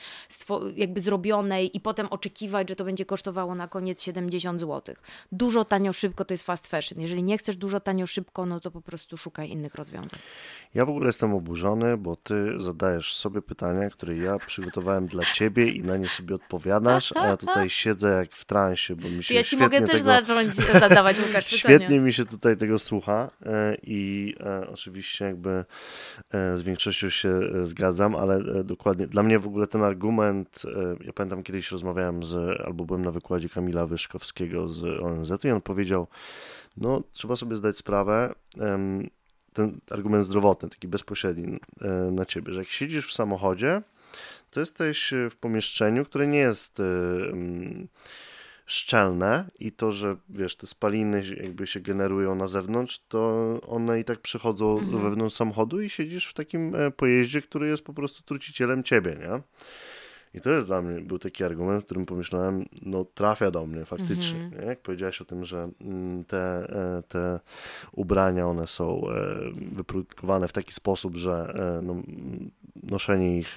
[0.76, 4.96] jakby zrobionej i potem oczekiwać, że to będzie kosztowało na koniec 70 zł.
[5.32, 7.02] Dużo tanio szybko to jest fast fashion.
[7.02, 10.20] Jeżeli nie chcesz dużo tanio szybko, no to po prostu szukaj innych rozwiązań.
[10.74, 15.72] Ja w ogóle jestem oburzony, bo ty zadajesz sobie pytania, które ja przygotowałem dla ciebie
[15.72, 19.34] i na nie sobie odpowiadasz, a ja tutaj siedzę jak w transie, bo mi się
[19.34, 21.78] Ja ci mogę też tego, zacząć zadawać, Łukasz, pytania.
[21.78, 25.66] Świetnie mi się tutaj tego słucha e, i e, oczywiście jakby
[26.32, 27.25] e, z większością się
[27.64, 30.64] zgadzam, ale dokładnie, dla mnie w ogóle ten argument,
[31.06, 35.62] ja pamiętam kiedyś rozmawiałem z, albo byłem na wykładzie Kamila Wyszkowskiego z ONZ i on
[35.62, 36.08] powiedział,
[36.78, 38.36] no trzeba sobie zdać sprawę,
[39.54, 41.60] ten argument zdrowotny, taki bezpośredni
[42.12, 43.82] na ciebie, że jak siedzisz w samochodzie,
[44.52, 46.82] to jesteś w pomieszczeniu, które nie jest
[48.66, 54.04] szczelne i to, że wiesz, te spaliny jakby się generują na zewnątrz, to one i
[54.04, 55.04] tak przychodzą mhm.
[55.04, 59.42] wewnątrz samochodu i siedzisz w takim e, pojeździe, który jest po prostu trucicielem ciebie, nie?
[60.34, 63.86] I to jest dla mnie, był taki argument, w którym pomyślałem, no trafia do mnie
[63.86, 64.40] faktycznie.
[64.40, 64.68] Mhm.
[64.68, 67.40] Jak powiedziałeś o tym, że mm, te, e, te
[67.92, 69.36] ubrania, one są e,
[69.72, 71.96] wyprodukowane w taki sposób, że no,
[72.84, 73.56] noszenie ich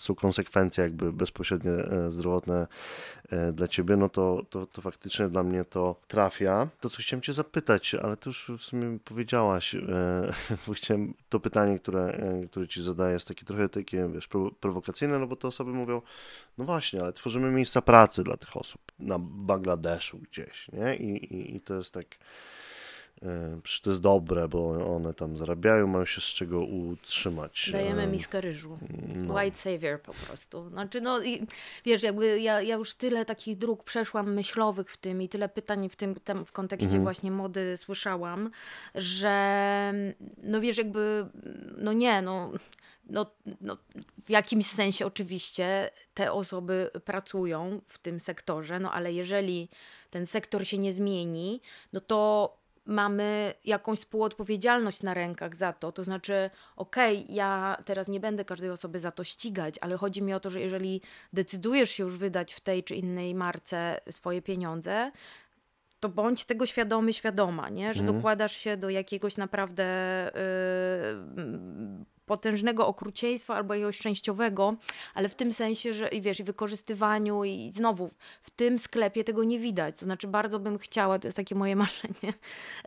[0.00, 2.66] są konsekwencje jakby bezpośrednie e, zdrowotne
[3.30, 6.68] e, dla ciebie, no to, to, to faktycznie dla mnie to trafia.
[6.80, 9.80] To, co chciałem cię zapytać, ale to już w sumie powiedziałaś, e,
[10.66, 12.20] bo chciałem to pytanie, które,
[12.50, 14.28] które ci zadaję, jest takie trochę takie, wiesz,
[14.60, 16.02] prowokacyjne, no bo te osoby mówią,
[16.58, 20.96] no właśnie, ale tworzymy miejsca pracy dla tych osób na Bangladeszu gdzieś, nie?
[20.96, 22.06] I, i, i to jest tak
[23.62, 27.70] przecież to jest dobre, bo one tam zarabiają, mają się z czego utrzymać.
[27.72, 28.78] Dajemy miskę ryżu.
[29.16, 29.34] No.
[29.34, 30.68] White savior po prostu.
[30.68, 31.46] Znaczy, no i
[31.84, 35.88] wiesz, jakby ja, ja już tyle takich dróg przeszłam myślowych w tym i tyle pytań
[35.88, 37.02] w tym tam, w kontekście mhm.
[37.02, 38.50] właśnie mody słyszałam,
[38.94, 39.92] że
[40.42, 41.26] no wiesz, jakby
[41.78, 42.52] no nie, no
[43.10, 43.26] no,
[43.60, 43.76] no,
[44.24, 49.68] w jakimś sensie oczywiście te osoby pracują w tym sektorze, no ale jeżeli
[50.10, 51.60] ten sektor się nie zmieni,
[51.92, 52.59] no to
[52.90, 55.92] mamy jakąś współodpowiedzialność na rękach za to.
[55.92, 60.22] To znaczy, okej, okay, ja teraz nie będę każdej osoby za to ścigać, ale chodzi
[60.22, 61.02] mi o to, że jeżeli
[61.32, 65.12] decydujesz się już wydać w tej czy innej marce swoje pieniądze,
[66.00, 67.94] to bądź tego świadomy, świadoma, nie?
[67.94, 68.14] że mm.
[68.14, 69.84] dokładasz się do jakiegoś naprawdę
[71.36, 74.74] yy, potężnego okrucieństwa albo jakiegoś częściowego,
[75.14, 78.10] ale w tym sensie, że i wiesz, i wykorzystywaniu i znowu
[78.42, 79.98] w tym sklepie tego nie widać.
[79.98, 82.34] To znaczy bardzo bym chciała, to jest takie moje marzenie,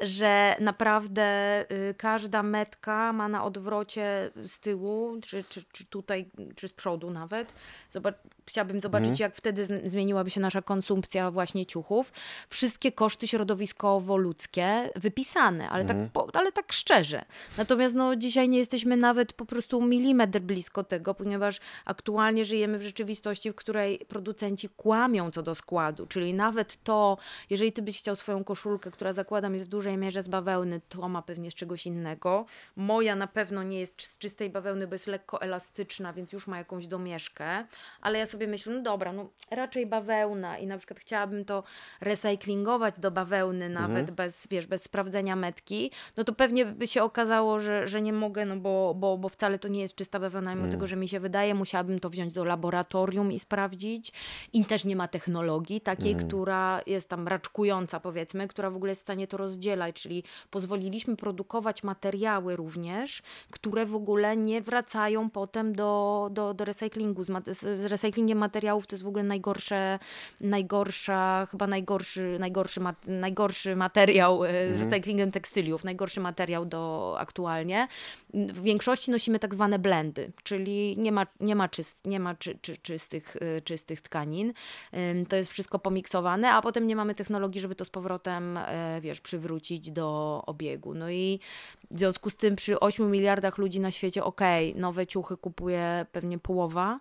[0.02, 1.26] że naprawdę
[1.72, 7.10] y, każda metka ma na odwrocie z tyłu, czy, czy, czy tutaj, czy z przodu
[7.10, 7.54] nawet.
[7.92, 8.16] Zobacz,
[8.46, 9.30] chciałabym zobaczyć, mhm.
[9.30, 12.12] jak wtedy zmieniłaby się nasza konsumpcja właśnie ciuchów.
[12.50, 16.30] Wszystkie koszty środowiskowo-ludzkie wypisane, ale, tak, mhm.
[16.34, 17.26] ale tak szczerze.
[17.58, 22.82] Natomiast no, dzisiaj nie jesteśmy nawet po prostu milimetr blisko tego, ponieważ aktualnie żyjemy w
[22.82, 27.18] rzeczywistości, w której producenci kłamią co do składu, czyli nawet to,
[27.50, 31.10] jeżeli ty byś chciał swoją koszulkę, która zakładam jest w dużej mierze z bawełny, to
[31.10, 32.46] ma pewnie z czegoś innego.
[32.76, 36.58] Moja na pewno nie jest z czystej bawełny, bo jest lekko elastyczna, więc już ma
[36.58, 37.66] jakąś domieszkę,
[38.02, 41.64] ale ja sobie myślę, no dobra, no raczej bawełna i na przykład chciałabym to
[42.02, 44.16] recyklingować do bawełny nawet mhm.
[44.16, 48.46] bez, wiesz, bez sprawdzenia metki, no to pewnie by się okazało, że, że nie mogę,
[48.46, 50.72] no bo, bo bo wcale to nie jest czysta bawełna, mimo mm.
[50.72, 54.12] tego, że mi się wydaje, musiałabym to wziąć do laboratorium i sprawdzić.
[54.54, 56.28] I też nie ma technologii takiej, mm.
[56.28, 61.16] która jest tam raczkująca, powiedzmy, która w ogóle jest w stanie to rozdzielać, czyli pozwoliliśmy
[61.16, 63.22] produkować materiały również,
[63.52, 67.24] które w ogóle nie wracają potem do, do, do recyklingu.
[67.24, 70.00] Z, z recyklingiem materiałów to jest w ogóle najgorsze,
[70.42, 74.80] najgorsza, chyba najgorszy, najgorszy, najgorszy materiał, mm.
[74.84, 77.88] recyklingiem tekstyliów, najgorszy materiał do aktualnie.
[78.34, 82.58] W większości nosimy tak zwane blendy, czyli nie ma, nie ma, czyst, nie ma czy,
[82.62, 84.54] czy, czystych, y, czystych tkanin.
[85.30, 89.22] To jest wszystko pomiksowane, a potem nie mamy technologii, żeby to z powrotem, e, wiesz,
[89.22, 90.94] przywrócić do obiegu.
[90.94, 91.40] No i
[91.92, 96.06] w związku z tym przy 8 miliardach ludzi na świecie, okej, okay, nowe ciuchy kupuje
[96.12, 97.00] pewnie połowa,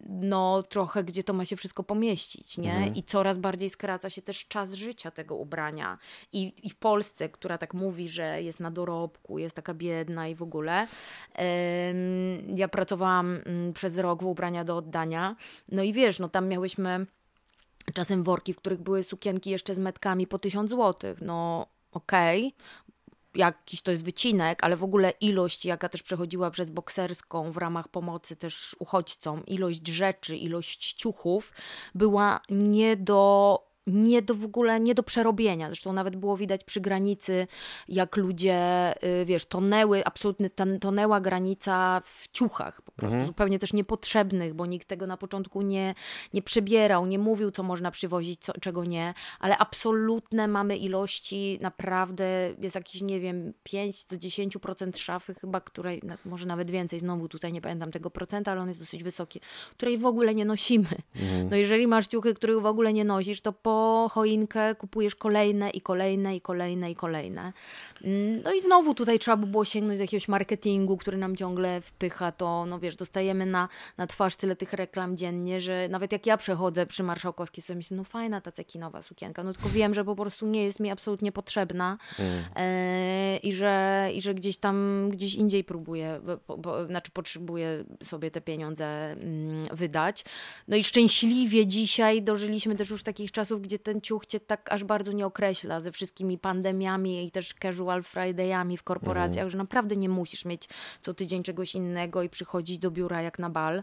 [0.00, 2.72] no trochę gdzie to ma się wszystko pomieścić, nie?
[2.72, 2.94] Mhm.
[2.94, 5.98] I coraz bardziej skraca się też czas życia tego ubrania.
[6.32, 10.34] I, I w Polsce, która tak mówi, że jest na dorobku, jest taka biedna i
[10.34, 10.51] w ogóle.
[12.54, 15.36] Ja pracowałam mm, przez rok w ubrania do oddania,
[15.68, 17.06] no i wiesz, no tam miałyśmy
[17.94, 21.20] czasem worki, w których były sukienki jeszcze z metkami po tysiąc złotych.
[21.20, 22.92] No okej, okay,
[23.34, 27.88] jakiś to jest wycinek, ale w ogóle ilość, jaka też przechodziła przez bokserską w ramach
[27.88, 31.52] pomocy też uchodźcom, ilość rzeczy, ilość ciuchów
[31.94, 35.66] była nie do nie do w ogóle, nie do przerobienia.
[35.66, 37.46] Zresztą nawet było widać przy granicy,
[37.88, 40.50] jak ludzie, y, wiesz, tonęły, absolutnie
[40.80, 43.26] tonęła granica w ciuchach, po prostu mhm.
[43.26, 45.94] zupełnie też niepotrzebnych, bo nikt tego na początku nie,
[46.32, 52.54] nie przebierał, nie mówił, co można przywozić, co, czego nie, ale absolutne mamy ilości, naprawdę
[52.58, 57.52] jest jakieś, nie wiem, 5 do 10% szafy chyba, której, może nawet więcej, znowu tutaj
[57.52, 59.40] nie pamiętam tego procenta, ale on jest dosyć wysoki,
[59.70, 60.88] której w ogóle nie nosimy.
[61.16, 61.48] Mhm.
[61.50, 65.70] No jeżeli masz ciuchy, których w ogóle nie nosisz, to po po choinkę kupujesz kolejne
[65.70, 67.52] i kolejne i kolejne i kolejne.
[68.04, 71.80] Mm, no i znowu tutaj trzeba by było sięgnąć do jakiegoś marketingu, który nam ciągle
[71.80, 73.68] wpycha to, no wiesz, dostajemy na,
[73.98, 77.96] na twarz tyle tych reklam dziennie, że nawet jak ja przechodzę przy Marszałkowskiej sobie myślę,
[77.96, 81.32] no fajna ta cekinowa sukienka, no tylko wiem, że po prostu nie jest mi absolutnie
[81.32, 82.44] potrzebna mm.
[82.56, 88.30] e, i, że, i że gdzieś tam, gdzieś indziej próbuję, bo, bo, znaczy potrzebuję sobie
[88.30, 90.24] te pieniądze mm, wydać.
[90.68, 94.84] No i szczęśliwie dzisiaj dożyliśmy też już takich czasów, gdzie ten ciuch cię tak aż
[94.84, 99.50] bardzo nie określa ze wszystkimi pandemiami i też casual fridayami w korporacjach, mhm.
[99.50, 100.68] że naprawdę nie musisz mieć
[101.00, 103.74] co tydzień czegoś innego i przychodzić do biura jak na bal.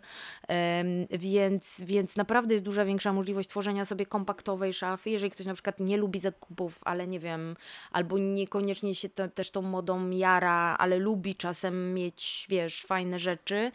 [0.50, 5.10] Um, więc, więc naprawdę jest duża większa możliwość tworzenia sobie kompaktowej szafy.
[5.10, 7.56] Jeżeli ktoś na przykład nie lubi zakupów, ale nie wiem,
[7.92, 13.72] albo niekoniecznie się też tą modą jara, ale lubi czasem mieć, wiesz, fajne rzeczy,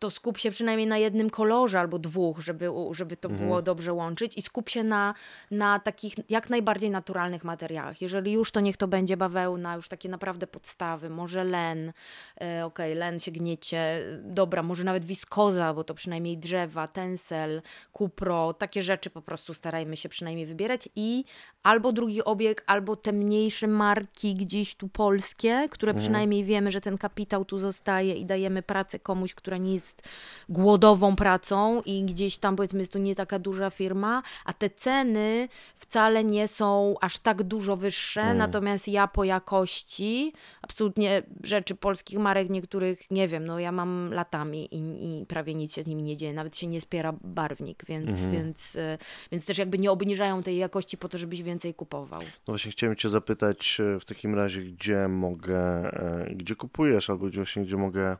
[0.00, 3.46] to skup się przynajmniej na jednym kolorze albo dwóch, żeby, żeby to mhm.
[3.46, 5.14] było dobrze łączyć i skup się na,
[5.50, 8.02] na takich jak najbardziej naturalnych materiałach.
[8.02, 11.92] Jeżeli już, to niech to będzie bawełna, już takie naprawdę podstawy, może len, e,
[12.40, 17.62] okej, okay, len się gniecie, dobra, może nawet wiskoza, bo to przynajmniej drzewa, tensel,
[17.92, 21.24] kupro, takie rzeczy po prostu starajmy się przynajmniej wybierać i
[21.62, 26.04] albo drugi obieg, albo te mniejsze marki gdzieś tu polskie, które mhm.
[26.04, 30.02] przynajmniej wiemy, że ten kapitał tu zostaje i dajemy pracę komuś, która nie jest jest
[30.48, 35.48] głodową pracą i gdzieś tam powiedzmy jest to nie taka duża firma, a te ceny
[35.78, 38.38] wcale nie są aż tak dużo wyższe, mm.
[38.38, 40.32] natomiast ja po jakości
[40.70, 45.74] absolutnie rzeczy polskich marek niektórych nie wiem, no ja mam latami i, i prawie nic
[45.74, 48.32] się z nimi nie dzieje, nawet się nie spiera barwnik, więc, mm.
[48.32, 48.98] więc, e,
[49.32, 52.20] więc też jakby nie obniżają tej jakości po to, żebyś więcej kupował.
[52.20, 57.26] No właśnie chciałem cię zapytać e, w takim razie, gdzie mogę, e, gdzie kupujesz albo
[57.26, 58.16] gdzie właśnie, gdzie mogę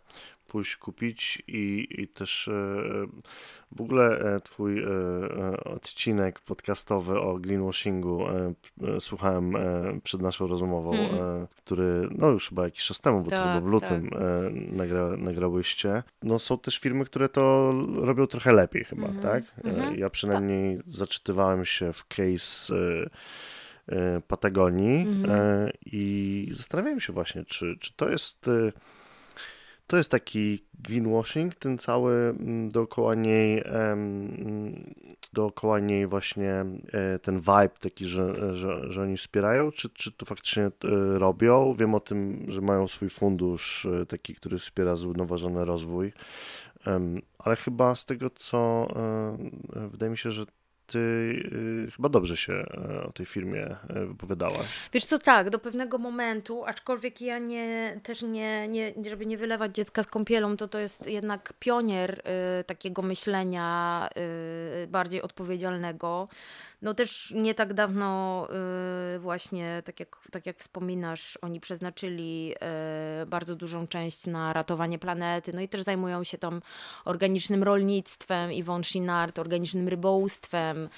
[0.46, 2.50] pójść kupić i, i też
[3.76, 4.86] w ogóle e, twój e,
[5.64, 8.24] odcinek podcastowy o greenwashingu
[9.00, 9.56] słuchałem
[10.02, 11.46] przed naszą rozmową, mm.
[11.56, 14.20] który no już chyba jakiś czas temu, bo tak, to chyba w lutym tak.
[14.72, 16.02] nagra, nagrałyście.
[16.22, 19.22] No są też firmy, które to robią trochę lepiej chyba, mm -hmm.
[19.22, 19.44] tak?
[19.64, 19.98] Mm -hmm.
[19.98, 20.84] Ja przynajmniej tak.
[20.86, 22.74] zaczytywałem się w case
[24.28, 25.70] Patagonii mm -hmm.
[25.86, 28.50] i zastanawiałem się właśnie, czy, czy to jest
[29.90, 34.94] to jest taki greenwashing, ten cały mm, dookoła niej, mm,
[35.32, 40.26] dookoła niej właśnie e, ten vibe taki, że, że, że oni wspierają, czy, czy to
[40.26, 40.70] faktycznie e,
[41.18, 41.74] robią?
[41.74, 46.12] Wiem o tym, że mają swój fundusz e, taki, który wspiera zrównoważony rozwój,
[47.38, 48.88] ale chyba z tego co
[49.90, 50.46] wydaje mi się, że
[50.90, 54.66] ty y, chyba dobrze się e, o tej firmie e, wypowiadałaś.
[54.92, 59.74] Wiesz co, tak, do pewnego momentu, aczkolwiek ja nie, też nie, nie żeby nie wylewać
[59.74, 62.22] dziecka z kąpielą, to to jest jednak pionier
[62.60, 64.08] y, takiego myślenia
[64.82, 66.28] y, bardziej odpowiedzialnego.
[66.82, 68.48] No też nie tak dawno
[69.16, 72.54] y, właśnie, tak jak, tak jak wspominasz, oni przeznaczyli
[73.22, 76.62] y, bardzo dużą część na ratowanie planety, no i też zajmują się tam
[77.04, 80.88] organicznym rolnictwem, Yvonne Chinard, organicznym rybołówstwem.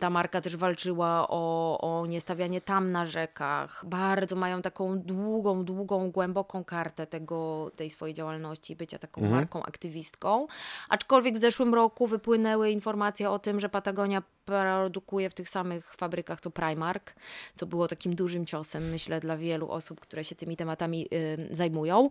[0.00, 3.84] Ta marka też walczyła o, o niestawianie tam na rzekach.
[3.86, 9.40] Bardzo mają taką długą, długą, głęboką kartę tego, tej swojej działalności, bycia taką mhm.
[9.40, 10.46] marką aktywistką.
[10.88, 14.22] Aczkolwiek w zeszłym roku wypłynęły informacje o tym, że Patagonia
[14.78, 17.14] produkuje w tych samych fabrykach to Primark.
[17.56, 22.08] To było takim dużym ciosem, myślę, dla wielu osób, które się tymi tematami y, zajmują.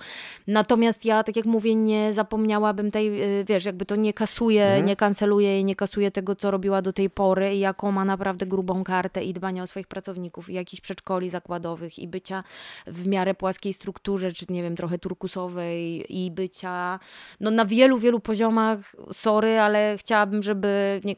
[0.48, 4.86] Natomiast ja, tak jak mówię, nie zapomniałabym tej, y, wiesz, jakby to nie kasuje, mhm.
[4.86, 8.45] nie kanceluje i nie kasuje tego, co robiła do tej pory i jaką ma naprawdę
[8.45, 12.44] grubą kartę i dbania o swoich pracowników i jakichś przedszkoli zakładowych i bycia
[12.88, 16.99] w miarę płaskiej strukturze, czy nie wiem, trochę turkusowej i bycia
[17.40, 21.15] no na wielu, wielu poziomach, sorry, ale chciałabym, żeby nie,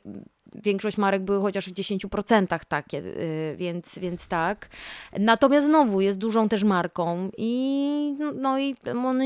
[0.56, 4.70] większość marek były chociaż w 10% takie, y, więc, więc tak.
[5.20, 8.76] Natomiast znowu jest dużą też marką i no i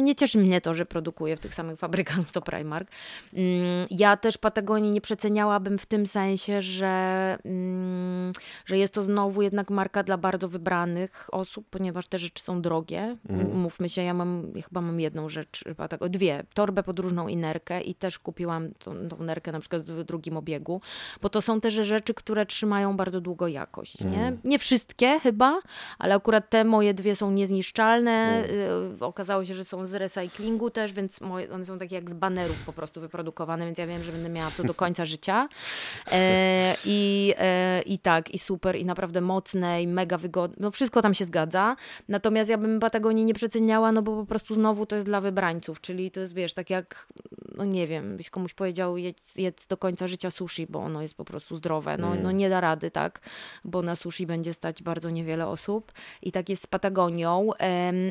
[0.01, 2.89] nie cieszy mnie to, że produkuje w tych samych fabrykach co Primark.
[3.33, 8.31] Mm, ja też Patagonii nie przeceniałabym w tym sensie, że, mm,
[8.65, 13.17] że jest to znowu jednak marka dla bardzo wybranych osób, ponieważ te rzeczy są drogie.
[13.29, 13.57] Mm.
[13.57, 15.63] Mówmy się, ja mam, ja chyba mam jedną rzecz,
[16.09, 20.37] dwie, torbę podróżną i nerkę i też kupiłam tą, tą nerkę na przykład w drugim
[20.37, 20.81] obiegu
[21.21, 24.27] bo to są też rzeczy, które trzymają bardzo długo jakość, nie?
[24.27, 24.39] Mm.
[24.43, 25.59] Nie wszystkie chyba,
[25.99, 28.45] ale akurat te moje dwie są niezniszczalne.
[28.45, 28.97] Mm.
[28.99, 32.65] Okazało się, że są z recyklingu też, więc moje, one są takie jak z banerów
[32.65, 35.47] po prostu wyprodukowane, więc ja wiem, że będę miała to do końca życia.
[36.11, 40.57] E, i, e, I tak, i super, i naprawdę mocne, i mega wygodne.
[40.59, 41.75] No wszystko tam się zgadza.
[42.09, 45.81] Natomiast ja bym Patagonii nie przeceniała, no bo po prostu znowu to jest dla wybrańców,
[45.81, 47.07] czyli to jest, wiesz, tak jak,
[47.55, 51.17] no nie wiem, byś komuś powiedział, jedz, jedz do końca życia sushi, bo ono jest
[51.17, 51.97] po prostu zdrowe.
[51.97, 52.23] No, mm.
[52.23, 53.19] no nie da rady, tak?
[53.63, 55.91] Bo na sushi będzie stać bardzo niewiele osób.
[56.21, 57.49] I tak jest z Patagonią.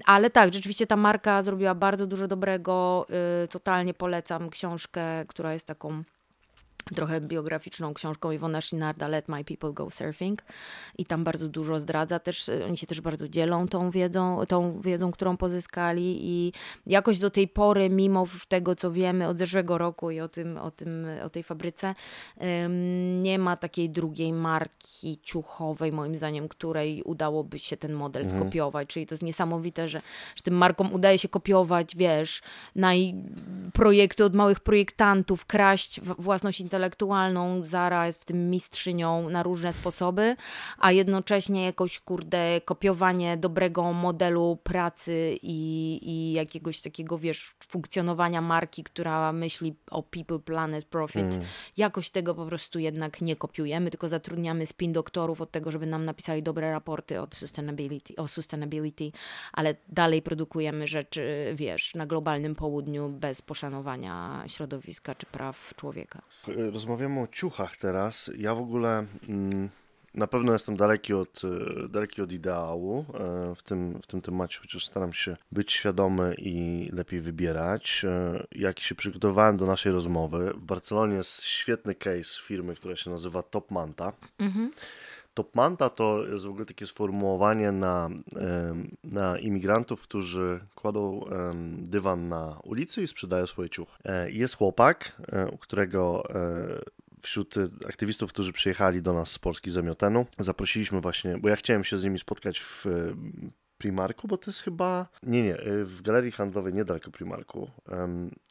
[0.06, 3.06] Ale tak, rzeczywiście ta marka zrobiła bardzo dużo dobrego.
[3.44, 6.02] Y, totalnie polecam książkę, która jest taką
[6.94, 10.42] trochę biograficzną książką Iwona Shinarda Let My People Go Surfing.
[10.98, 12.18] I tam bardzo dużo zdradza.
[12.18, 16.18] Też, oni się też bardzo dzielą tą wiedzą, tą wiedzą, którą pozyskali.
[16.20, 16.52] I
[16.86, 20.70] jakoś do tej pory, mimo tego, co wiemy od zeszłego roku i o tym, o
[20.70, 21.94] tym, o tej fabryce,
[23.22, 28.42] nie ma takiej drugiej marki ciuchowej, moim zdaniem, której udałoby się ten model mhm.
[28.42, 30.02] skopiować, czyli to jest niesamowite, że,
[30.36, 32.42] że tym markom udaje się kopiować, wiesz,
[32.76, 33.14] naj,
[33.72, 36.73] projekty od małych projektantów, kraść własność intelektualną,
[37.64, 40.36] Zara jest w tym mistrzynią na różne sposoby,
[40.78, 48.84] a jednocześnie jakoś, kurde, kopiowanie dobrego modelu pracy i, i jakiegoś takiego, wiesz, funkcjonowania marki,
[48.84, 51.34] która myśli o people, planet, profit.
[51.34, 51.40] Mm.
[51.76, 56.04] Jakoś tego po prostu jednak nie kopiujemy, tylko zatrudniamy spin doktorów od tego, żeby nam
[56.04, 59.12] napisali dobre raporty od sustainability, o sustainability,
[59.52, 66.22] ale dalej produkujemy rzeczy, wiesz, na globalnym południu bez poszanowania środowiska czy praw człowieka
[66.70, 68.30] rozmawiamy o ciuchach teraz.
[68.38, 69.68] Ja w ogóle mm,
[70.14, 74.58] na pewno jestem daleki od, e, daleki od ideału e, w tym, w tym temacie,
[74.60, 78.04] chociaż staram się być świadomy i lepiej wybierać.
[78.04, 83.10] E, jak się przygotowałem do naszej rozmowy, w Barcelonie jest świetny case firmy, która się
[83.10, 84.12] nazywa Top Manta.
[84.38, 84.72] Mhm.
[85.34, 88.10] Topmanta to jest w ogóle takie sformułowanie na,
[89.04, 91.24] na imigrantów, którzy kładą
[91.78, 94.02] dywan na ulicy i sprzedają swoje ciuchy.
[94.04, 96.82] E, jest chłopak, e, u którego e,
[97.22, 97.54] wśród
[97.88, 101.98] aktywistów, którzy przyjechali do nas z Polski z Emiotenu, zaprosiliśmy właśnie, bo ja chciałem się
[101.98, 102.86] z nimi spotkać w
[103.78, 105.06] Primarku, bo to jest chyba.
[105.22, 107.70] Nie, nie, y, w galerii handlowej niedaleko Primarku,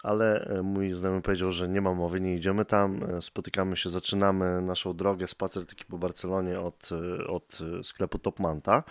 [0.04, 3.90] ale e, mój znajomy powiedział, że nie ma mowy, nie idziemy tam, e, spotykamy się,
[3.90, 8.84] zaczynamy naszą drogę, spacer taki po Barcelonie od, e, od sklepu Topmanta.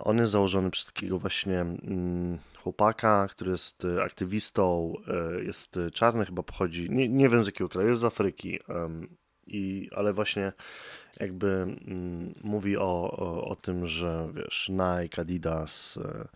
[0.00, 4.94] On jest założony przez takiego właśnie mm, chłopaka, który jest aktywistą,
[5.42, 8.58] jest czarny, chyba pochodzi, nie, nie wiem z jakiego kraju, jest z Afryki,
[9.46, 10.52] i, ale właśnie
[11.20, 12.82] jakby mm, mówi o,
[13.18, 16.28] o, o, tym, że wiesz, Nike, Adidas, e,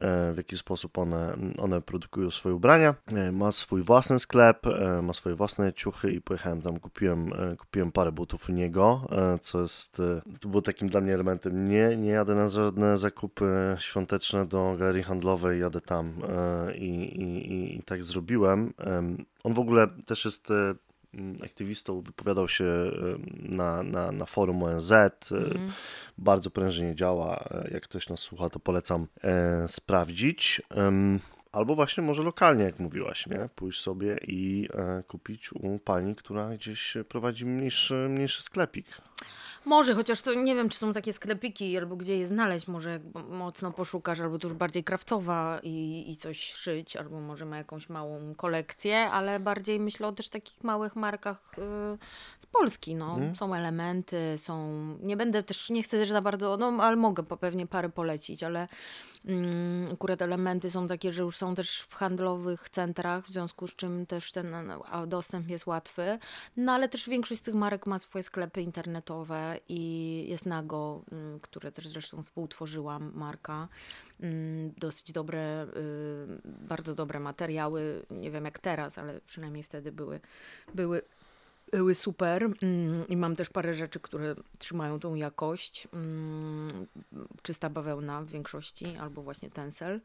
[0.00, 2.94] e, w jaki sposób one, one produkują swoje ubrania.
[3.06, 4.66] E, ma swój własny sklep,
[5.02, 9.08] ma swoje własne ciuchy i pojechałem tam, kupiłem, kupiłem parę butów u niego,
[9.40, 10.02] co jest,
[10.40, 15.02] to było takim dla mnie elementem, nie, nie jadę na żadne zakupy świąteczne do galerii
[15.02, 16.12] handlowej, jadę tam
[16.74, 18.72] i, i, i tak zrobiłem.
[19.44, 20.52] On w ogóle też jest
[21.44, 22.64] aktywistą, wypowiadał się
[23.42, 25.72] na, na, na forum ONZ, mhm.
[26.18, 30.62] bardzo prężnie działa, jak ktoś nas słucha, to polecam e, sprawdzić.
[31.56, 33.48] Albo właśnie może lokalnie, jak mówiłaś, nie?
[33.54, 38.86] Pójść sobie i e, kupić u pani, która gdzieś prowadzi mniejszy, mniejszy sklepik.
[39.66, 42.68] Może, chociaż to nie wiem, czy są takie sklepiki, albo gdzie je znaleźć.
[42.68, 47.44] Może jak mocno poszukasz, albo to już bardziej krawcowa i, i coś szyć, albo może
[47.44, 51.98] ma jakąś małą kolekcję, ale bardziej myślę o też takich małych markach yy,
[52.40, 52.94] z Polski.
[52.94, 53.14] No.
[53.14, 53.36] Hmm.
[53.36, 54.72] Są elementy, są.
[55.02, 58.68] Nie będę też, nie chcę też za bardzo, no ale mogę pewnie parę polecić, ale
[59.92, 64.06] akurat elementy są takie, że już są też w handlowych centrach, w związku z czym
[64.06, 64.54] też ten
[65.06, 66.18] dostęp jest łatwy.
[66.56, 71.40] No ale też większość z tych marek ma swoje sklepy internetowe i jest Nago, mm,
[71.40, 73.68] które też zresztą współtworzyłam, marka.
[74.20, 75.68] Mm, dosyć dobre, y,
[76.44, 78.06] bardzo dobre materiały.
[78.10, 80.20] Nie wiem jak teraz, ale przynajmniej wtedy były,
[80.74, 81.02] były
[81.72, 85.88] były super mm, i mam też parę rzeczy, które trzymają tą jakość.
[85.92, 86.86] Mm,
[87.42, 90.00] czysta bawełna w większości, albo właśnie tencel.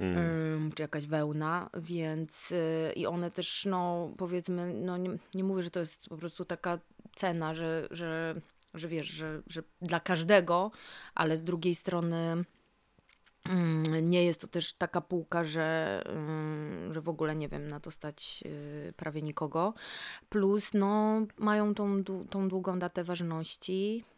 [0.00, 0.72] Mm.
[0.72, 5.70] czy jakaś wełna, więc y, i one też, no powiedzmy, no nie, nie mówię, że
[5.70, 6.78] to jest po prostu taka
[7.16, 8.34] cena, że, że,
[8.74, 10.70] że wiesz, że, że dla każdego,
[11.14, 12.44] ale z drugiej strony
[14.02, 17.90] nie jest to też taka półka, że, mm, że w ogóle nie wiem, na to
[17.90, 19.74] stać y, prawie nikogo.
[20.28, 24.04] Plus, no, mają tą, tą długą datę ważności,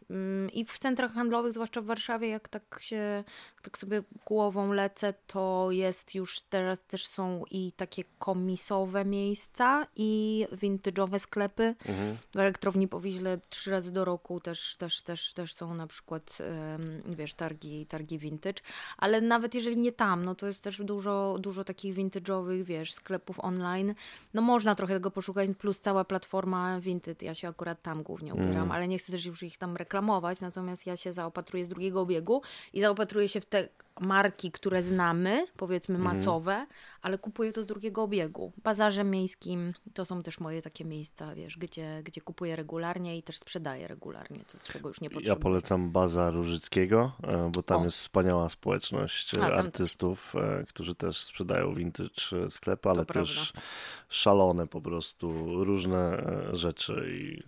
[0.53, 3.23] I w centrach handlowych, zwłaszcza w Warszawie, jak tak się,
[3.61, 10.45] tak sobie głową lecę, to jest już teraz też są i takie komisowe miejsca i
[10.51, 11.75] vintage'owe sklepy.
[11.85, 12.17] Mhm.
[12.35, 16.37] W elektrowni Powiźle trzy razy do roku też, też, też, też są na przykład,
[17.05, 18.61] wiesz, targi, targi vintage.
[18.97, 23.39] Ale nawet jeżeli nie tam, no to jest też dużo, dużo takich vintage'owych, wiesz, sklepów
[23.39, 23.95] online.
[24.33, 27.23] No można trochę tego poszukać, plus cała platforma Vinted.
[27.23, 28.71] Ja się akurat tam głównie ubieram, mm.
[28.71, 30.00] ale nie chcę też już ich tam reklamować,
[30.41, 32.41] natomiast ja się zaopatruję z drugiego obiegu
[32.73, 33.69] i zaopatruję się w te
[34.01, 36.17] marki, które znamy, powiedzmy mhm.
[36.17, 36.67] masowe, mm.
[37.01, 38.51] ale kupuję to z drugiego obiegu.
[38.63, 43.37] Bazarze miejskim to są też moje takie miejsca, wiesz, gdzie, gdzie kupuję regularnie i też
[43.37, 45.29] sprzedaję regularnie, co, czego już nie potrzebuję.
[45.29, 47.83] Ja polecam Bazar Różyckiego, e, bo tam o.
[47.83, 50.41] jest wspaniała społeczność A, artystów, też.
[50.43, 53.69] E, którzy też sprzedają vintage sklepy, ale to też prawda.
[54.09, 55.29] szalone po prostu
[55.63, 57.43] różne e, rzeczy i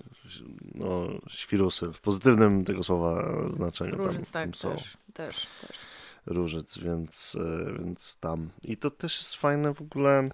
[0.76, 4.70] no, świrusy w pozytywnym tego słowa znaczeniu Różnic, tam, tak, tam są.
[4.76, 5.93] Też, też, też
[6.26, 8.50] różec, więc, e, więc tam.
[8.64, 10.30] I to też jest fajne w ogóle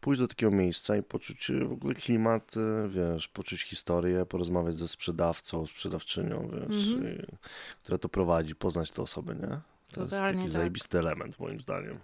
[0.00, 4.88] pójść do takiego miejsca i poczuć w ogóle klimat, e, wiesz, poczuć historię, porozmawiać ze
[4.88, 7.22] sprzedawcą, sprzedawczynią, wiesz, mm -hmm.
[7.22, 7.36] i,
[7.82, 9.60] która to prowadzi, poznać te osoby, nie?
[9.88, 10.50] To Totalnie jest taki tak.
[10.50, 11.98] zajebisty element moim zdaniem.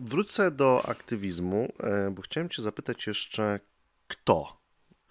[0.00, 3.60] Wrócę do aktywizmu, e, bo chciałem cię zapytać jeszcze,
[4.08, 4.56] kto?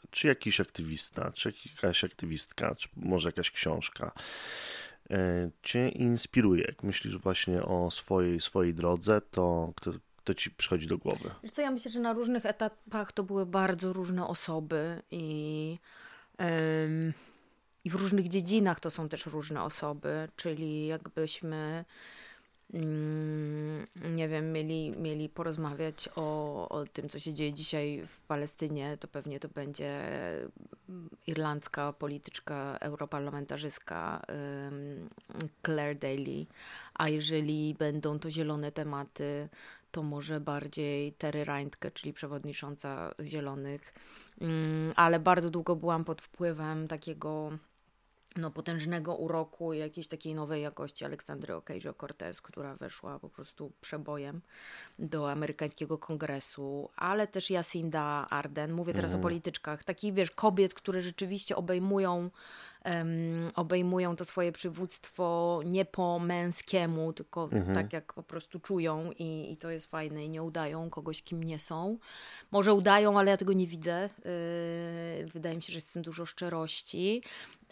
[0.10, 4.11] Czy jakiś aktywista, czy jakaś aktywistka, czy może jakaś książka
[5.64, 6.64] cię inspiruje?
[6.64, 11.32] Jak myślisz właśnie o swojej, swojej drodze, to kto, kto ci przychodzi do głowy?
[11.44, 15.80] Wiesz co, ja myślę, że na różnych etapach to były bardzo różne osoby i,
[16.86, 17.14] ym,
[17.84, 21.86] i w różnych dziedzinach to są też różne osoby, czyli jakbyśmy
[24.14, 29.07] nie wiem, mieli, mieli porozmawiać o, o tym, co się dzieje dzisiaj w Palestynie, to
[29.07, 30.02] pewnie to będzie
[31.27, 34.22] irlandzka polityczka, europarlamentarzystka
[35.65, 36.45] Claire Daly,
[36.94, 39.49] a jeżeli będą to zielone tematy,
[39.91, 43.94] to może bardziej Terry Reintke, czyli przewodnicząca Zielonych,
[44.41, 47.52] mm, ale bardzo długo byłam pod wpływem takiego
[48.35, 54.41] no, potężnego uroku i jakiejś takiej nowej jakości Aleksandry Ocasio-Cortez, która weszła po prostu przebojem
[54.99, 59.15] do amerykańskiego kongresu, ale też Jacinda Arden, mówię teraz mm.
[59.15, 59.22] o mhm.
[59.22, 62.30] polityczkach, takich wiesz, kobiet, które rzeczywiście obejmują
[62.85, 67.76] um, obejmują to swoje przywództwo nie po męskiemu, tylko mhm.
[67.76, 71.43] tak jak po prostu czują i, i to jest fajne i nie udają kogoś, kim
[71.43, 71.97] nie są.
[72.51, 74.10] Może udają, ale ja tego nie widzę.
[75.19, 77.22] Yy, wydaje mi się, że jest w tym dużo szczerości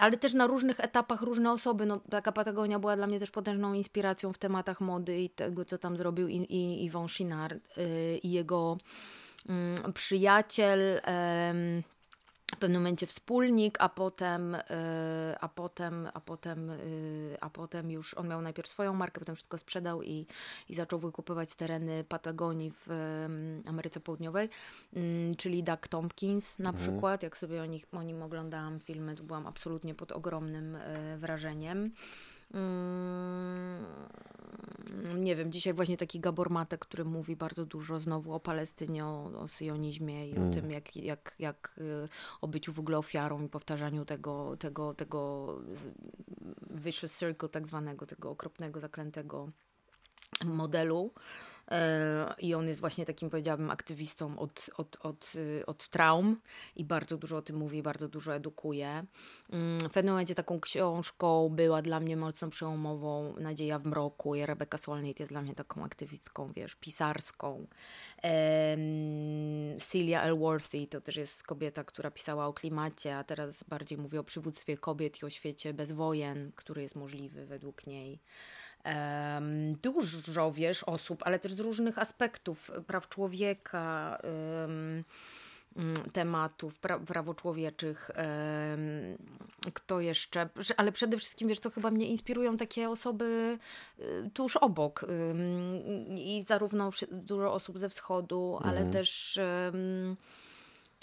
[0.01, 1.85] ale też na różnych etapach różne osoby.
[1.85, 5.77] No, taka Patagonia była dla mnie też potężną inspiracją w tematach mody i tego, co
[5.77, 8.77] tam zrobił i, i Yvon Chouinard yy, i jego
[9.49, 10.79] yy, przyjaciel.
[10.79, 11.83] Yy,
[12.56, 14.60] w pewnym momencie wspólnik, a potem, y,
[15.41, 19.57] a potem, a potem, y, a potem już on miał najpierw swoją markę, potem wszystko
[19.57, 20.28] sprzedał i,
[20.69, 22.90] i zaczął wykupywać tereny Patagonii w
[23.65, 24.49] Ameryce Południowej,
[24.94, 26.88] mm, czyli Doug Tompkins na mhm.
[26.88, 27.23] przykład.
[27.23, 31.91] Jak sobie o, nich, o nim oglądałam filmy, to byłam absolutnie pod ogromnym y, wrażeniem.
[32.53, 33.86] Mm,
[35.23, 39.32] nie wiem, dzisiaj właśnie taki Gabor Matek, który mówi bardzo dużo znowu o Palestynie, o,
[39.40, 40.49] o syjonizmie i mm.
[40.49, 42.10] o tym, jak, jak, jak y,
[42.41, 45.48] o byciu w ogóle ofiarą i powtarzaniu tego, tego, tego
[46.69, 49.49] vicious circle tak zwanego, tego okropnego, zaklętego
[50.45, 51.11] modelu.
[51.72, 56.41] E, I on jest właśnie takim, powiedziałabym, aktywistą od, od, od, y, od traum
[56.76, 59.03] i bardzo dużo o tym mówi, bardzo dużo edukuje.
[59.52, 64.45] Mm, w pewnym momencie taką książką była dla mnie mocno przełomową Nadzieja w mroku i
[64.45, 67.68] Rebecca Solnit jest dla mnie taką aktywistką, wiesz, pisarską.
[69.80, 74.23] Celia Elworthy to też jest kobieta, która pisała o klimacie, a teraz bardziej mówi o
[74.23, 78.19] przywództwie kobiet i o świecie bez wojen, który jest możliwy według niej
[79.82, 84.18] dużo, wiesz, osób, ale też z różnych aspektów praw człowieka,
[84.62, 85.03] um,
[86.14, 88.12] tematów pra prawo człowieczych,
[89.74, 93.60] kto jeszcze, ale przede wszystkim, wiesz, to chyba mnie inspirują takie osoby
[93.99, 95.06] y, tuż obok
[96.16, 98.91] i zarówno dużo osób ze wschodu, ale mhm.
[98.91, 99.40] też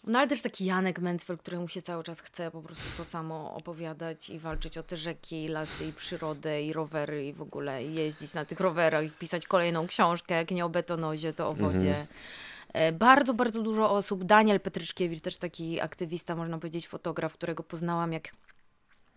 [0.06, 3.54] no ale też taki Janek Mencfel, któremu się cały czas chce po prostu to samo
[3.54, 7.84] opowiadać i walczyć o te rzeki, i lasy, i przyrodę, i rowery, i w ogóle
[7.84, 11.54] i jeździć na tych rowerach, i pisać kolejną książkę, jak nie o betonozie, to o
[11.54, 11.90] wodzie.
[11.90, 12.06] Mhm.
[12.98, 14.24] Bardzo, bardzo dużo osób.
[14.24, 18.28] Daniel Petryczkiewicz, też taki aktywista, można powiedzieć, fotograf, którego poznałam, jak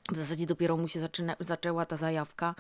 [0.10, 2.56] w zasadzie dopiero mu się zaczyna, zaczęła ta zajawka,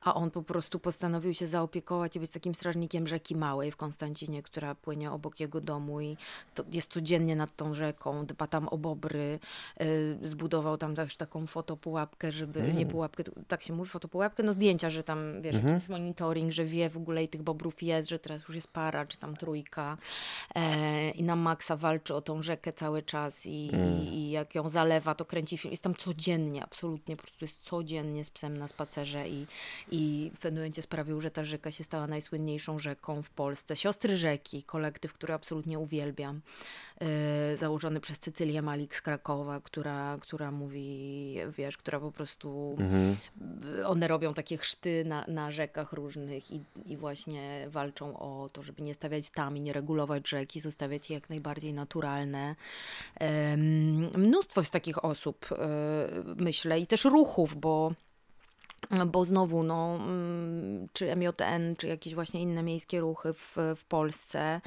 [0.00, 4.42] a on po prostu postanowił się zaopiekować i być takim strażnikiem rzeki Małej w Konstancinie,
[4.42, 6.16] która płynie obok jego domu i
[6.72, 9.38] jest codziennie nad tą rzeką, dba tam o bobry,
[9.80, 12.76] yy, zbudował tam też taką fotopułapkę, żeby, mm.
[12.76, 15.74] nie pułapkę, tak się mówi, fotopułapkę, no zdjęcia, że tam, wiesz, mm -hmm.
[15.74, 19.06] jakiś monitoring, że wie w ogóle i tych bobrów jest, że teraz już jest para,
[19.06, 19.96] czy tam trójka
[20.54, 24.02] e, i na maksa walczy o tą rzekę cały czas i, mm.
[24.02, 27.44] i, i jak ją zalewa, to kręci film, jest tam codziennie, absolutnie absolutnie po prostu
[27.44, 29.46] jest codziennie z psem na spacerze i,
[29.90, 33.76] i w pewnym momencie sprawił, że ta rzeka się stała najsłynniejszą rzeką w Polsce.
[33.76, 36.40] Siostry Rzeki, kolektyw, który absolutnie uwielbiam,
[37.00, 37.06] yy,
[37.56, 43.16] założony przez Cecylię Malik z Krakowa, która, która mówi, wiesz, która po prostu, mhm.
[43.84, 48.82] one robią takie chrzty na, na rzekach różnych i, i właśnie walczą o to, żeby
[48.82, 52.56] nie stawiać tam i nie regulować rzeki, zostawiać je jak najbardziej naturalne.
[53.20, 53.26] Yy,
[54.18, 57.92] mnóstwo jest takich osób, yy, myślę, i też ruchów, bo
[59.06, 64.60] bo znowu, no, mm, czy MJN, czy jakieś właśnie inne miejskie ruchy w, w Polsce,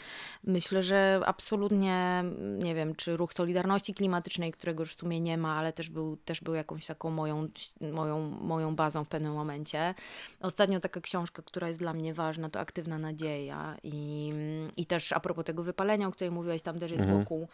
[0.43, 2.23] myślę, że absolutnie,
[2.63, 6.17] nie wiem, czy ruch Solidarności Klimatycznej, którego już w sumie nie ma, ale też był,
[6.17, 7.47] też był jakąś taką moją,
[7.93, 9.93] moją, moją bazą w pewnym momencie.
[10.41, 14.33] Ostatnio taka książka, która jest dla mnie ważna, to Aktywna Nadzieja i,
[14.77, 17.19] i też a propos tego wypalenia, o której mówiłaś, tam też jest mhm.
[17.19, 17.47] wokół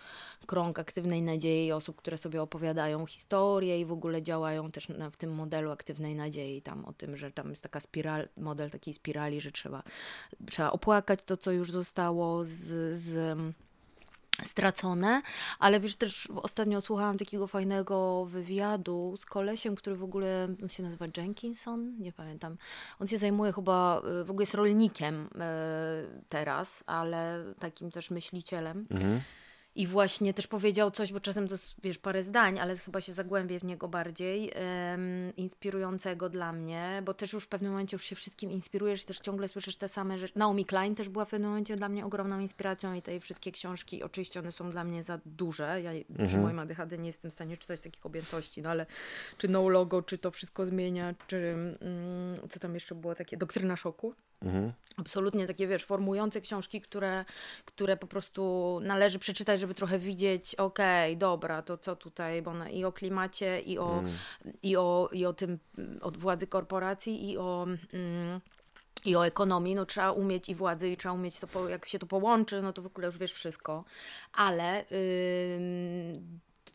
[0.46, 5.36] krąg aktywnej nadziei osób, które sobie opowiadają historię i w ogóle działają też w tym
[5.36, 9.42] modelu aktywnej nadziei i tam o tym, że tam jest taka spiral, model takiej spirali,
[9.42, 9.84] że trzeba,
[10.50, 13.38] trzeba opłakać to, co już zostało z, z
[14.44, 15.22] stracone,
[15.60, 20.84] ale wiesz też ostatnio słuchałam takiego fajnego wywiadu z kolesiem, który w ogóle on się
[20.84, 22.58] nazywa Jenkinson, nie pamiętam.
[23.00, 28.88] On się zajmuje chyba, w ogóle jest rolnikiem e, teraz, ale takim też myślicielem.
[28.92, 29.22] Mhm.
[29.76, 33.60] I właśnie też powiedział coś, bo czasem to wiesz, parę zdań, ale chyba się zagłębię
[33.60, 34.52] w niego bardziej,
[34.92, 39.06] um, inspirującego dla mnie, bo też już w pewnym momencie już się wszystkim inspirujesz i
[39.06, 40.34] też ciągle słyszysz te same rzeczy.
[40.36, 44.04] Naomi Klein też była w pewnym momencie dla mnie ogromną inspiracją i te wszystkie książki,
[44.04, 45.82] oczywiście one są dla mnie za duże.
[45.82, 46.28] Ja mhm.
[46.28, 48.86] przy moim ADHD nie jestem w stanie czytać takich objętości, no ale
[49.38, 53.76] czy No Logo, czy to wszystko zmienia, czy um, co tam jeszcze było takie, Doktryna
[53.76, 54.14] Szoku.
[54.42, 54.74] Mhm.
[54.98, 57.26] Absolutnie takie, wiesz, formujące książki, które,
[57.66, 62.66] które po prostu należy przeczytać, żeby trochę widzieć, okej, okay, dobra, to co tutaj, bo
[62.66, 64.14] i o klimacie, i o, mm.
[64.64, 65.60] i o, i o tym,
[66.02, 67.68] od władzy korporacji, i o...
[67.94, 68.42] Mm,
[69.06, 72.06] i o ekonomii, no trzeba umieć i władzy, i trzeba umieć to, jak się to
[72.06, 73.84] połączy, no to w ogóle już wiesz wszystko.
[74.34, 74.86] Ale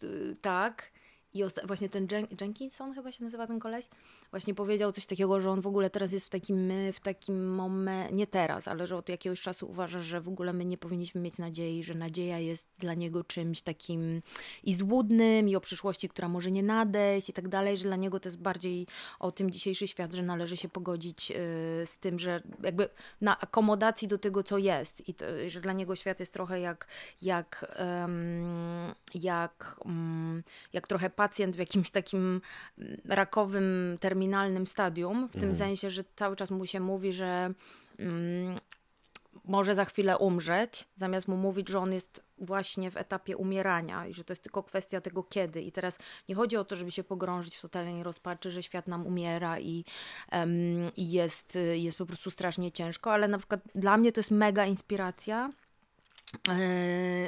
[0.02, 0.90] yy, tak,
[1.34, 3.88] i właśnie ten Jen Jenkinson chyba się nazywa ten koleś,
[4.30, 8.14] właśnie powiedział coś takiego, że on w ogóle teraz jest w takim, w takim momencie,
[8.14, 11.38] nie teraz, ale że od jakiegoś czasu uważa, że w ogóle my nie powinniśmy mieć
[11.38, 14.22] nadziei, że nadzieja jest dla niego czymś takim
[14.64, 18.20] i złudnym, i o przyszłości, która może nie nadejść i tak dalej, że dla niego
[18.20, 18.86] to jest bardziej
[19.18, 21.36] o tym dzisiejszy świat, że należy się pogodzić yy,
[21.86, 22.88] z tym, że jakby
[23.20, 25.08] na akomodacji do tego, co jest.
[25.08, 26.86] I to, że dla niego świat jest trochę jak
[27.22, 30.42] jak, um, jak, um,
[30.72, 32.40] jak trochę pacjent w jakimś takim
[33.04, 35.58] rakowym terminie terminalnym stadium, w tym mhm.
[35.58, 37.54] sensie, że cały czas mu się mówi, że
[37.98, 38.58] mm,
[39.44, 44.14] może za chwilę umrzeć, zamiast mu mówić, że on jest właśnie w etapie umierania i
[44.14, 45.62] że to jest tylko kwestia tego kiedy.
[45.62, 45.98] I teraz
[46.28, 49.84] nie chodzi o to, żeby się pogrążyć w totalnej rozpaczy, że świat nam umiera i,
[50.32, 54.30] um, i jest, jest po prostu strasznie ciężko, ale na przykład dla mnie to jest
[54.30, 55.50] mega inspiracja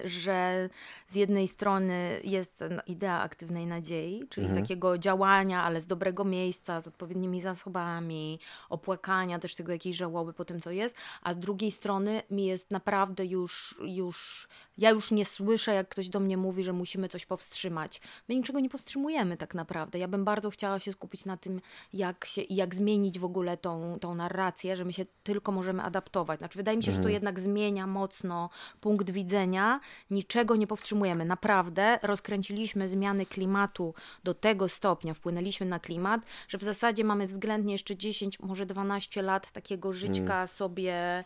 [0.04, 0.68] że
[1.08, 4.62] z jednej strony jest idea aktywnej nadziei, czyli mhm.
[4.62, 8.38] takiego działania, ale z dobrego miejsca, z odpowiednimi zasobami,
[8.70, 12.70] opłakania też tego jakiejś żałoby po tym, co jest, a z drugiej strony mi jest
[12.70, 14.48] naprawdę już, już
[14.82, 18.00] ja już nie słyszę, jak ktoś do mnie mówi, że musimy coś powstrzymać.
[18.28, 19.98] My niczego nie powstrzymujemy tak naprawdę.
[19.98, 21.60] Ja bym bardzo chciała się skupić na tym,
[21.92, 26.38] jak, się, jak zmienić w ogóle tą, tą narrację, że my się tylko możemy adaptować.
[26.38, 27.02] Znaczy, wydaje mi się, mhm.
[27.02, 27.14] że to mhm.
[27.14, 28.50] jednak zmienia mocno
[28.80, 29.80] punkt widzenia.
[30.10, 31.24] Niczego nie powstrzymujemy.
[31.24, 33.94] Naprawdę rozkręciliśmy zmiany klimatu
[34.24, 39.22] do tego stopnia, wpłynęliśmy na klimat, że w zasadzie mamy względnie jeszcze 10, może 12
[39.22, 40.48] lat takiego żyćka mhm.
[40.48, 41.24] sobie,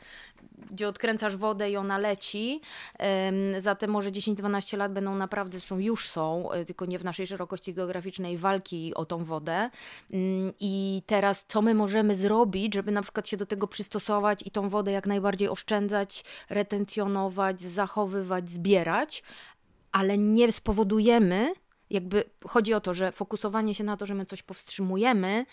[0.70, 2.60] gdzie odkręcasz wodę i ona leci.
[3.60, 7.74] Zatem może 10-12 lat będą naprawdę, zresztą już są, e, tylko nie w naszej szerokości
[7.74, 9.70] geograficznej, walki o tą wodę.
[10.12, 14.50] Mm, I teraz co my możemy zrobić, żeby na przykład się do tego przystosować i
[14.50, 19.22] tą wodę jak najbardziej oszczędzać, retencjonować, zachowywać, zbierać,
[19.92, 21.52] ale nie spowodujemy,
[21.90, 25.46] jakby chodzi o to, że fokusowanie się na to, że my coś powstrzymujemy,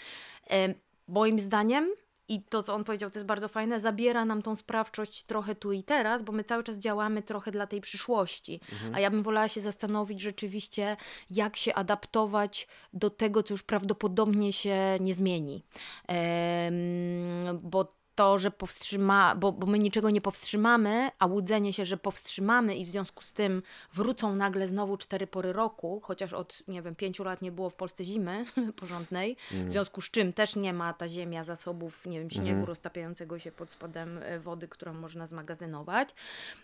[1.08, 1.90] moim zdaniem
[2.34, 5.72] i to, co on powiedział, to jest bardzo fajne, zabiera nam tą sprawczość trochę tu
[5.72, 8.60] i teraz, bo my cały czas działamy trochę dla tej przyszłości.
[8.72, 8.96] Mhm.
[8.96, 10.98] A ja bym wolała się zastanowić rzeczywiście,
[11.32, 15.64] jak się adaptować do tego, co już prawdopodobnie się nie zmieni.
[16.08, 21.98] Ehm, bo to, że powstrzyma, bo, bo my niczego nie powstrzymamy, a łudzenie się, że
[21.98, 23.62] powstrzymamy i w związku z tym
[23.94, 27.76] wrócą nagle znowu cztery pory roku, chociaż od, nie wiem, pięciu lat nie było w
[27.76, 28.46] Polsce zimy
[28.82, 32.66] porządnej, w związku z czym też nie ma ta ziemia zasobów, nie wiem, śniegu mm.
[32.66, 36.10] roztapiającego się pod spodem e, wody, którą można zmagazynować,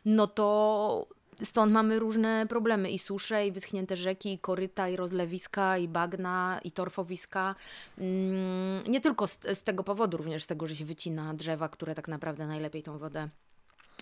[0.06, 1.08] no to
[1.44, 6.60] Stąd mamy różne problemy i susze, i wyschnięte rzeki, i koryta, i rozlewiska, i bagna,
[6.64, 7.56] i torfowiska.
[7.98, 11.96] Mm, nie tylko z, z tego powodu, również z tego, że się wycina drzewa, które
[11.96, 13.30] tak naprawdę najlepiej tą wodę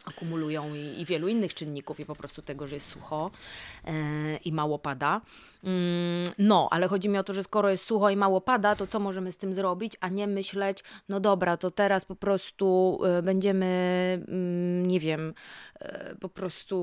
[0.07, 3.31] akumulują i, i, wielu innych czynników i po prostu tego, że jest sucho
[3.85, 3.91] e,
[4.45, 5.21] i mało pada.
[5.63, 8.87] Mm, no, ale chodzi mi o to, że skoro jest sucho i mało pada, to
[8.87, 13.21] co możemy z tym zrobić, a nie myśleć, no dobra, to teraz po prostu e,
[13.21, 13.65] będziemy,
[14.27, 15.33] mm, nie wiem,
[15.79, 16.77] e, po prostu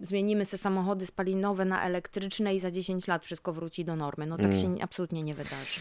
[0.00, 4.26] zmienimy te samochody spalinowe na elektryczne i za 10 lat wszystko wróci do normy.
[4.26, 4.60] No tak mm.
[4.60, 5.80] się absolutnie nie wydarzy.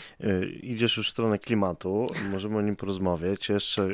[0.62, 3.50] Idziesz już w stronę klimatu, możemy o nim porozmawiać.
[3.50, 3.90] Jeszcze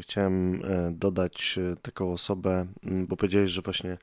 [0.00, 0.62] chciałem
[0.92, 3.98] dodać taką osobę, mm, bo powiedziałeś, że właśnie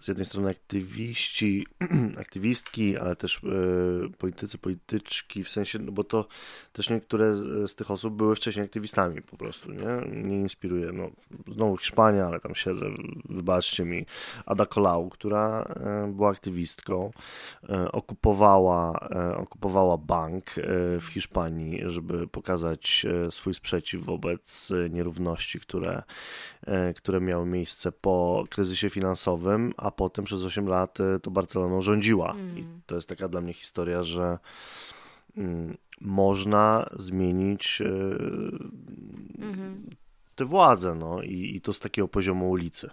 [0.00, 1.66] z jednej strony aktywiści,
[2.20, 6.26] aktywistki, ale też e, politycy, polityczki, w sensie, no bo to
[6.72, 9.86] też niektóre z, z, tych osób były wcześniej aktywistami po prostu, nie?
[10.16, 11.10] Mnie inspiruje, no
[11.48, 12.86] znowu Hiszpania, ale tam siedzę,
[13.28, 14.06] wybaczcie mi,
[14.46, 17.10] Ada Colau, która e, była aktywistką,
[17.68, 20.44] e, okupowała, okupowała bank
[21.00, 26.02] w Hiszpanii, żeby pokazać swój sprzeciw wobec nierówności, które,
[26.96, 32.32] które miały miejsce po kryzysie finansowym, a potem przez 8 lat e, to Barceloną rządziła.
[32.32, 32.58] Mm.
[32.58, 34.38] I to jest taka dla mnie historia, że
[35.36, 37.82] mm, można zmienić
[39.40, 39.74] mm-hmm.
[40.34, 42.90] te władze, no i, i, to z takiego poziomu ulicy.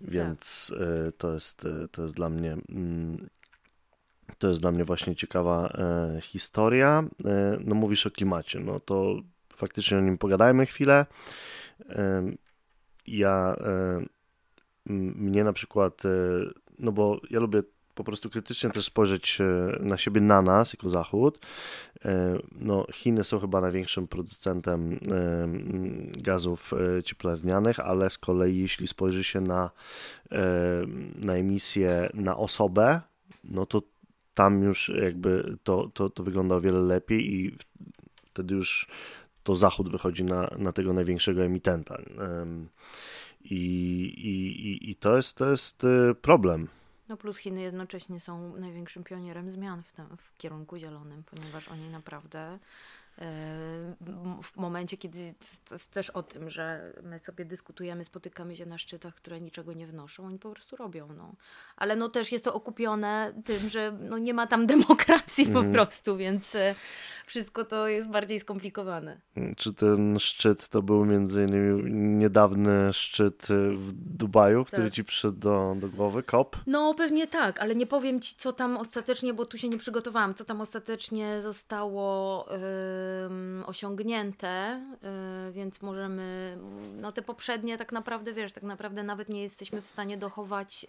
[0.00, 1.16] Więc tak.
[1.16, 2.56] to, jest, to jest dla mnie.
[2.68, 3.28] Mm,
[4.38, 7.04] to jest dla mnie właśnie ciekawa e, historia.
[7.24, 9.14] E, no mówisz o klimacie, no to
[9.52, 11.06] faktycznie o nim pogadajmy chwilę.
[13.06, 13.56] Ja
[14.86, 16.08] mnie na przykład, e,
[16.78, 17.62] no bo ja lubię
[17.94, 19.44] po prostu krytycznie też spojrzeć e,
[19.80, 21.38] na siebie, na nas jako Zachód.
[22.04, 24.98] E, no, Chiny są chyba największym producentem
[26.18, 26.72] gazów
[27.04, 29.70] cieplarnianych, ale z kolei jeśli spojrzy się na,
[31.16, 33.00] na emisję na osobę,
[33.44, 33.82] no to
[34.34, 37.56] tam już jakby to, to, to wygląda o wiele lepiej i
[38.30, 38.88] wtedy już
[39.42, 41.98] to Zachód wychodzi na, na tego największego emitenta.
[43.50, 46.68] I, i, i to, jest, to jest y, problem.
[47.08, 51.88] No plus Chiny jednocześnie są największym pionierem zmian w, tym, w kierunku zielonym, ponieważ oni
[51.88, 52.58] naprawdę
[54.42, 55.34] w momencie, kiedy
[55.70, 59.86] jest też o tym, że my sobie dyskutujemy, spotykamy się na szczytach, które niczego nie
[59.86, 61.08] wnoszą, oni po prostu robią.
[61.16, 61.34] No.
[61.76, 65.54] Ale no też jest to okupione tym, że no nie ma tam demokracji mm.
[65.54, 65.72] po mhm.
[65.72, 66.74] prostu, więc e,
[67.26, 69.20] wszystko to jest bardziej skomplikowane.
[69.56, 74.92] Czy ten szczyt to był między innymi niedawny szczyt w Dubaju, który tak.
[74.92, 76.56] ci przyszedł do, do głowy, COP?
[76.66, 80.34] No pewnie tak, ale nie powiem ci, co tam ostatecznie, bo tu się nie przygotowałam,
[80.34, 82.46] co tam ostatecznie zostało...
[82.50, 83.05] Yy
[83.66, 84.82] osiągnięte,
[85.48, 86.58] y, więc możemy,
[87.00, 90.86] no te poprzednie tak naprawdę, wiesz, tak naprawdę nawet nie jesteśmy w stanie dochować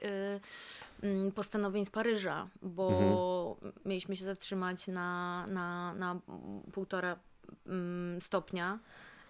[1.04, 3.74] y, mm, postanowień z Paryża, bo mhm.
[3.86, 6.20] mieliśmy się zatrzymać na, na, na
[6.72, 7.20] półtora
[7.68, 8.80] mm, stopnia.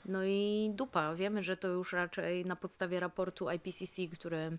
[0.06, 1.16] No i dupa.
[1.16, 4.58] Wiemy, że to już raczej na podstawie raportu IPCC, który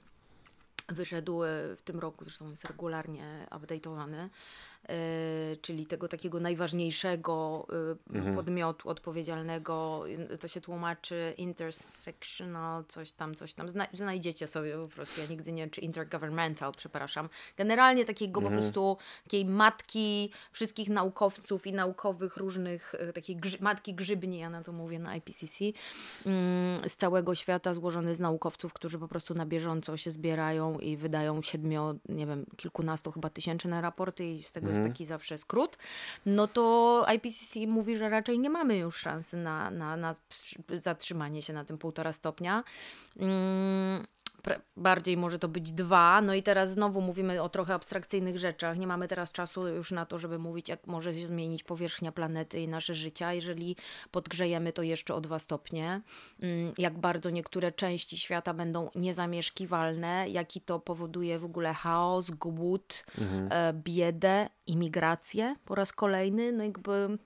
[0.89, 1.41] wyszedł
[1.77, 4.29] w tym roku, zresztą jest regularnie update'owany,
[5.63, 7.67] czyli tego takiego najważniejszego
[8.13, 8.37] e, mhm.
[8.37, 10.05] podmiotu odpowiedzialnego,
[10.41, 13.67] to się tłumaczy intersectional, coś tam, coś tam.
[13.93, 17.29] znajdziecie sobie po prostu, ja nigdy nie wiem, czy intergovernmental, przepraszam.
[17.57, 18.57] Generalnie takiego mhm.
[18.57, 24.51] po prostu, takiej matki wszystkich naukowców i naukowych różnych, e, takiej grzy, matki grzybni, ja
[24.51, 25.65] na to mówię na IPCC,
[26.27, 30.97] mm, z całego świata złożony z naukowców, którzy po prostu na bieżąco się zbierają i
[30.97, 34.93] wydają siedmiu, nie wiem, kilkunastu chyba tysięczne raporty i z tego jest mhm.
[34.93, 35.79] taki zawsze skrót,
[36.27, 40.15] no to IPCC mówi, że raczej nie mamy już szansy na, na, na
[40.73, 42.65] zatrzymanie się na tym półtora stopnia.
[43.17, 44.07] Mm,
[44.77, 46.21] bardziej może to być dwa.
[46.21, 48.79] No i teraz znowu mówimy o trochę abstrakcyjnych rzeczach.
[48.79, 52.61] Nie mamy teraz czasu już na to, żeby mówić, jak może się zmienić powierzchnia planety
[52.61, 53.77] i nasze życia, jeżeli
[54.11, 56.01] podgrzejemy to jeszcze o dwa stopnie.
[56.43, 63.05] Mm, jak bardzo niektóre części świata będą niezamieszkiwalne, jaki to powoduje w ogóle chaos, głód,
[63.19, 63.49] mhm.
[63.51, 66.53] E, biedę, imigrację po raz kolejny.
[66.53, 67.19] No jakby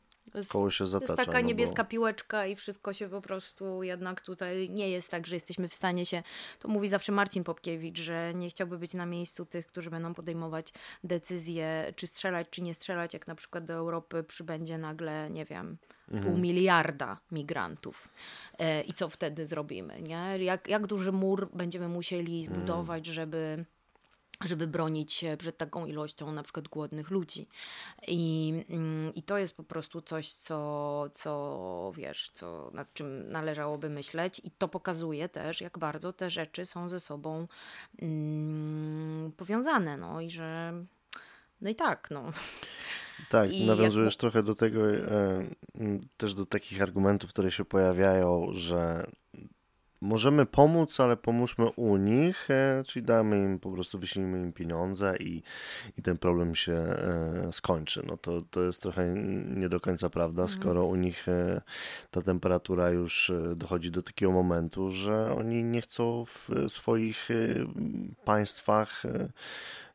[0.49, 1.07] koło się zatacza.
[1.07, 1.91] To jest taka no niebieska bo...
[1.91, 6.07] piłeczka i wszystko się po prostu jednak tutaj nie jest tak, że jesteśmy w stanie
[6.07, 6.23] się,
[6.59, 10.73] to mówi zawsze Marcin Popkiewicz, że nie chciałby być na miejscu tych, którzy będą podejmować
[11.05, 15.77] decyzje, czy strzelać, czy nie strzelać, jak na przykład do Europy przybędzie nagle, nie wiem,
[16.09, 16.25] mhm.
[16.25, 18.09] pół miliarda migrantów.
[18.59, 20.39] E, I co wtedy zrobimy, nie?
[20.39, 23.15] Jak, jak duży mur będziemy musieli zbudować, mhm.
[23.15, 23.65] żeby
[24.47, 27.49] żeby bronić się przed taką ilością na przykład głodnych ludzi.
[28.09, 33.89] I, mm, i to jest po prostu coś, co, co wiesz, co, nad czym należałoby
[33.91, 37.47] myśleć i to pokazuje też, jak bardzo te rzeczy są ze sobą
[38.03, 40.73] mm, powiązane, no i że
[41.61, 42.31] no i tak, no.
[43.29, 44.21] Tak, I nawiązujesz jak...
[44.21, 45.47] trochę do tego, e,
[46.17, 49.07] też do takich argumentów, które się pojawiają, że
[50.03, 55.17] możemy pomóc, ale pomóżmy u nich, e, czyli damy im, po prostu wyślijmy im pieniądze
[55.17, 55.43] i,
[55.99, 58.03] i ten problem się e, skończy.
[58.07, 59.15] No to, to jest trochę
[59.57, 60.61] nie do końca prawda, mhm.
[60.61, 61.61] skoro u nich e,
[62.11, 67.29] ta temperatura już dochodzi do takiego momentu, że oni nie chcą w swoich
[68.25, 69.03] państwach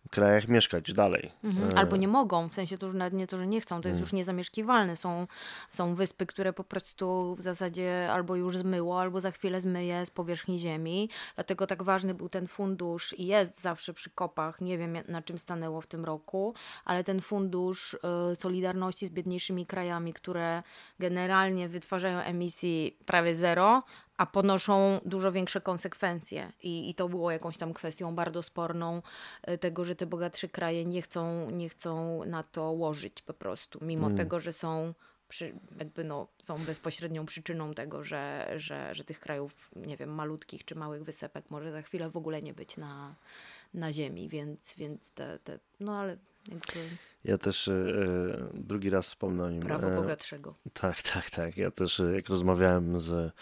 [0.07, 1.31] krajach mieszkać dalej.
[1.43, 1.71] Mhm.
[1.71, 3.88] E, albo nie mogą, w sensie to już nawet nie to, że nie chcą, to
[3.88, 4.01] jest mhm.
[4.01, 4.95] już niezamieszkiwalne.
[4.95, 5.27] Są,
[5.71, 10.11] są wyspy, które po prostu w zasadzie albo już zmyło, albo za chwilę zmyje z
[10.11, 11.09] powierzchni ziemi.
[11.35, 14.61] Dlatego tak ważny był ten fundusz i jest zawsze przy kopach.
[14.61, 16.53] Nie wiem na czym stanęło w tym roku,
[16.85, 20.63] ale ten fundusz y, Solidarności z biedniejszymi krajami, które
[20.99, 23.84] generalnie wytwarzają emisji prawie zero,
[24.18, 26.52] a ponoszą dużo większe konsekwencje.
[26.64, 29.02] I, I to było jakąś tam kwestią bardzo sporną
[29.44, 33.80] e, tego, że te bogatsze kraje nie chcą, nie chcą na to łożyć po prostu,
[33.81, 34.18] mimo mm.
[34.18, 34.94] tego, że są
[35.30, 40.65] przy, jakby no, są bezpośrednią przyczyną tego, że, że, że tych krajów, nie wiem, malutkich
[40.65, 43.15] czy małych wysepek może za chwilę w ogóle nie być na,
[43.73, 46.18] na ziemi, więc, więc te, te, no ale
[46.48, 46.98] jakby...
[47.24, 49.61] Ja też e, drugi raz wspomnę o nim.
[49.61, 50.56] Prawo e, bogatszego.
[50.74, 51.57] Tak, tak, tak.
[51.57, 53.34] Ja też e, jak rozmawiałem z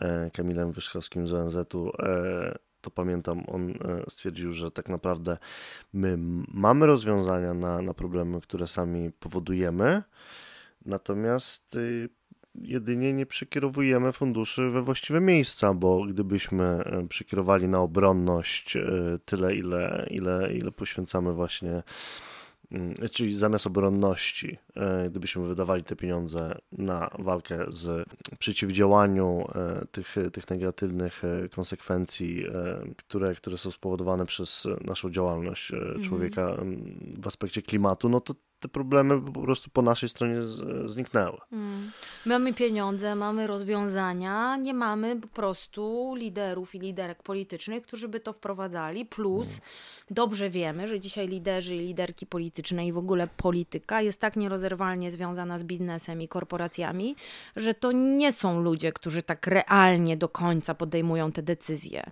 [0.00, 3.74] e, Kamilem Wyszkowskim z ONZ-u, e, to pamiętam, on e,
[4.08, 5.38] stwierdził, że tak naprawdę
[5.92, 6.16] my
[6.48, 10.02] mamy rozwiązania na, na problemy, które sami powodujemy,
[10.86, 12.08] natomiast y,
[12.54, 18.76] jedynie nie przekierowujemy funduszy we właściwe miejsca, bo gdybyśmy przekierowali na obronność
[19.24, 21.82] tyle, ile, ile, ile poświęcamy właśnie
[23.12, 28.08] czyli zamiast obronności, e, gdybyśmy wydawali te pieniądze na walkę z
[28.38, 32.44] przeciwdziałaniu e, tych, tych negatywnych e, konsekwencji,
[32.96, 36.02] które, które są spowodowane przez naszą działalność mhm.
[36.02, 36.56] człowieka
[37.18, 41.38] w aspekcie klimatu, no to te problemy po prostu po naszej stronie z, zniknęły.
[41.52, 41.90] Mm.
[42.26, 48.32] Mamy pieniądze, mamy rozwiązania, nie mamy po prostu liderów i liderek politycznych, którzy by to
[48.32, 49.06] wprowadzali.
[49.06, 49.60] Plus mm.
[50.10, 55.10] dobrze wiemy, że dzisiaj liderzy i liderki polityczne i w ogóle polityka jest tak nierozerwalnie
[55.10, 57.16] związana z biznesem i korporacjami,
[57.56, 62.10] że to nie są ludzie, którzy tak realnie do końca podejmują te decyzje.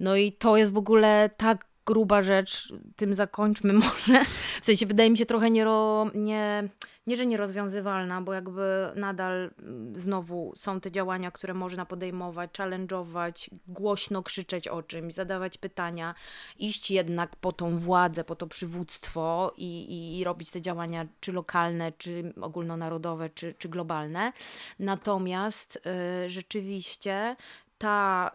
[0.00, 4.24] No i to jest w ogóle tak gruba rzecz, tym zakończmy może.
[4.60, 5.66] W sensie wydaje mi się trochę nie,
[6.14, 6.68] nie,
[7.06, 13.50] nie że nierozwiązywalna, bo jakby nadal mm, znowu są te działania, które można podejmować, challenge'ować,
[13.68, 16.14] głośno krzyczeć o czymś, zadawać pytania,
[16.58, 21.92] iść jednak po tą władzę, po to przywództwo i, i robić te działania czy lokalne,
[21.92, 24.32] czy ogólnonarodowe, czy, czy globalne.
[24.78, 25.76] Natomiast
[26.24, 27.36] y, rzeczywiście
[27.78, 28.30] ta,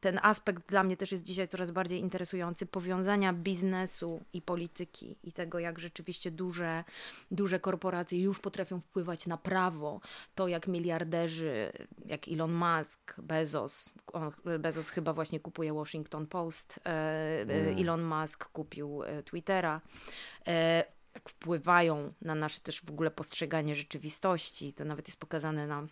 [0.00, 5.32] ten aspekt dla mnie też jest dzisiaj coraz bardziej interesujący, powiązania biznesu i polityki i
[5.32, 6.84] tego, jak rzeczywiście duże,
[7.30, 10.00] duże korporacje już potrafią wpływać na prawo,
[10.34, 11.72] to jak miliarderzy,
[12.06, 13.92] jak Elon Musk, Bezos,
[14.58, 17.78] Bezos chyba właśnie kupuje Washington Post, e, e, mm.
[17.78, 19.80] Elon Musk kupił e, Twittera,
[21.14, 25.86] jak wpływają na nasze też w ogóle postrzeganie rzeczywistości, to nawet jest pokazane na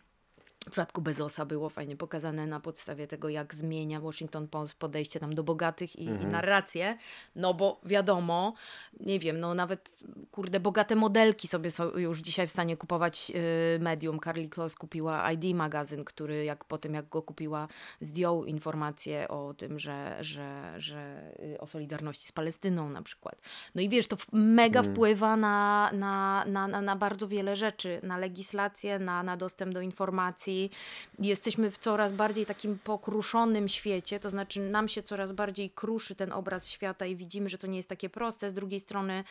[0.69, 5.35] w przypadku Bezosa było fajnie pokazane na podstawie tego, jak zmienia Washington Post podejście tam
[5.35, 6.23] do bogatych i, mhm.
[6.23, 6.99] i narrację,
[7.37, 8.55] no bo wiadomo,
[9.01, 9.91] nie wiem, no nawet
[10.31, 13.37] kurde, bogate modelki sobie są już dzisiaj w stanie kupować yy,
[13.81, 14.21] medium.
[14.21, 17.69] Carly Close kupiła ID magazyn, który jak po tym, jak go kupiła,
[18.01, 23.41] zdjął informacje o tym, że, że, że yy, o solidarności z Palestyną na przykład.
[23.75, 24.95] No i wiesz, to mega mhm.
[24.95, 29.81] wpływa na, na, na, na, na bardzo wiele rzeczy, na legislację, na, na dostęp do
[29.81, 30.56] informacji,
[31.19, 36.33] jesteśmy w coraz bardziej takim pokruszonym świecie, to znaczy nam się coraz bardziej kruszy ten
[36.33, 38.51] obraz świata i widzimy, że to nie jest takie proste.
[38.51, 39.25] Z drugiej strony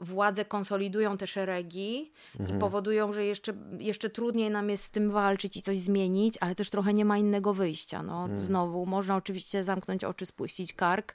[0.00, 2.56] władze konsolidują te szeregi Mhm.
[2.56, 6.54] i powodują, że jeszcze, jeszcze trudniej nam jest z tym walczyć i coś zmienić, ale
[6.54, 8.02] też trochę nie ma innego wyjścia.
[8.02, 8.40] No, Mhm.
[8.40, 11.14] Znowu, można oczywiście zamknąć oczy, spuścić kark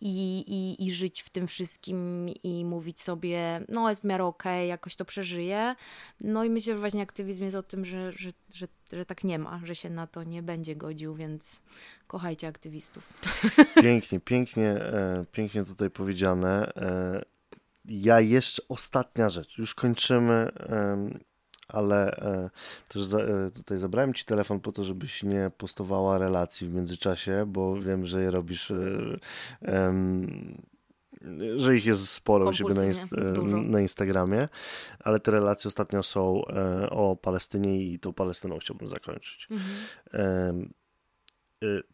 [0.00, 4.68] i, i, i żyć w tym wszystkim i mówić sobie, no jest w miarę okej,
[4.68, 5.74] jakoś to przeżyję.
[6.20, 9.38] No i myślę, że właśnie aktywizm jest o tym, że, że, że, że tak nie
[9.38, 11.62] ma, że się na to nie będzie godził, więc
[12.06, 13.12] kochajcie aktywistów.
[13.82, 16.72] Pięknie, pięknie, e, pięknie tutaj powiedziane.
[16.76, 17.33] E,
[17.84, 20.52] ja jeszcze ostatnia rzecz, już kończymy,
[21.68, 22.50] ale e,
[22.88, 27.80] też e, tutaj zabrałem ci telefon po to, żebyś nie postowała relacji w międzyczasie, bo
[27.80, 29.18] wiem, że je robisz, e,
[31.56, 34.48] że ich jest sporo u siebie na, inst- na Instagramie,
[35.00, 39.48] ale te relacje ostatnio są e, o Palestynie i tą Palestyną chciałbym zakończyć.
[40.14, 40.18] Y,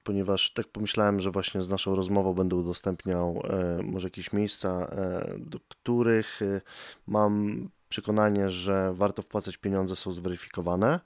[0.02, 5.34] ponieważ tak pomyślałem, że właśnie z naszą rozmową będę udostępniał e, może jakieś miejsca, e,
[5.38, 6.60] do których e,
[7.06, 11.00] mam przekonanie, że warto wpłacać pieniądze, są zweryfikowane.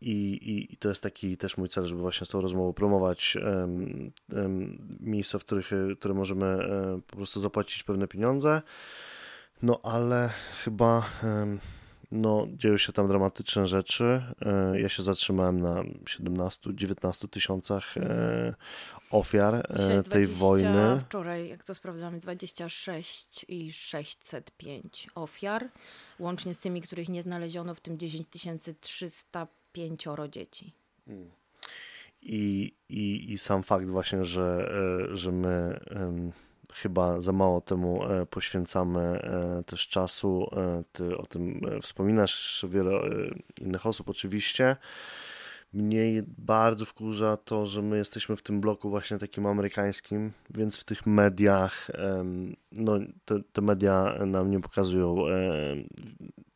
[0.00, 3.36] I, i, I to jest taki też mój cel, żeby właśnie z tą rozmową promować
[3.36, 8.62] em, em, miejsca, w których e, które możemy e, po prostu zapłacić pewne pieniądze.
[9.62, 10.30] No ale
[10.64, 11.10] chyba
[12.10, 14.22] no, dzieją się tam dramatyczne rzeczy.
[14.42, 18.54] E, Ja się zatrzymałem na 17-19 tysiącach e,
[19.10, 21.00] ofiar e, Dzisiaj tej 20, wojny.
[21.00, 25.68] Wczoraj, jak to sprawdzamy, 26 i 605 ofiar,
[26.18, 28.28] łącznie z tymi, których nie znaleziono, w tym 10
[28.80, 30.72] 305 dzieci.
[32.22, 34.70] I, i, I sam fakt właśnie, że,
[35.12, 35.80] że my
[36.76, 40.48] chyba za mało temu e, poświęcamy e, też czasu.
[40.56, 42.90] e, Ty o tym wspominasz, wiele
[43.60, 44.76] innych osób oczywiście.
[45.72, 50.84] Mnie bardzo wkurza to, że my jesteśmy w tym bloku właśnie takim amerykańskim, więc w
[50.84, 51.90] tych mediach,
[52.72, 55.16] no te, te media nam nie pokazują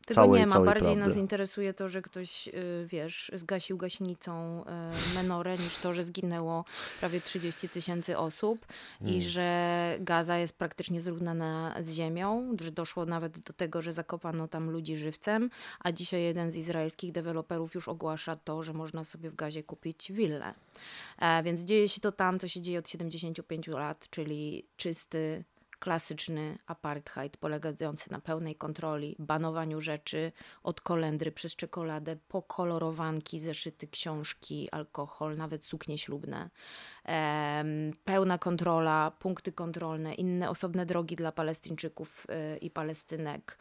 [0.05, 0.53] Tego całej, nie ma.
[0.53, 1.09] całej Bardziej prawdy.
[1.09, 2.51] nas interesuje to, że ktoś, y,
[2.87, 4.63] wiesz, zgasił gaśnicą
[5.11, 6.65] y, menorę, niż to, że zginęło
[6.99, 8.65] prawie 30 tysięcy osób
[8.99, 9.17] Hmm.
[9.17, 14.47] i że Gaza jest praktycznie zrównana z ziemią, że doszło nawet do tego, że zakopano
[14.47, 15.49] tam ludzi żywcem,
[15.79, 20.11] a dzisiaj jeden z izraelskich deweloperów już ogłasza to, że można sobie w Gazie kupić
[20.11, 20.53] willę.
[21.19, 25.43] E, więc dzieje się to tam, co się dzieje od 75 lat, czyli czysty
[25.81, 30.31] klasyczny apartheid polegający na pełnej kontroli, banowaniu rzeczy
[30.63, 36.49] od kolendry przez czekoladę, po kolorowanki, zeszyty, książki, alkohol, nawet suknie ślubne.
[37.05, 43.57] Em, pełna kontrola, punkty kontrolne, inne osobne drogi dla Palestyńczyków y, i Palestynek.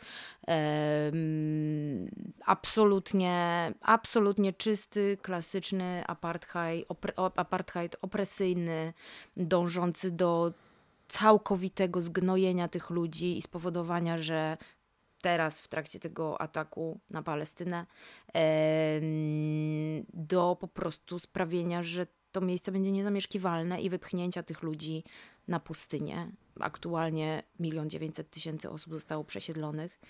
[0.47, 2.11] Em,
[2.47, 8.93] absolutnie, absolutnie czysty, klasyczny apartheid, opre, op- apartheid opresyjny,
[9.37, 10.53] dążący do
[11.11, 14.57] całkowitego zgnojenia tych ludzi i spowodowania, że
[15.23, 17.87] teraz w trakcie tego ataku na Palestynę
[20.15, 25.05] do po prostu sprawienia, że to miejsce będzie niezamieszkiwalne i wypchnięcia tych ludzi
[25.49, 26.31] na pustynię.
[26.61, 30.01] Aktualnie milion dziewięćset tysięcy osób zostało przesiedlonych.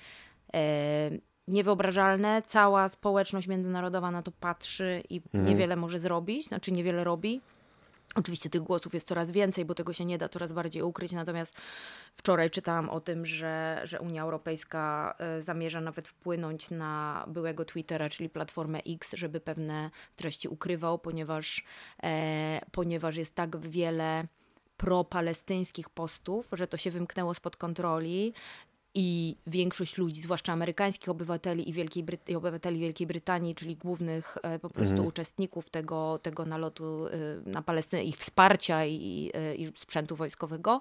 [1.48, 7.40] Niewyobrażalne, cała społeczność międzynarodowa na to patrzy i niewiele może zrobić, znaczy niewiele robi.
[8.14, 11.12] Oczywiście tych głosów jest coraz więcej, bo tego się nie da coraz bardziej ukryć.
[11.12, 11.56] Natomiast
[12.16, 18.08] wczoraj czytałam o tym, że, że Unia Europejska e, zamierza nawet wpłynąć na byłego Twittera,
[18.08, 21.64] czyli platformę X, żeby pewne treści ukrywał, ponieważ,
[22.02, 24.26] e, ponieważ jest tak wiele
[24.76, 28.34] propalestyńskich postów, że to się wymknęło spod kontroli
[28.94, 34.38] i większość ludzi, zwłaszcza amerykańskich obywateli i, Wielkiej Bryt- i obywateli Wielkiej Brytanii, czyli głównych
[34.42, 37.10] e, po prostu uczestników tego, tego nalotu e,
[37.50, 40.80] na Palestynę, ich wsparcia i, i sprzętu wojskowego,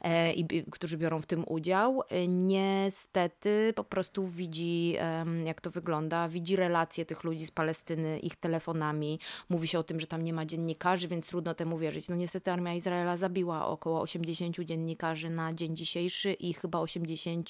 [0.00, 4.96] e, i, którzy biorą w tym udział, niestety po prostu widzi,
[5.44, 9.18] jak to wygląda, widzi relacje tych ludzi z Palestyny, ich telefonami.
[9.48, 12.08] Mówi się o tym, że tam nie ma dziennikarzy, więc trudno temu wierzyć.
[12.08, 17.41] No niestety armia Izraela zabiła około 80 dziennikarzy na dzień dzisiejszy i chyba 80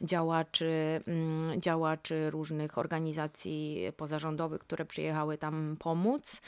[0.00, 6.40] działaczy, mm, działaczy różnych organizacji pozarządowych, które przyjechały tam pomóc.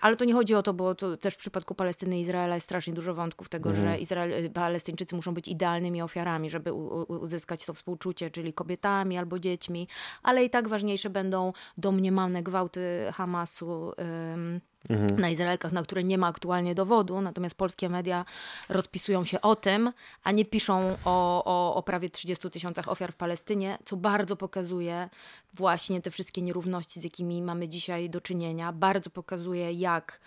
[0.00, 2.66] Ale to nie chodzi o to, bo to też w przypadku Palestyny i Izraela jest
[2.66, 6.72] strasznie dużo wątków tego, że Izrael, Palestyńczycy muszą być idealnymi ofiarami, żeby
[7.08, 9.88] uzyskać to współczucie, czyli kobietami albo dziećmi,
[10.22, 12.80] ale i tak ważniejsze będą domniemane gwałty
[13.14, 13.92] Hamasu.
[14.88, 18.24] Em, na Izraelkach, na które nie ma aktualnie dowodu, natomiast polskie media
[18.68, 19.92] rozpisują się o tym,
[20.24, 25.08] a nie piszą o, o, o prawie 30 tysiącach ofiar w Palestynie, co bardzo pokazuje
[25.54, 28.72] właśnie te wszystkie nierówności, z jakimi mamy dzisiaj do czynienia.
[28.72, 30.20] Bardzo pokazuje, jak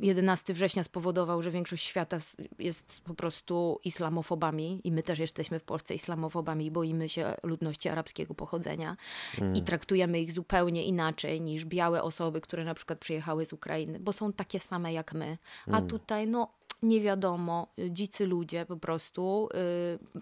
[0.00, 2.18] 11 września spowodował, że większość świata
[2.58, 7.88] jest po prostu islamofobami i my też jesteśmy w Polsce islamofobami i boimy się ludności
[7.88, 8.96] arabskiego pochodzenia
[9.38, 9.54] mm.
[9.56, 14.12] i traktujemy ich zupełnie inaczej niż białe osoby, które na przykład przyjechały z Ukrainy, bo
[14.12, 15.38] są takie same jak my.
[15.66, 15.88] A mm.
[15.88, 19.48] tutaj no nie wiadomo, dzicy ludzie po prostu,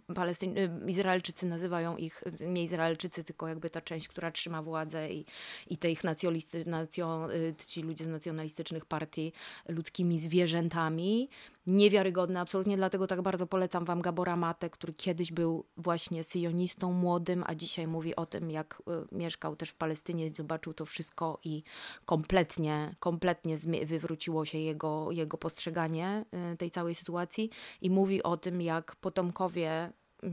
[0.09, 5.11] y, Palestyń, y, Izraelczycy nazywają ich, nie Izraelczycy, tylko jakby ta część, która trzyma władzę
[5.11, 5.25] i,
[5.71, 9.33] i te ich nacjolisty, nacjo, y, ci ludzie z nacjonalistycznych partii
[9.69, 11.29] ludzkimi zwierzętami
[11.69, 17.45] niewiarygodne absolutnie, dlatego tak bardzo polecam wam Gabora Matę, który kiedyś był właśnie syjonistą młodym,
[17.47, 18.83] a dzisiaj mówi o tym, jak
[19.13, 21.63] y, mieszkał też w Palestynie, zobaczył to wszystko i
[22.05, 27.51] kompletnie, kompletnie wywróciło się jego, jego postrzeganie y, tej całej sytuacji
[27.83, 29.93] i mówi o tym, jak potomkowie,
[30.25, 30.29] y,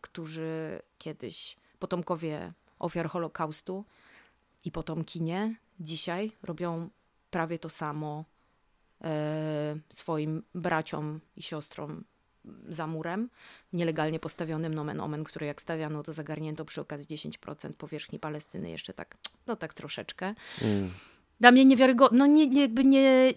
[0.00, 3.84] którzy kiedyś, potomkowie ofiar Holokaustu
[4.64, 6.88] i potomkinie dzisiaj robią
[7.30, 8.24] prawie to samo
[9.90, 12.04] swoim braciom i siostrom
[12.68, 13.30] za murem,
[13.72, 18.94] nielegalnie postawionym nomen omen, który jak stawiano, to zagarnięto przy okazji 10% powierzchni Palestyny, jeszcze
[18.94, 19.16] tak,
[19.46, 20.34] no tak troszeczkę.
[20.62, 20.90] Mm.
[21.40, 23.32] Dla mnie niewiarygodne, no nie, nie, jakby nie,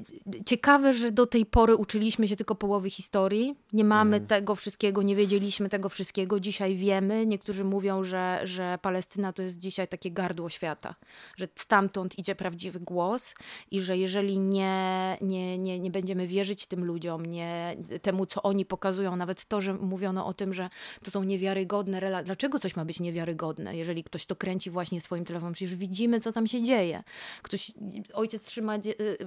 [0.46, 4.28] ciekawe, że do tej pory uczyliśmy się tylko połowy historii, nie mamy mhm.
[4.28, 9.60] tego wszystkiego, nie wiedzieliśmy tego wszystkiego, dzisiaj wiemy, niektórzy mówią, że, że Palestyna to jest
[9.60, 10.96] dzisiaj takie gardło świata,
[11.38, 13.36] że stamtąd idzie prawdziwy głos
[13.72, 18.66] i że jeżeli nie, nie, nie, nie będziemy wierzyć tym ludziom, nie, temu co oni
[18.66, 20.70] pokazują, nawet to, że mówiono o tym, że
[21.04, 25.26] to są niewiarygodne relacje, dlaczego coś ma być niewiarygodne, jeżeli ktoś to kręci właśnie swoim
[25.26, 27.04] telefonem, przecież widzimy co tam się dzieje,
[27.42, 27.72] ktoś
[28.14, 29.18] ojciec trzyma y,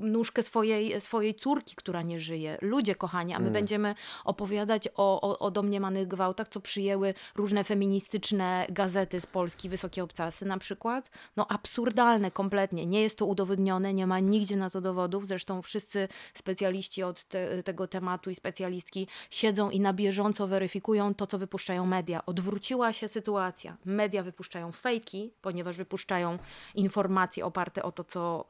[0.00, 2.58] nóżkę swojej, swojej córki, która nie żyje.
[2.60, 3.52] Ludzie kochani, a my mm.
[3.52, 3.94] będziemy
[4.24, 10.46] opowiadać o, o, o domniemanych gwałtach, co przyjęły różne feministyczne gazety z Polski, Wysokie Obcasy
[10.46, 11.10] na przykład.
[11.36, 12.86] No absurdalne kompletnie.
[12.86, 15.26] Nie jest to udowodnione, nie ma nigdzie na to dowodów.
[15.26, 21.26] Zresztą wszyscy specjaliści od te, tego tematu i specjalistki siedzą i na bieżąco weryfikują to,
[21.26, 22.26] co wypuszczają media.
[22.26, 23.76] Odwróciła się sytuacja.
[23.84, 26.38] Media wypuszczają fejki, ponieważ wypuszczają
[26.74, 28.44] informacje oparte o to, co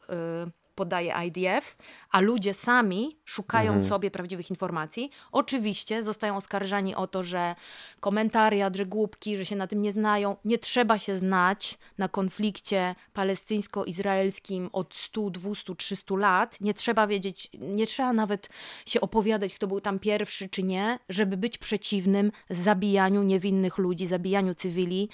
[0.48, 1.76] y, podaje IDF,
[2.10, 3.88] a ludzie sami szukają mhm.
[3.88, 5.10] sobie prawdziwych informacji.
[5.32, 7.54] Oczywiście zostają oskarżani o to, że
[8.00, 10.36] komentariat, że głupki, że się na tym nie znają.
[10.44, 16.60] Nie trzeba się znać na konflikcie palestyńsko-izraelskim od 100, 200, 300 lat.
[16.60, 18.48] Nie trzeba wiedzieć, nie trzeba nawet
[18.86, 24.54] się opowiadać, kto był tam pierwszy czy nie, żeby być przeciwnym zabijaniu niewinnych ludzi, zabijaniu
[24.54, 25.08] cywili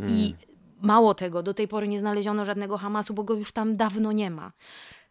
[0.00, 0.12] mm.
[0.12, 0.34] i
[0.80, 4.30] Mało tego, do tej pory nie znaleziono żadnego Hamasu, bo go już tam dawno nie
[4.30, 4.52] ma.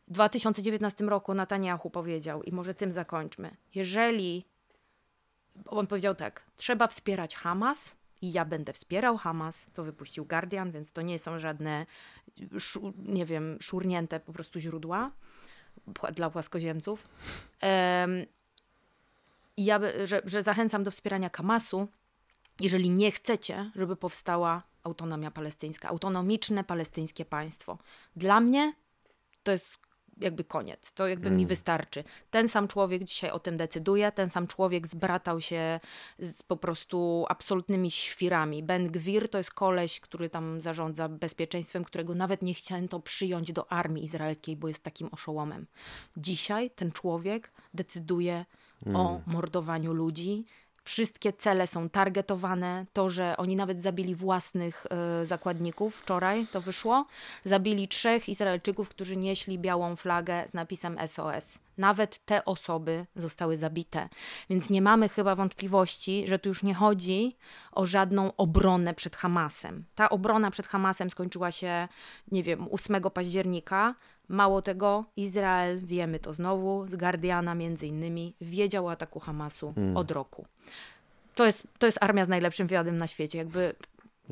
[0.07, 4.45] W 2019 roku Netanyahu powiedział, i może tym zakończmy, jeżeli
[5.65, 10.91] on powiedział tak, trzeba wspierać Hamas i ja będę wspierał Hamas, to wypuścił Guardian, więc
[10.91, 11.85] to nie są żadne,
[12.97, 15.11] nie wiem, szurnięte po prostu źródła
[16.13, 17.09] dla płaskoziemców.
[17.63, 18.25] Um,
[19.57, 21.87] ja, że, że zachęcam do wspierania Hamasu,
[22.59, 27.77] jeżeli nie chcecie, żeby powstała autonomia palestyńska, autonomiczne palestyńskie państwo.
[28.15, 28.73] Dla mnie
[29.43, 29.79] to jest
[30.17, 30.93] jakby koniec.
[30.93, 31.37] To jakby mm.
[31.37, 32.03] mi wystarczy.
[32.31, 35.79] Ten sam człowiek dzisiaj o tym decyduje, ten sam człowiek zbratał się
[36.19, 38.63] z po prostu absolutnymi świrami.
[38.63, 43.71] Ben Gwir to jest koleś, który tam zarządza bezpieczeństwem, którego nawet nie chciano przyjąć do
[43.71, 45.67] armii izraelskiej, bo jest takim oszołomem.
[46.17, 48.45] Dzisiaj ten człowiek decyduje
[48.85, 48.95] mm.
[48.95, 50.45] o mordowaniu ludzi,
[50.83, 52.85] Wszystkie cele są targetowane.
[52.93, 54.85] To, że oni nawet zabili własnych
[55.21, 57.05] y, zakładników wczoraj, to wyszło.
[57.45, 61.59] Zabili trzech Izraelczyków, którzy nieśli białą flagę z napisem SOS.
[61.77, 64.09] Nawet te osoby zostały zabite.
[64.49, 67.35] Więc nie mamy chyba wątpliwości, że tu już nie chodzi
[67.71, 69.85] o żadną obronę przed Hamasem.
[69.95, 71.87] Ta obrona przed Hamasem skończyła się,
[72.31, 73.95] nie wiem, 8 października.
[74.29, 79.97] Mało tego, Izrael, wiemy to znowu, z Guardiana między innymi, wiedział o ataku Hamasu hmm.
[79.97, 80.45] od roku.
[81.35, 83.37] To jest, to jest armia z najlepszym wywiadem na świecie.
[83.37, 83.75] Jakby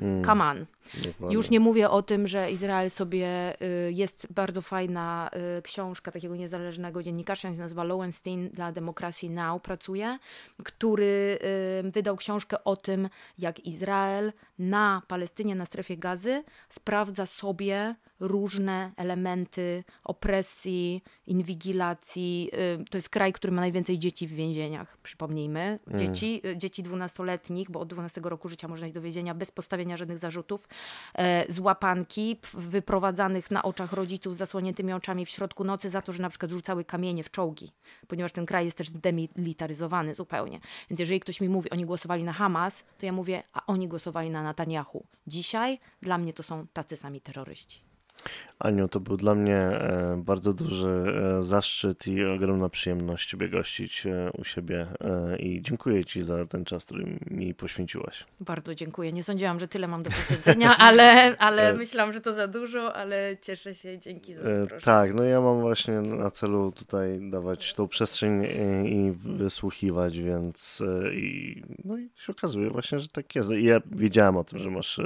[0.02, 0.24] Mm.
[0.24, 0.66] Come on.
[0.94, 1.36] Dokładnie.
[1.36, 6.36] Już nie mówię o tym, że Izrael sobie y, jest bardzo fajna y, książka takiego
[6.36, 10.20] niezależnego dziennikarza, się nazywa Lowenstein dla Democracy Now pracuje,
[10.64, 11.40] który
[11.86, 18.92] y, wydał książkę o tym, jak Izrael na Palestynie, na strefie gazy sprawdza sobie różne
[18.98, 22.52] elementy opresji, inwigilacji.
[22.90, 25.80] To jest kraj, który ma najwięcej dzieci w więzieniach, przypomnijmy.
[25.88, 26.00] Mm.
[26.00, 26.60] Dzieci, mm.
[26.60, 30.68] dzieci 12-letnich, bo od 12 roku życia można iść do więzienia bez postawienia żadnych zarzutów,
[31.16, 36.12] e, z łapanki, wyprowadzanych na oczach rodziców z zasłoniętymi oczami w środku nocy za to,
[36.12, 37.72] że na przykład rzucały kamienie w czołgi,
[38.08, 40.60] ponieważ ten kraj jest też demilitaryzowany zupełnie.
[40.90, 44.30] Więc jeżeli ktoś mi mówi, oni głosowali na Hamas, to ja mówię, a oni głosowali
[44.30, 45.06] na Netanyahu.
[45.28, 47.91] Dzisiaj dla mnie to są tacy sami terroryści.
[48.62, 50.88] Aniu, to był dla mnie e, bardzo duży
[51.40, 54.88] e, zaszczyt i ogromna przyjemność Ciebie gościć e, u siebie
[55.40, 58.26] i dziękuję Ci za ten czas, który mi poświęciłaś.
[58.40, 59.14] Bardzo dziękuję.
[59.14, 63.38] Nie sądziłam, że tyle mam do powiedzenia, ale, ale myślałam, że to za dużo, ale
[63.42, 64.00] cieszę się.
[64.00, 64.82] Dzięki za zaproszenie.
[64.82, 68.44] Tak, no ja mam właśnie na celu tutaj dawać tą przestrzeń
[68.86, 70.84] i wysłuchiwać, więc
[71.14, 73.52] i, no i się okazuje właśnie, że tak jest.
[73.52, 75.02] I ja wiedziałem o tym, że masz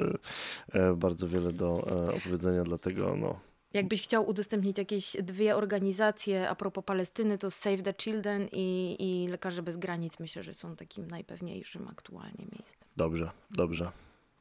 [0.95, 1.73] bardzo wiele do
[2.17, 3.39] opowiedzenia, dlatego no
[3.75, 9.27] Jakbyś chciał udostępnić jakieś dwie organizacje a propos Palestyny, to Save the Children i, i
[9.27, 12.87] Lekarze Bez Granic myślę, że są takim najpewniejszym aktualnie miejscem.
[12.97, 13.91] Dobrze, dobrze.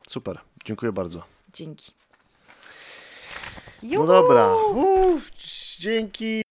[0.09, 0.39] Super.
[0.65, 1.23] Dziękuję bardzo.
[1.53, 1.93] Dzięki.
[3.82, 4.07] Juhu!
[4.07, 4.55] No dobra.
[4.74, 5.31] Uf,
[5.78, 6.44] dzięki.